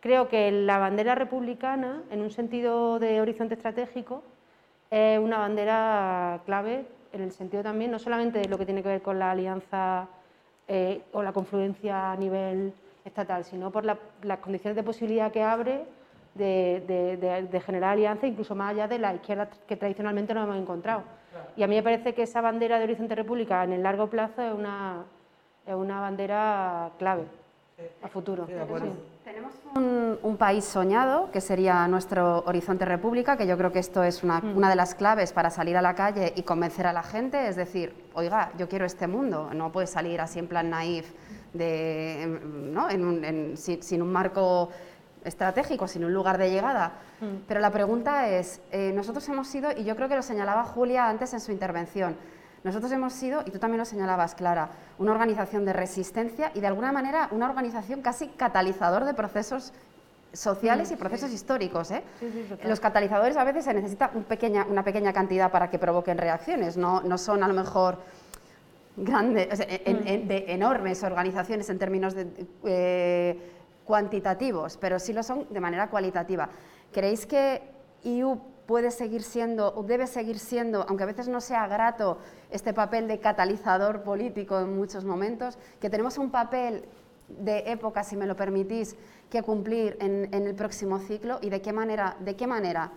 creo 0.00 0.28
que 0.28 0.50
la 0.50 0.78
bandera 0.78 1.14
republicana, 1.14 2.02
en 2.10 2.20
un 2.22 2.30
sentido 2.30 2.98
de 2.98 3.20
horizonte 3.20 3.54
estratégico, 3.54 4.22
es 4.90 5.18
una 5.18 5.38
bandera 5.38 6.40
clave 6.46 6.86
en 7.12 7.22
el 7.22 7.32
sentido 7.32 7.62
también, 7.62 7.90
no 7.90 7.98
solamente 7.98 8.38
de 8.38 8.48
lo 8.48 8.58
que 8.58 8.64
tiene 8.64 8.82
que 8.82 8.88
ver 8.88 9.02
con 9.02 9.18
la 9.18 9.32
alianza 9.32 10.08
eh, 10.68 11.02
o 11.12 11.22
la 11.22 11.32
confluencia 11.32 12.12
a 12.12 12.16
nivel 12.16 12.72
estatal, 13.04 13.44
sino 13.44 13.70
por 13.70 13.84
las 13.84 14.38
condiciones 14.40 14.76
de 14.76 14.82
posibilidad 14.82 15.32
que 15.32 15.42
abre 15.42 15.84
de, 16.34 17.62
generar 17.64 17.92
alianza, 17.92 18.26
incluso 18.26 18.54
más 18.54 18.70
allá 18.70 18.86
de 18.88 18.98
la 18.98 19.14
izquierda 19.14 19.48
que 19.66 19.76
tradicionalmente 19.76 20.34
nos 20.34 20.44
hemos 20.44 20.56
encontrado. 20.58 21.02
Y 21.56 21.62
a 21.62 21.66
mí 21.66 21.76
me 21.76 21.82
parece 21.82 22.14
que 22.14 22.22
esa 22.22 22.40
bandera 22.40 22.78
de 22.78 22.84
Horizonte 22.84 23.14
República 23.14 23.64
en 23.64 23.72
el 23.72 23.82
largo 23.82 24.08
plazo 24.08 24.42
es 24.42 24.54
una, 24.54 25.04
es 25.66 25.74
una 25.74 26.00
bandera 26.00 26.90
clave 26.98 27.24
a 28.02 28.08
futuro. 28.08 28.46
Tenemos 29.24 29.52
un, 30.22 30.36
país 30.36 30.64
soñado, 30.64 31.30
que 31.30 31.40
sería 31.40 31.86
nuestro 31.86 32.42
Horizonte 32.46 32.84
República, 32.84 33.36
que 33.36 33.46
yo 33.46 33.56
creo 33.56 33.70
que 33.70 33.78
esto 33.78 34.02
es 34.02 34.24
una, 34.24 34.40
mm. 34.40 34.56
una, 34.56 34.68
de 34.70 34.74
las 34.74 34.94
claves 34.94 35.32
para 35.32 35.50
salir 35.50 35.76
a 35.76 35.82
la 35.82 35.94
calle 35.94 36.32
y 36.34 36.42
convencer 36.42 36.86
a 36.86 36.92
la 36.92 37.02
gente, 37.02 37.46
es 37.46 37.56
decir, 37.56 37.94
oiga, 38.14 38.50
yo 38.58 38.68
quiero 38.68 38.86
este 38.86 39.06
mundo, 39.06 39.50
no 39.54 39.70
puedes 39.70 39.90
salir 39.90 40.20
así 40.20 40.38
en 40.38 40.48
plan 40.48 40.70
naif, 40.70 41.12
de, 41.52 42.40
¿no? 42.42 42.88
sin 43.64 44.02
un 44.02 44.12
marco 44.12 44.70
estratégico, 45.24 45.88
sino 45.88 46.06
un 46.06 46.14
lugar 46.14 46.38
de 46.38 46.50
llegada. 46.50 46.92
Mm. 47.20 47.44
Pero 47.46 47.60
la 47.60 47.70
pregunta 47.70 48.28
es, 48.28 48.60
eh, 48.70 48.92
nosotros 48.94 49.28
hemos 49.28 49.48
sido, 49.48 49.70
y 49.72 49.84
yo 49.84 49.96
creo 49.96 50.08
que 50.08 50.16
lo 50.16 50.22
señalaba 50.22 50.64
Julia 50.64 51.08
antes 51.08 51.32
en 51.32 51.40
su 51.40 51.52
intervención, 51.52 52.16
nosotros 52.62 52.92
hemos 52.92 53.14
sido, 53.14 53.42
y 53.46 53.50
tú 53.50 53.58
también 53.58 53.78
lo 53.78 53.84
señalabas, 53.86 54.34
Clara, 54.34 54.70
una 54.98 55.12
organización 55.12 55.64
de 55.64 55.72
resistencia 55.72 56.52
y 56.54 56.60
de 56.60 56.66
alguna 56.66 56.92
manera 56.92 57.28
una 57.30 57.48
organización 57.48 58.02
casi 58.02 58.28
catalizador 58.28 59.04
de 59.04 59.14
procesos 59.14 59.72
sociales 60.32 60.90
y 60.90 60.94
mm, 60.94 60.98
procesos 60.98 61.32
históricos. 61.32 61.90
¿eh? 61.90 62.02
Los 62.64 62.78
catalizadores 62.78 63.36
a 63.36 63.44
veces 63.44 63.64
se 63.64 63.72
necesita 63.72 64.10
un 64.14 64.24
pequeña, 64.24 64.66
una 64.68 64.84
pequeña 64.84 65.12
cantidad 65.12 65.50
para 65.50 65.70
que 65.70 65.78
provoquen 65.78 66.18
reacciones, 66.18 66.76
no, 66.76 67.00
no 67.00 67.16
son 67.16 67.42
a 67.42 67.48
lo 67.48 67.54
mejor 67.54 67.98
grandes, 68.96 69.58
mm. 69.58 70.28
de 70.28 70.44
enormes 70.48 71.02
organizaciones 71.02 71.70
en 71.70 71.78
términos 71.78 72.14
de... 72.14 72.26
Eh, 72.64 73.56
cuantitativos, 73.90 74.76
pero 74.76 75.00
sí 75.00 75.12
lo 75.12 75.24
son 75.24 75.48
de 75.50 75.58
manera 75.58 75.90
cualitativa. 75.90 76.48
¿Creéis 76.92 77.26
que 77.26 77.60
IU 78.04 78.40
puede 78.68 78.92
seguir 78.92 79.24
siendo, 79.24 79.74
o 79.74 79.82
debe 79.82 80.06
seguir 80.06 80.38
siendo, 80.38 80.86
aunque 80.88 81.02
a 81.02 81.06
veces 81.06 81.26
no 81.26 81.40
sea 81.40 81.66
grato, 81.66 82.18
este 82.52 82.72
papel 82.72 83.08
de 83.08 83.18
catalizador 83.18 84.04
político 84.04 84.60
en 84.60 84.76
muchos 84.76 85.04
momentos, 85.04 85.58
que 85.80 85.90
tenemos 85.90 86.18
un 86.18 86.30
papel 86.30 86.84
de 87.26 87.64
época, 87.66 88.04
si 88.04 88.16
me 88.16 88.26
lo 88.26 88.36
permitís, 88.36 88.96
que 89.28 89.42
cumplir 89.42 89.96
en, 89.98 90.32
el 90.32 90.54
próximo 90.54 91.00
ciclo 91.00 91.40
y 91.42 91.50
de 91.50 91.60
qué 91.60 91.72
manera, 91.72 92.16
de 92.20 92.36
qué 92.36 92.46
manera. 92.46 92.92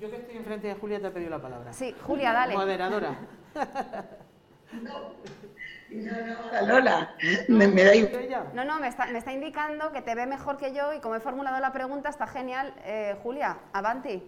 Yo 0.00 0.10
que 0.10 0.16
estoy 0.16 0.36
enfrente 0.36 0.66
de 0.66 0.74
Julia 0.74 1.00
te 1.00 1.06
he 1.06 1.10
pedido 1.12 1.30
la 1.30 1.40
palabra. 1.40 1.72
Sí, 1.72 1.94
Julia, 2.04 2.32
dale. 2.32 2.56
Moderadora. 2.56 3.16
No, 4.82 5.14
no, 6.60 6.66
Lola, 6.66 7.14
me, 7.48 7.66
da 7.68 7.92
No, 8.54 8.64
no, 8.64 8.78
me 8.78 8.88
está, 8.88 9.06
me 9.06 9.18
está, 9.18 9.32
indicando 9.32 9.92
que 9.92 10.02
te 10.02 10.14
ve 10.14 10.26
mejor 10.26 10.56
que 10.56 10.72
yo 10.72 10.92
y 10.92 11.00
como 11.00 11.16
he 11.16 11.20
formulado 11.20 11.58
la 11.60 11.72
pregunta 11.72 12.08
está 12.08 12.26
genial. 12.26 12.72
Eh, 12.84 13.16
Julia, 13.22 13.58
avanti. 13.72 14.22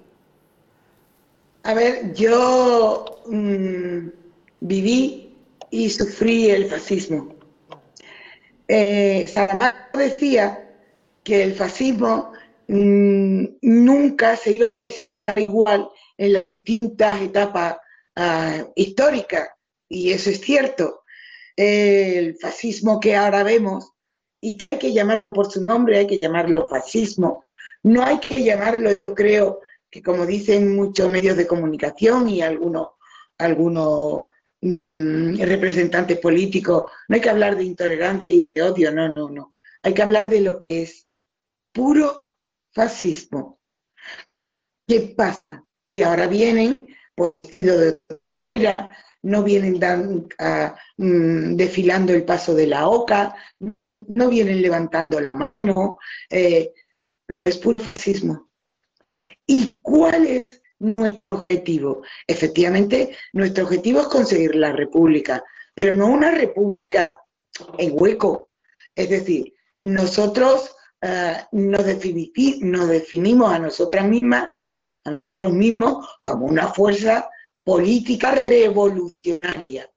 A 1.64 1.74
ver, 1.74 2.12
yo 2.14 3.22
mm, 3.26 4.08
viví 4.60 5.36
y 5.70 5.90
sufrí 5.90 6.50
el 6.50 6.68
fascismo. 6.68 7.36
Eh, 8.66 9.26
Saramago 9.28 9.98
decía 9.98 10.68
que 11.22 11.44
el 11.44 11.54
fascismo 11.54 12.32
mm, 12.66 13.44
nunca 13.62 14.36
se 14.36 14.52
iba 14.52 14.66
a 15.26 15.40
igual 15.40 15.88
en 16.18 16.32
las 16.32 16.44
distintas 16.64 17.20
etapas 17.20 17.76
ah, 18.16 18.64
históricas, 18.74 19.48
y 19.88 20.10
eso 20.10 20.30
es 20.30 20.40
cierto 20.40 21.01
el 21.56 22.36
fascismo 22.36 23.00
que 23.00 23.16
ahora 23.16 23.42
vemos, 23.42 23.92
y 24.40 24.58
hay 24.70 24.78
que 24.78 24.92
llamarlo 24.92 25.24
por 25.28 25.50
su 25.50 25.64
nombre, 25.64 25.98
hay 25.98 26.06
que 26.06 26.18
llamarlo 26.18 26.66
fascismo. 26.66 27.44
No 27.84 28.02
hay 28.02 28.18
que 28.18 28.42
llamarlo, 28.42 28.90
yo 28.90 29.14
creo, 29.14 29.60
que 29.90 30.02
como 30.02 30.26
dicen 30.26 30.74
muchos 30.74 31.12
medios 31.12 31.36
de 31.36 31.46
comunicación 31.46 32.28
y 32.28 32.42
algunos, 32.42 32.88
algunos 33.38 34.24
mm, 34.60 35.40
representantes 35.42 36.18
políticos, 36.18 36.90
no 37.08 37.14
hay 37.14 37.20
que 37.20 37.30
hablar 37.30 37.56
de 37.56 37.64
intolerancia 37.64 38.26
y 38.28 38.48
de 38.52 38.62
odio, 38.62 38.90
no, 38.92 39.12
no, 39.12 39.28
no. 39.28 39.54
Hay 39.82 39.94
que 39.94 40.02
hablar 40.02 40.24
de 40.26 40.40
lo 40.40 40.64
que 40.66 40.82
es 40.82 41.06
puro 41.72 42.24
fascismo. 42.72 43.60
¿Qué 44.86 45.14
pasa? 45.16 45.64
Que 45.96 46.04
ahora 46.04 46.26
vienen, 46.26 46.78
por 47.14 47.34
de 47.60 47.98
no 49.22 49.42
vienen 49.42 49.80
mm, 50.96 51.56
desfilando 51.56 52.12
el 52.12 52.24
paso 52.24 52.54
de 52.54 52.66
la 52.66 52.88
oca, 52.88 53.34
no 54.08 54.28
vienen 54.28 54.62
levantando 54.62 55.20
la 55.20 55.30
mano, 55.32 55.98
eh, 56.28 56.72
es 57.44 57.58
puro. 57.58 57.82
¿Y 59.46 59.76
cuál 59.80 60.26
es 60.26 60.46
nuestro 60.78 61.20
objetivo? 61.30 62.02
Efectivamente, 62.26 63.16
nuestro 63.32 63.64
objetivo 63.64 64.00
es 64.00 64.06
conseguir 64.08 64.54
la 64.56 64.72
república, 64.72 65.44
pero 65.74 65.96
no 65.96 66.06
una 66.06 66.30
república 66.30 67.10
en 67.78 67.92
hueco. 67.94 68.50
Es 68.94 69.10
decir, 69.10 69.54
nosotros 69.84 70.74
eh, 71.00 71.36
nos, 71.52 71.86
nos 72.60 72.88
definimos 72.88 73.52
a 73.52 73.58
nosotras 73.58 74.06
mismas, 74.06 74.50
a 75.04 75.10
nosotros 75.10 75.52
mismos, 75.52 76.08
como 76.24 76.46
una 76.46 76.68
fuerza 76.68 77.28
política 77.64 78.42
revolucionaria. 78.46 79.90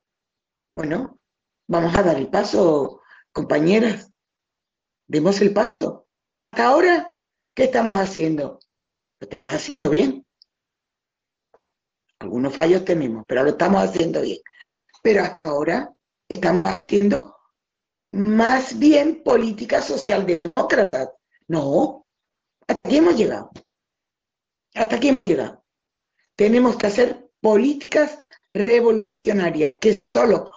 Bueno, 0.76 1.20
vamos 1.68 1.96
a 1.96 2.04
dar 2.04 2.18
el 2.18 2.28
paso, 2.28 3.02
compañeras. 3.32 4.12
Demos 5.08 5.42
el 5.42 5.54
paso. 5.54 6.08
Hasta 6.52 6.68
ahora, 6.68 7.12
¿qué 7.56 7.66
estamos 7.66 7.92
haciendo? 7.96 8.60
Lo 9.20 9.30
estamos 9.30 9.46
haciendo 9.48 9.90
bien. 9.92 10.26
Algunos 12.20 12.58
fallos 12.58 12.86
tenemos, 12.86 13.24
pero 13.28 13.44
lo 13.44 13.52
estamos 13.52 13.84
haciendo 13.84 14.22
bien. 14.22 14.40
pero 15.04 15.24
hasta 15.24 15.50
ahora 15.50 15.94
estamos 16.28 16.64
haciendo 16.66 17.36
más 18.12 18.80
bien 18.80 19.22
política 19.24 19.82
socialdemócrata. 19.82 21.14
No, 21.48 22.08
hasta 22.68 22.88
aquí 22.88 22.98
hemos 22.98 23.16
llegado. 23.16 23.52
Hasta 24.74 24.96
aquí 24.96 25.10
hemos 25.10 25.22
llegado. 25.26 25.64
Tenemos 26.36 26.76
que 26.78 26.88
hacer 26.88 27.25
políticas 27.46 28.26
revolucionarias 28.56 29.74
que 29.80 30.02
solo 30.12 30.52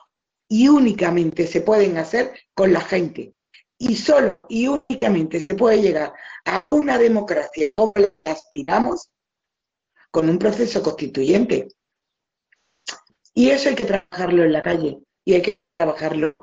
y 0.48 0.68
únicamente 0.68 1.46
se 1.46 1.60
pueden 1.60 1.98
hacer 1.98 2.32
con 2.54 2.72
la 2.72 2.80
gente. 2.80 3.34
Y 3.76 3.94
solo 3.94 4.40
y 4.48 4.68
únicamente 4.68 5.40
se 5.40 5.54
puede 5.54 5.82
llegar 5.82 6.14
a 6.46 6.64
una 6.70 6.96
democracia 6.96 7.68
como 7.76 7.92
la 7.94 8.32
aspiramos 8.32 9.10
con 10.10 10.30
un 10.30 10.38
proceso 10.38 10.82
constituyente. 10.82 11.68
Y 13.34 13.50
eso 13.50 13.68
hay 13.68 13.74
que 13.74 13.84
trabajarlo 13.84 14.44
en 14.44 14.52
la 14.54 14.62
calle 14.62 14.98
y 15.26 15.34
hay 15.34 15.42
que 15.42 15.58
trabajarlo, 15.76 16.34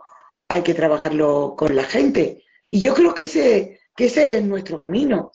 hay 0.50 0.62
que 0.62 0.76
trabajarlo 0.76 1.56
con 1.58 1.76
la 1.76 1.86
gente. 1.86 2.44
Y 2.70 2.84
yo 2.84 2.94
creo 2.94 3.16
que 3.16 3.24
ese, 3.26 3.80
que 3.96 4.06
ese 4.06 4.30
es 4.32 4.44
nuestro 4.44 4.84
camino, 4.84 5.32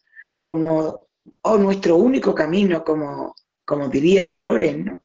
o 0.53 1.59
nuestro 1.59 1.97
único 1.97 2.33
camino, 2.33 2.85
como, 2.85 3.35
como 3.65 3.89
diría 3.89 4.25
¿no? 4.59 5.03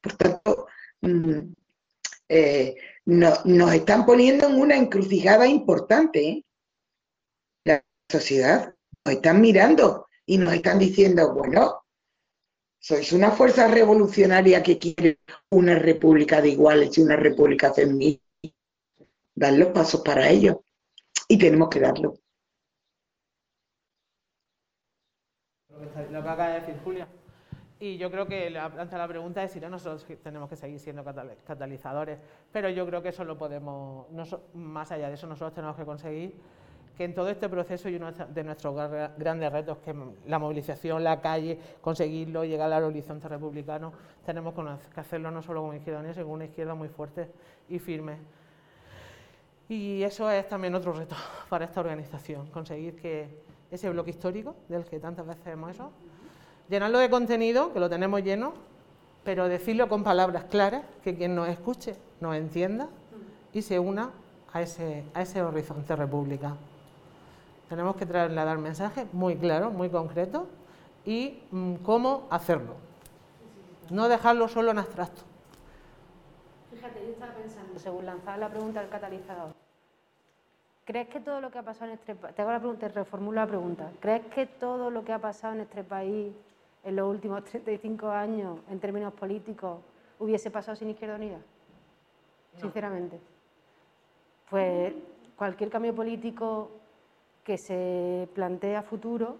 Por 0.00 0.12
tanto, 0.14 0.66
mm, 1.00 1.52
eh, 2.28 2.76
nos 3.06 3.72
están 3.72 4.04
poniendo 4.04 4.46
en 4.48 4.56
una 4.56 4.76
encrucijada 4.76 5.46
importante. 5.46 6.28
¿eh? 6.28 6.44
La 7.64 7.84
sociedad 8.10 8.74
nos 9.04 9.14
están 9.14 9.40
mirando 9.40 10.08
y 10.26 10.38
nos 10.38 10.52
están 10.54 10.78
diciendo, 10.78 11.34
bueno, 11.34 11.84
sois 12.78 13.12
una 13.12 13.30
fuerza 13.30 13.66
revolucionaria 13.68 14.62
que 14.62 14.78
quiere 14.78 15.18
una 15.50 15.78
república 15.78 16.42
de 16.42 16.50
iguales 16.50 16.96
y 16.96 17.02
una 17.02 17.16
república 17.16 17.72
feminista. 17.72 18.24
Dar 19.34 19.54
los 19.54 19.68
pasos 19.68 20.02
para 20.02 20.28
ello. 20.28 20.64
Y 21.26 21.38
tenemos 21.38 21.68
que 21.70 21.80
darlo. 21.80 22.18
Lo 25.70 26.22
que 26.22 26.28
acaba 26.28 26.48
de 26.48 26.60
decir 26.60 26.80
Julia. 26.84 27.08
Y 27.84 27.98
yo 27.98 28.10
creo 28.10 28.26
que 28.26 28.48
la, 28.48 28.70
la 28.70 29.08
pregunta 29.08 29.42
es 29.42 29.52
si 29.52 29.60
no 29.60 29.68
nosotros 29.68 30.06
tenemos 30.22 30.48
que 30.48 30.56
seguir 30.56 30.80
siendo 30.80 31.04
catalizadores, 31.04 32.18
pero 32.50 32.70
yo 32.70 32.86
creo 32.86 33.02
que 33.02 33.10
eso 33.10 33.24
lo 33.24 33.36
podemos, 33.36 34.06
más 34.54 34.90
allá 34.90 35.08
de 35.08 35.14
eso, 35.16 35.26
nosotros 35.26 35.52
tenemos 35.52 35.76
que 35.76 35.84
conseguir 35.84 36.34
que 36.96 37.04
en 37.04 37.14
todo 37.14 37.28
este 37.28 37.46
proceso 37.46 37.90
y 37.90 37.96
uno 37.96 38.10
de 38.10 38.42
nuestros 38.42 38.74
grandes 39.18 39.52
retos, 39.52 39.76
que 39.84 39.94
la 40.26 40.38
movilización, 40.38 41.04
la 41.04 41.20
calle, 41.20 41.58
conseguirlo, 41.82 42.46
llegar 42.46 42.72
al 42.72 42.84
horizonte 42.84 43.28
republicano, 43.28 43.92
tenemos 44.24 44.54
que 44.54 45.00
hacerlo 45.00 45.30
no 45.30 45.42
solo 45.42 45.60
como 45.60 45.74
izquierda 45.74 46.10
sino 46.14 46.24
con 46.24 46.36
una 46.36 46.46
izquierda 46.46 46.74
muy 46.74 46.88
fuerte 46.88 47.30
y 47.68 47.78
firme. 47.78 48.16
Y 49.68 50.02
eso 50.02 50.30
es 50.30 50.48
también 50.48 50.74
otro 50.74 50.94
reto 50.94 51.16
para 51.50 51.66
esta 51.66 51.80
organización, 51.80 52.46
conseguir 52.46 52.96
que 52.96 53.42
ese 53.70 53.90
bloque 53.90 54.08
histórico, 54.08 54.56
del 54.70 54.86
que 54.86 54.98
tantas 55.00 55.26
veces 55.26 55.48
hemos 55.48 55.74
hecho, 55.74 55.90
llenarlo 56.68 56.98
de 56.98 57.10
contenido, 57.10 57.72
que 57.72 57.80
lo 57.80 57.90
tenemos 57.90 58.22
lleno, 58.22 58.54
pero 59.24 59.48
decirlo 59.48 59.88
con 59.88 60.04
palabras 60.04 60.44
claras, 60.44 60.84
que 61.02 61.16
quien 61.16 61.34
nos 61.34 61.48
escuche 61.48 61.96
nos 62.20 62.36
entienda 62.36 62.88
y 63.52 63.62
se 63.62 63.78
una 63.78 64.10
a 64.52 64.62
ese, 64.62 65.04
a 65.14 65.22
ese 65.22 65.42
horizonte 65.42 65.96
república. 65.96 66.54
Tenemos 67.68 67.96
que 67.96 68.06
trasladar 68.06 68.58
mensajes 68.58 69.12
muy 69.12 69.36
claros, 69.36 69.72
muy 69.72 69.88
concretos 69.88 70.44
y 71.04 71.42
mm, 71.50 71.76
cómo 71.76 72.26
hacerlo. 72.30 72.74
No 73.90 74.08
dejarlo 74.08 74.48
solo 74.48 74.70
en 74.70 74.78
abstracto. 74.78 75.22
Fíjate, 76.72 77.04
yo 77.04 77.12
estaba 77.12 77.32
pensando, 77.32 77.78
según 77.78 78.06
lanzaba 78.06 78.36
la 78.36 78.48
pregunta 78.48 78.80
del 78.80 78.90
catalizador, 78.90 79.54
¿crees 80.84 81.08
que 81.08 81.20
todo 81.20 81.40
lo 81.40 81.50
que 81.50 81.58
ha 81.58 81.62
pasado 81.62 81.90
en 81.90 81.98
este 81.98 82.14
país, 82.14 82.34
te 82.34 82.42
hago 82.42 82.52
la 82.52 82.58
pregunta, 82.58 82.88
reformulo 82.88 83.40
la 83.40 83.46
pregunta, 83.46 83.90
¿crees 84.00 84.26
que 84.34 84.46
todo 84.46 84.90
lo 84.90 85.04
que 85.04 85.12
ha 85.12 85.18
pasado 85.18 85.54
en 85.54 85.60
este 85.60 85.84
país 85.84 86.32
en 86.84 86.96
los 86.96 87.08
últimos 87.08 87.44
35 87.44 88.10
años, 88.10 88.60
en 88.70 88.78
términos 88.78 89.12
políticos, 89.14 89.78
hubiese 90.18 90.50
pasado 90.50 90.76
sin 90.76 90.90
Izquierda 90.90 91.16
Unida? 91.16 91.38
Sinceramente. 92.56 93.18
Pues 94.50 94.92
cualquier 95.36 95.70
cambio 95.70 95.94
político 95.94 96.70
que 97.42 97.58
se 97.58 98.28
plantea 98.34 98.82
futuro 98.82 99.38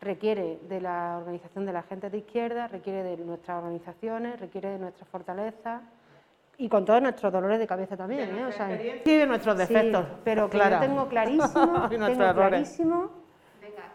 requiere 0.00 0.58
de 0.68 0.80
la 0.80 1.18
organización 1.18 1.66
de 1.66 1.72
la 1.72 1.82
gente 1.82 2.08
de 2.08 2.18
izquierda, 2.18 2.68
requiere 2.68 3.02
de 3.02 3.16
nuestras 3.18 3.58
organizaciones, 3.58 4.40
requiere 4.40 4.70
de 4.70 4.78
nuestras 4.78 5.08
fortalezas 5.08 5.82
y 6.56 6.68
con 6.68 6.84
todos 6.84 7.02
nuestros 7.02 7.32
dolores 7.32 7.58
de 7.58 7.66
cabeza 7.66 7.96
también. 7.96 8.34
De 8.34 8.50
¿eh? 8.70 9.02
y 9.04 9.16
de 9.16 9.26
nuestros 9.26 9.58
defectos. 9.58 10.06
pero 10.24 10.48
que 10.48 10.58
yo 10.58 10.78
tengo 10.78 11.08
clarísimo, 11.08 11.88
tengo 11.88 12.34
clarísimo 12.34 13.10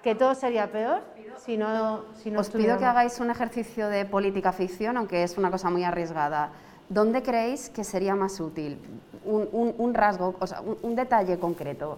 que 0.04 0.14
todo 0.14 0.36
sería 0.36 0.72
peor 0.72 1.02
si 1.38 1.58
no, 1.58 2.04
si 2.22 2.32
no 2.32 2.40
Os 2.40 2.50
pido 2.50 2.78
que 2.78 2.86
hagáis 2.86 3.20
un 3.20 3.30
ejercicio 3.30 3.88
de 3.90 4.06
política 4.06 4.52
ficción, 4.52 4.98
aunque 4.98 5.24
es 5.24 5.38
una 5.38 5.52
cosa 5.52 5.70
muy 5.70 5.84
arriesgada. 5.84 6.50
¿Dónde 6.90 7.24
creéis 7.24 7.70
que 7.70 7.84
sería 7.84 8.16
más 8.16 8.40
útil? 8.40 8.78
Un, 9.26 9.94
rasgo, 9.94 10.36
o 10.40 10.48
sea, 10.48 10.62
un 10.62 10.96
detalle 10.96 11.40
concreto. 11.40 11.98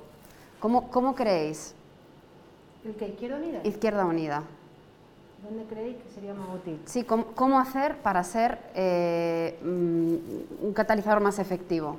¿Cómo, 0.59 0.89
cómo 0.89 1.13
creéis? 1.13 1.75
¿El 2.85 2.95
que 2.95 3.09
Izquierda 3.09 3.38
Unida? 3.38 3.59
Izquierda 3.63 4.05
Unida. 4.05 4.43
¿Dónde 5.43 5.65
creéis 5.65 5.97
que 5.97 6.09
sería 6.09 6.33
más 6.33 6.47
útil? 6.55 6.79
Sí, 6.85 7.03
¿cómo, 7.03 7.59
hacer 7.59 7.97
para 7.97 8.23
ser 8.23 8.57
eh, 8.73 9.59
mm, 9.61 10.65
un 10.65 10.73
catalizador 10.73 11.21
más 11.21 11.38
efectivo? 11.38 11.97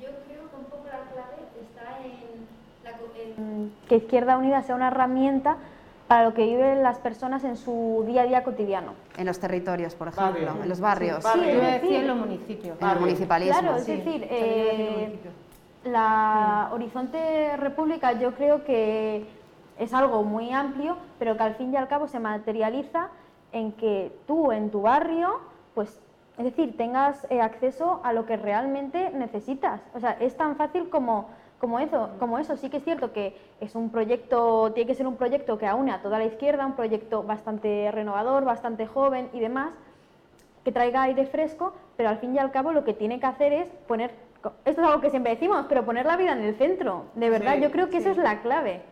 Yo 0.00 0.08
creo 0.26 0.50
que 0.50 0.56
un 0.56 0.64
poco 0.64 0.84
la 0.86 1.00
clave 1.10 1.48
está 1.62 1.98
en, 2.04 3.72
que 3.88 3.96
Izquierda 3.96 4.36
Unida 4.36 4.62
sea 4.62 4.74
una 4.74 4.88
herramienta 4.88 5.56
para 6.10 6.24
lo 6.24 6.34
que 6.34 6.44
viven 6.44 6.82
las 6.82 6.98
personas 6.98 7.44
en 7.44 7.56
su 7.56 8.02
día 8.04 8.22
a 8.22 8.26
día 8.26 8.42
cotidiano. 8.42 8.94
En 9.16 9.26
los 9.26 9.38
territorios, 9.38 9.94
por 9.94 10.08
ejemplo, 10.08 10.56
en 10.60 10.68
los 10.68 10.80
barrios. 10.80 11.22
Sí, 11.22 11.40
es 11.44 11.80
decir, 11.80 11.94
en 11.98 12.08
los 12.08 12.16
municipios. 12.16 12.76
En 12.82 12.88
el 12.88 12.98
municipalismo. 12.98 13.60
Claro, 13.60 13.76
es 13.76 13.86
decir, 13.86 14.26
eh, 14.28 15.20
la 15.84 16.70
Horizonte 16.72 17.56
República 17.58 18.10
yo 18.18 18.34
creo 18.34 18.64
que 18.64 19.24
es 19.78 19.94
algo 19.94 20.24
muy 20.24 20.50
amplio, 20.50 20.96
pero 21.20 21.36
que 21.36 21.44
al 21.44 21.54
fin 21.54 21.72
y 21.72 21.76
al 21.76 21.86
cabo 21.86 22.08
se 22.08 22.18
materializa 22.18 23.10
en 23.52 23.70
que 23.70 24.10
tú 24.26 24.50
en 24.50 24.70
tu 24.72 24.82
barrio, 24.82 25.38
pues, 25.76 26.00
es 26.38 26.44
decir, 26.44 26.76
tengas 26.76 27.24
eh, 27.30 27.40
acceso 27.40 28.00
a 28.02 28.12
lo 28.12 28.26
que 28.26 28.36
realmente 28.36 29.10
necesitas. 29.10 29.80
O 29.94 30.00
sea, 30.00 30.16
es 30.18 30.36
tan 30.36 30.56
fácil 30.56 30.90
como, 30.90 31.28
como, 31.60 31.78
eso, 31.78 32.10
como 32.18 32.38
eso. 32.38 32.56
Sí 32.56 32.70
que 32.70 32.78
es 32.78 32.84
cierto 32.84 33.12
que 33.12 33.36
es 33.60 33.74
un 33.74 33.90
proyecto, 33.90 34.72
tiene 34.72 34.88
que 34.88 34.96
ser 34.96 35.06
un 35.06 35.16
proyecto 35.16 35.58
que 35.58 35.66
aúne 35.66 35.92
a 35.92 36.02
toda 36.02 36.18
la 36.18 36.24
izquierda, 36.24 36.66
un 36.66 36.74
proyecto 36.74 37.22
bastante 37.22 37.90
renovador, 37.92 38.44
bastante 38.44 38.86
joven 38.86 39.28
y 39.32 39.40
demás, 39.40 39.72
que 40.64 40.72
traiga 40.72 41.02
aire 41.02 41.26
fresco, 41.26 41.74
pero 41.96 42.08
al 42.08 42.18
fin 42.18 42.34
y 42.34 42.38
al 42.38 42.50
cabo 42.50 42.72
lo 42.72 42.84
que 42.84 42.94
tiene 42.94 43.20
que 43.20 43.26
hacer 43.26 43.52
es 43.52 43.68
poner 43.86 44.10
esto 44.40 44.54
es 44.64 44.78
algo 44.78 45.00
que 45.00 45.10
siempre 45.10 45.34
decimos, 45.34 45.66
pero 45.68 45.84
poner 45.84 46.06
la 46.06 46.16
vida 46.16 46.32
en 46.32 46.42
el 46.42 46.54
centro, 46.56 47.06
de 47.14 47.28
verdad, 47.28 47.58
yo 47.58 47.70
creo 47.70 47.90
que 47.90 47.98
eso 47.98 48.10
es 48.10 48.16
la 48.16 48.40
clave. 48.40 48.82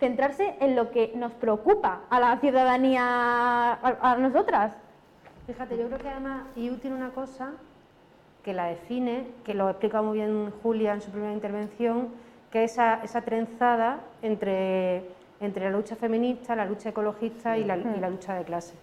Centrarse 0.00 0.56
en 0.60 0.74
lo 0.74 0.90
que 0.90 1.12
nos 1.14 1.32
preocupa 1.32 2.00
a 2.10 2.18
la 2.18 2.36
ciudadanía, 2.38 3.78
a, 3.80 4.16
nosotras. 4.18 4.76
Fíjate, 5.46 5.78
yo 5.78 5.86
creo 5.86 5.98
que 5.98 6.08
además 6.08 6.42
IU 6.56 6.76
tiene 6.78 6.96
una 6.96 7.10
cosa 7.10 7.52
que 8.44 8.52
la 8.52 8.66
define, 8.66 9.26
que 9.44 9.54
lo 9.54 9.68
explica 9.70 10.02
muy 10.02 10.18
bien 10.18 10.52
Julia 10.62 10.94
en 10.94 11.00
su 11.00 11.10
primera 11.10 11.32
intervención, 11.32 12.08
que 12.50 12.64
es 12.64 12.72
esa, 12.72 13.00
esa 13.02 13.22
trenzada 13.22 14.00
entre, 14.20 15.04
entre 15.40 15.64
la 15.64 15.70
lucha 15.70 15.96
feminista, 15.96 16.54
la 16.56 16.66
lucha 16.66 16.90
ecologista 16.90 17.56
y 17.56 17.64
la, 17.64 17.76
y 17.76 18.00
la 18.00 18.10
lucha 18.10 18.34
de 18.34 18.44
clase. 18.44 18.74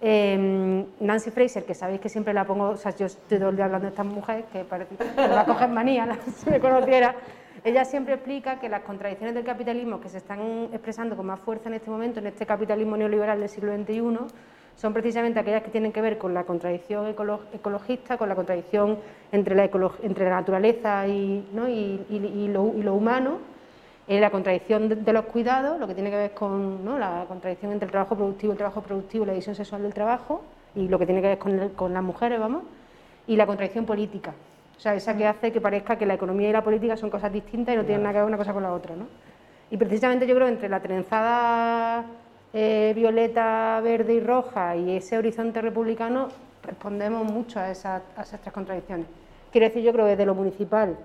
Em, 0.00 0.84
Nancy 1.00 1.30
Fraser, 1.30 1.64
que 1.64 1.74
sabéis 1.74 2.00
que 2.00 2.08
siempre 2.08 2.34
la 2.34 2.44
pongo, 2.44 2.70
o 2.70 2.76
sea, 2.76 2.94
yo 2.94 3.06
estoy 3.06 3.38
todo 3.38 3.50
el 3.50 3.56
día 3.56 3.66
hablando 3.66 3.86
de 3.86 3.90
esta 3.90 4.04
mujer, 4.04 4.44
que 4.52 4.64
parece 4.64 4.96
que 4.96 5.04
me 5.04 5.28
va 5.28 5.42
a 5.42 5.46
coger 5.46 5.68
manía, 5.68 6.18
si 6.36 6.50
me 6.50 6.60
conociera, 6.60 7.14
ella 7.62 7.84
siempre 7.84 8.14
explica 8.14 8.58
que 8.58 8.68
las 8.68 8.82
contradicciones 8.82 9.34
del 9.34 9.44
capitalismo 9.44 10.00
que 10.00 10.10
se 10.10 10.18
están 10.18 10.68
expresando 10.72 11.16
con 11.16 11.26
más 11.26 11.40
fuerza 11.40 11.68
en 11.68 11.74
este 11.76 11.88
momento, 11.88 12.20
en 12.20 12.26
este 12.26 12.44
capitalismo 12.44 12.96
neoliberal 12.96 13.40
del 13.40 13.48
siglo 13.48 13.74
XXI, 13.74 14.18
son 14.76 14.92
precisamente 14.92 15.38
aquellas 15.38 15.62
que 15.62 15.70
tienen 15.70 15.92
que 15.92 16.00
ver 16.00 16.18
con 16.18 16.34
la 16.34 16.44
contradicción 16.44 17.06
ecologista, 17.06 18.16
con 18.16 18.28
la 18.28 18.34
contradicción 18.34 18.98
entre 19.32 19.54
la, 19.54 19.70
entre 20.02 20.24
la 20.24 20.30
naturaleza 20.30 21.06
y, 21.06 21.48
¿no? 21.52 21.68
y 21.68 22.48
lo 22.48 22.94
humano, 22.94 23.38
es 24.06 24.20
la 24.20 24.30
contradicción 24.30 25.04
de, 25.04 25.12
los 25.12 25.24
cuidados, 25.24 25.80
lo 25.80 25.86
que 25.86 25.94
tiene 25.94 26.10
que 26.10 26.16
ver 26.16 26.34
con 26.34 26.84
la 26.98 27.24
contradicción 27.26 27.72
entre 27.72 27.86
el 27.86 27.90
trabajo 27.90 28.14
productivo, 28.14 28.52
el 28.52 28.58
trabajo 28.58 28.82
productivo 28.82 29.24
y 29.24 29.26
la 29.26 29.32
división 29.32 29.54
sexual 29.54 29.82
del 29.82 29.94
trabajo, 29.94 30.42
y 30.74 30.88
lo 30.88 30.98
que 30.98 31.06
tiene 31.06 31.22
que 31.22 31.28
ver 31.28 31.74
con, 31.74 31.94
las 31.94 32.02
mujeres, 32.02 32.38
vamos, 32.38 32.64
y 33.26 33.36
la 33.36 33.46
contradicción 33.46 33.86
política. 33.86 34.34
O 34.76 34.80
sea, 34.80 34.94
esa 34.94 35.16
que 35.16 35.26
hace 35.26 35.52
que 35.52 35.60
parezca 35.60 35.96
que 35.96 36.04
la 36.04 36.14
economía 36.14 36.50
y 36.50 36.52
la 36.52 36.62
política 36.62 36.96
son 36.96 37.08
cosas 37.08 37.32
distintas 37.32 37.74
y 37.74 37.78
no 37.78 37.84
tienen 37.84 38.02
nada 38.02 38.12
que 38.12 38.18
ver 38.18 38.26
una 38.26 38.36
cosa 38.36 38.52
con 38.52 38.62
la 38.62 38.72
otra. 38.72 38.94
¿no? 38.94 39.06
Y 39.70 39.76
precisamente 39.76 40.26
yo 40.26 40.34
creo 40.34 40.48
que 40.48 40.52
entre 40.52 40.68
la 40.68 40.80
trenzada 40.80 42.04
eh, 42.54 42.92
violeta, 42.94 43.80
verde 43.82 44.14
y 44.14 44.20
roja 44.20 44.76
y 44.76 44.96
ese 44.96 45.18
horizonte 45.18 45.60
republicano 45.60 46.28
respondemos 46.62 47.30
mucho 47.30 47.58
a 47.58 47.70
esas, 47.70 48.00
a 48.16 48.22
esas 48.22 48.40
tres 48.40 48.52
contradicciones. 48.54 49.06
Quiero 49.52 49.66
decir, 49.66 49.82
yo 49.82 49.92
creo 49.92 50.04
que 50.06 50.10
desde 50.12 50.24
lo 50.26 50.34
municipal 50.34 50.96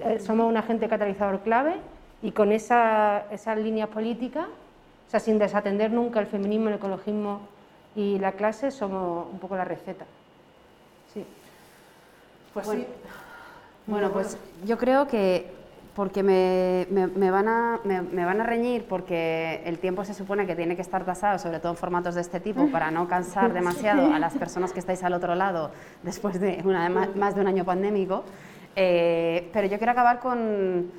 eh, 0.00 0.18
somos 0.20 0.48
un 0.48 0.56
agente 0.56 0.88
catalizador 0.88 1.40
clave 1.40 1.74
y 2.22 2.32
con 2.32 2.50
esa- 2.50 3.24
esas 3.30 3.58
líneas 3.58 3.88
políticas, 3.90 4.46
o 4.46 5.10
sea, 5.10 5.20
sin 5.20 5.38
desatender 5.38 5.90
nunca 5.92 6.18
el 6.18 6.26
feminismo, 6.26 6.68
el 6.68 6.74
ecologismo 6.76 7.40
y 7.94 8.18
la 8.18 8.32
clase, 8.32 8.70
somos 8.70 9.26
un 9.30 9.38
poco 9.38 9.54
la 9.56 9.64
receta. 9.64 10.04
Sí. 11.12 11.24
Pues 12.54 12.66
Bueno. 12.66 12.80
sí. 12.82 12.86
Bueno, 13.86 14.10
pues 14.12 14.36
yo 14.64 14.76
creo 14.78 15.06
que 15.06 15.48
porque 15.96 16.22
me, 16.22 16.86
me- 16.90 17.06
me 17.06 17.30
van 17.30 17.48
a, 17.48 17.80
me, 17.84 18.02
me 18.02 18.24
van 18.26 18.40
a 18.42 18.44
reñir 18.44 18.84
porque 18.86 19.62
el 19.64 19.78
tiempo 19.78 20.04
se 20.04 20.12
supone 20.12 20.46
que 20.46 20.54
tiene 20.54 20.76
que 20.76 20.82
estar 20.82 21.04
tasado, 21.04 21.38
sobre 21.38 21.58
todo 21.58 21.72
en 21.72 21.78
formatos 21.78 22.14
de 22.14 22.20
este 22.20 22.38
tipo, 22.38 22.68
para 22.70 22.90
no 22.90 23.08
cansar 23.08 23.52
demasiado 23.54 24.12
a 24.12 24.18
las 24.18 24.34
personas 24.34 24.72
que 24.74 24.80
estáis 24.80 25.02
al 25.02 25.14
otro 25.14 25.34
lado 25.34 25.70
después 26.02 26.38
de 26.38 26.60
una, 26.64 26.88
más 26.90 27.34
de 27.34 27.40
un 27.40 27.46
año 27.46 27.64
pandémico. 27.64 28.24
Eh, 28.76 29.48
pero 29.54 29.66
yo 29.68 29.78
quiero 29.78 29.92
acabar 29.92 30.18
con 30.20 30.90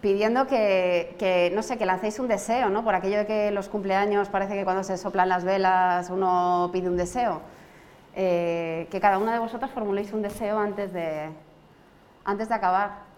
pidiendo 0.00 0.46
que, 0.46 1.16
que, 1.18 1.50
no 1.54 1.62
sé, 1.62 1.76
que 1.76 1.86
lancéis 1.86 2.18
un 2.20 2.28
deseo, 2.28 2.68
¿no? 2.70 2.84
Por 2.84 2.94
aquello 2.94 3.18
de 3.18 3.26
que 3.26 3.50
los 3.50 3.68
cumpleaños 3.68 4.28
parece 4.28 4.54
que 4.54 4.62
cuando 4.64 4.84
se 4.84 4.96
soplan 4.98 5.28
las 5.30 5.42
velas 5.44 6.10
uno 6.10 6.70
pide 6.72 6.88
un 6.88 6.96
deseo. 6.96 7.40
Eh, 8.14 8.86
que 8.90 9.00
cada 9.00 9.18
una 9.18 9.32
de 9.32 9.38
vosotras 9.40 9.70
formuléis 9.72 10.12
un 10.12 10.22
deseo 10.22 10.58
antes 10.58 10.92
de, 10.92 11.30
antes 12.24 12.48
de 12.48 12.54
acabar. 12.54 13.10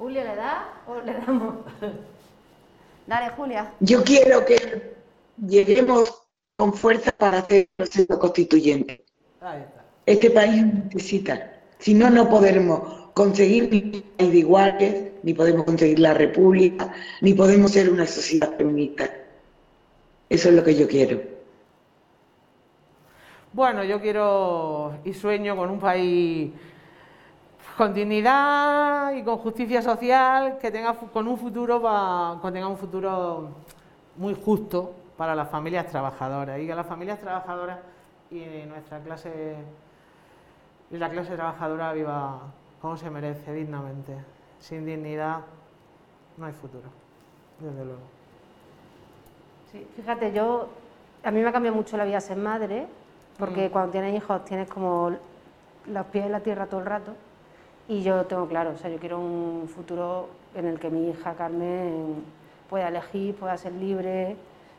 ¿Julio 0.00 0.24
le 0.24 0.34
da 0.34 0.82
o 0.86 0.98
le 1.02 1.12
damos? 1.12 1.56
Dale, 3.06 3.32
Julia. 3.36 3.70
Yo 3.80 4.02
quiero 4.02 4.46
que 4.46 4.94
lleguemos 5.46 6.22
con 6.56 6.72
fuerza 6.72 7.12
para 7.12 7.40
hacer 7.40 7.58
el 7.58 7.68
proceso 7.76 8.18
constituyente. 8.18 9.04
Ahí 9.42 9.60
está. 9.60 9.84
Este 10.06 10.30
país 10.30 10.64
necesita. 10.64 11.52
Si 11.78 11.92
no, 11.92 12.08
no 12.08 12.30
podremos 12.30 13.10
conseguir 13.12 13.68
ni 13.70 13.82
un 13.82 14.02
país 14.16 14.32
de 14.32 14.38
iguales, 14.38 15.12
ni 15.22 15.34
podemos 15.34 15.64
conseguir 15.64 15.98
la 15.98 16.14
república, 16.14 16.94
ni 17.20 17.34
podemos 17.34 17.72
ser 17.72 17.90
una 17.90 18.06
sociedad 18.06 18.56
feminista. 18.56 19.04
Eso 20.30 20.48
es 20.48 20.54
lo 20.54 20.64
que 20.64 20.76
yo 20.76 20.88
quiero. 20.88 21.20
Bueno, 23.52 23.84
yo 23.84 24.00
quiero 24.00 24.98
y 25.04 25.12
sueño 25.12 25.56
con 25.56 25.68
un 25.68 25.78
país 25.78 26.52
con 27.76 27.94
dignidad 27.94 29.12
y 29.12 29.22
con 29.22 29.38
justicia 29.38 29.82
social, 29.82 30.58
que 30.58 30.70
tenga 30.70 30.94
con 30.94 31.26
un 31.26 31.38
futuro 31.38 31.80
que 32.42 32.52
tenga 32.52 32.68
un 32.68 32.76
futuro 32.76 33.48
muy 34.16 34.34
justo 34.34 34.94
para 35.16 35.34
las 35.34 35.48
familias 35.48 35.86
trabajadoras 35.86 36.58
y 36.58 36.66
que 36.66 36.74
las 36.74 36.86
familias 36.86 37.18
trabajadoras 37.18 37.78
y 38.30 38.44
nuestra 38.66 39.00
clase 39.00 39.56
y 40.90 40.96
la 40.96 41.08
clase 41.08 41.34
trabajadora 41.34 41.92
viva 41.92 42.40
como 42.80 42.96
se 42.96 43.10
merece, 43.10 43.52
dignamente. 43.52 44.14
Sin 44.58 44.84
dignidad 44.84 45.40
no 46.36 46.46
hay 46.46 46.52
futuro, 46.52 46.88
desde 47.58 47.84
luego. 47.84 48.00
Sí, 49.70 49.86
fíjate, 49.96 50.32
yo, 50.32 50.68
a 51.22 51.30
mí 51.30 51.40
me 51.40 51.48
ha 51.48 51.52
cambiado 51.52 51.76
mucho 51.76 51.96
la 51.96 52.04
vida 52.04 52.20
ser 52.20 52.36
madre, 52.36 52.86
porque 53.38 53.70
cuando 53.70 53.92
tienes 53.92 54.14
hijos 54.16 54.44
tienes 54.44 54.68
como 54.68 55.12
los 55.86 56.06
pies 56.06 56.26
en 56.26 56.32
la 56.32 56.40
tierra 56.40 56.66
todo 56.66 56.80
el 56.80 56.86
rato, 56.86 57.14
y 57.90 58.02
yo 58.04 58.24
tengo 58.26 58.46
claro, 58.46 58.70
o 58.70 58.76
sea, 58.78 58.88
yo 58.88 58.98
quiero 58.98 59.18
un 59.18 59.68
futuro 59.68 60.28
en 60.54 60.66
el 60.66 60.78
que 60.78 60.90
mi 60.90 61.08
hija 61.10 61.34
Carmen 61.34 62.22
pueda 62.68 62.86
elegir, 62.86 63.34
pueda 63.34 63.56
ser 63.56 63.72
libre, 63.72 64.36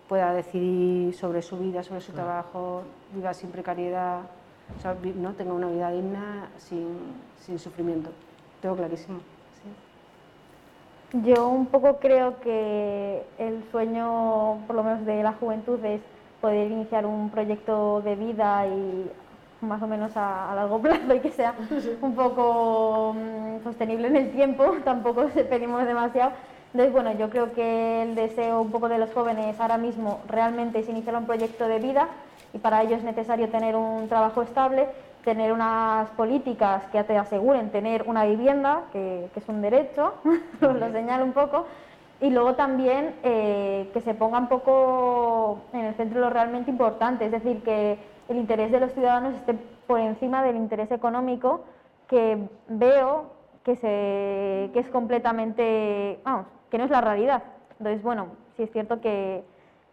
pueda 0.07 0.33
decidir 0.33 1.13
sobre 1.13 1.41
su 1.41 1.57
vida, 1.57 1.83
sobre 1.83 1.99
su 1.99 2.13
trabajo, 2.13 2.83
viva 3.13 3.33
sin 3.33 3.49
precariedad, 3.51 4.21
o 4.77 4.81
sea, 4.81 4.93
vi- 4.93 5.13
¿no? 5.13 5.33
tenga 5.33 5.51
una 5.53 5.67
vida 5.67 5.91
digna 5.91 6.49
sin, 6.57 6.88
sin 7.45 7.59
sufrimiento. 7.59 8.11
Tengo 8.61 8.77
clarísimo. 8.77 9.19
sí. 9.61 11.21
Yo 11.25 11.49
un 11.49 11.65
poco 11.65 11.97
creo 11.99 12.39
que 12.39 13.23
el 13.38 13.61
sueño, 13.71 14.59
por 14.67 14.75
lo 14.77 14.83
menos 14.83 15.05
de 15.05 15.21
la 15.21 15.33
juventud, 15.33 15.83
es 15.83 15.99
poder 16.39 16.71
iniciar 16.71 17.05
un 17.05 17.29
proyecto 17.29 18.01
de 18.01 18.15
vida 18.15 18.65
y 18.67 19.11
más 19.61 19.81
o 19.81 19.88
menos 19.88 20.15
a, 20.17 20.51
a 20.51 20.55
largo 20.55 20.79
plazo 20.79 21.13
y 21.13 21.19
que 21.19 21.31
sea 21.31 21.53
un 22.01 22.15
poco 22.15 23.15
mm, 23.15 23.63
sostenible 23.63 24.07
en 24.07 24.15
el 24.17 24.31
tiempo, 24.31 24.75
tampoco 24.83 25.29
se 25.29 25.43
pedimos 25.43 25.85
demasiado. 25.85 26.31
Entonces, 26.73 26.93
bueno, 26.93 27.11
yo 27.13 27.29
creo 27.29 27.51
que 27.51 28.03
el 28.03 28.15
deseo 28.15 28.61
un 28.61 28.71
poco 28.71 28.88
de 28.88 28.97
los 28.97 29.13
jóvenes 29.13 29.59
ahora 29.59 29.77
mismo 29.77 30.21
realmente 30.27 30.79
es 30.79 30.89
iniciar 30.89 31.15
un 31.15 31.25
proyecto 31.25 31.67
de 31.67 31.79
vida 31.79 32.07
y 32.53 32.59
para 32.59 32.81
ello 32.81 32.95
es 32.95 33.03
necesario 33.03 33.49
tener 33.49 33.75
un 33.75 34.07
trabajo 34.07 34.41
estable, 34.41 34.88
tener 35.23 35.51
unas 35.51 36.09
políticas 36.11 36.83
que 36.91 37.03
te 37.03 37.17
aseguren 37.17 37.71
tener 37.71 38.03
una 38.07 38.25
vivienda, 38.25 38.83
que, 38.91 39.29
que 39.33 39.39
es 39.39 39.47
un 39.49 39.61
derecho, 39.61 40.13
lo 40.61 40.91
señalo 40.91 41.25
un 41.25 41.33
poco, 41.33 41.65
y 42.21 42.29
luego 42.29 42.53
también 42.53 43.15
eh, 43.23 43.89
que 43.93 44.01
se 44.01 44.13
ponga 44.13 44.38
un 44.38 44.47
poco 44.47 45.61
en 45.73 45.85
el 45.85 45.95
centro 45.95 46.21
lo 46.21 46.29
realmente 46.29 46.69
importante, 46.69 47.25
es 47.25 47.31
decir, 47.31 47.63
que 47.63 47.97
el 48.32 48.38
interés 48.38 48.72
de 48.72 48.80
los 48.80 48.91
ciudadanos 48.94 49.36
esté 49.36 49.53
por 49.88 49.99
encima 49.99 50.44
del 50.44 50.56
interés 50.56 50.91
económico, 50.91 51.64
que 52.08 52.38
veo 52.68 53.32
que, 53.64 54.72
es 54.74 54.90
completamente, 54.90 56.20
vamos, 56.24 56.48
que 56.70 56.78
no 56.78 56.86
es 56.86 56.90
la 56.90 57.02
realidad. 57.02 57.44
Entonces, 57.78 58.02
bueno, 58.02 58.28
sí 58.56 58.64
es 58.64 58.72
cierto 58.72 59.02
que, 59.02 59.44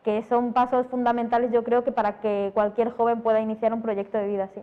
que 0.05 0.24
son 0.28 0.52
pasos 0.52 0.86
fundamentales, 0.86 1.52
yo 1.52 1.65
creo 1.65 1.85
que 1.85 1.93
para 1.93 2.20
que 2.20 2.51
cualquier 2.55 2.90
joven 2.93 3.20
pueda 3.20 3.40
iniciar 3.40 3.73
un 3.73 3.82
proyecto 3.82 4.19
de 4.19 4.28
vida 4.28 4.44
así. 4.44 4.62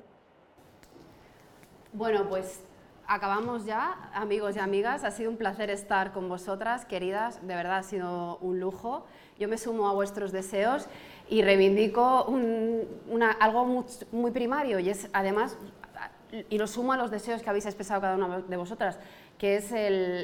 Bueno, 1.93 2.27
pues 2.27 2.63
acabamos 3.07 3.65
ya, 3.65 4.09
amigos 4.13 4.55
y 4.55 4.59
amigas. 4.59 5.03
Ha 5.03 5.11
sido 5.11 5.29
un 5.29 5.37
placer 5.37 5.69
estar 5.69 6.11
con 6.11 6.27
vosotras, 6.27 6.85
queridas. 6.85 7.45
De 7.45 7.55
verdad 7.55 7.77
ha 7.77 7.83
sido 7.83 8.37
un 8.39 8.59
lujo. 8.59 9.05
Yo 9.37 9.47
me 9.47 9.57
sumo 9.57 9.87
a 9.87 9.93
vuestros 9.93 10.31
deseos 10.31 10.87
y 11.29 11.41
reivindico 11.41 12.27
algo 13.39 13.83
muy, 14.11 14.31
primario 14.31 14.79
y 14.79 14.89
es 14.89 15.09
además, 15.11 15.57
y 16.49 16.57
lo 16.57 16.67
sumo 16.67 16.93
a 16.93 16.97
los 16.97 17.11
deseos 17.11 17.41
que 17.41 17.49
habéis 17.49 17.65
expresado 17.65 18.01
cada 18.01 18.15
una 18.15 18.39
de 18.39 18.57
vosotras, 18.57 18.97
que 19.37 19.57
es 19.57 19.71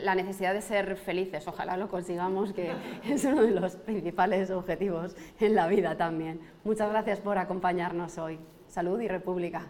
la 0.04 0.16
necesidad 0.16 0.54
de 0.54 0.62
ser 0.62 0.96
felices. 0.96 1.48
Ojalá 1.48 1.76
lo 1.76 1.90
consigamos, 1.90 2.54
que 2.54 2.72
es 3.10 3.26
uno 3.26 3.42
de 3.42 3.52
los 3.52 3.76
principales 3.76 4.50
objetivos 4.52 5.16
en 5.40 5.56
la 5.56 5.68
vida 5.68 5.98
también. 5.98 6.40
Muchas 6.64 6.90
gracias 6.90 7.20
por 7.20 7.38
acompañarnos 7.38 8.18
hoy. 8.18 8.40
Salud 8.68 9.02
y 9.02 9.10
República. 9.10 9.70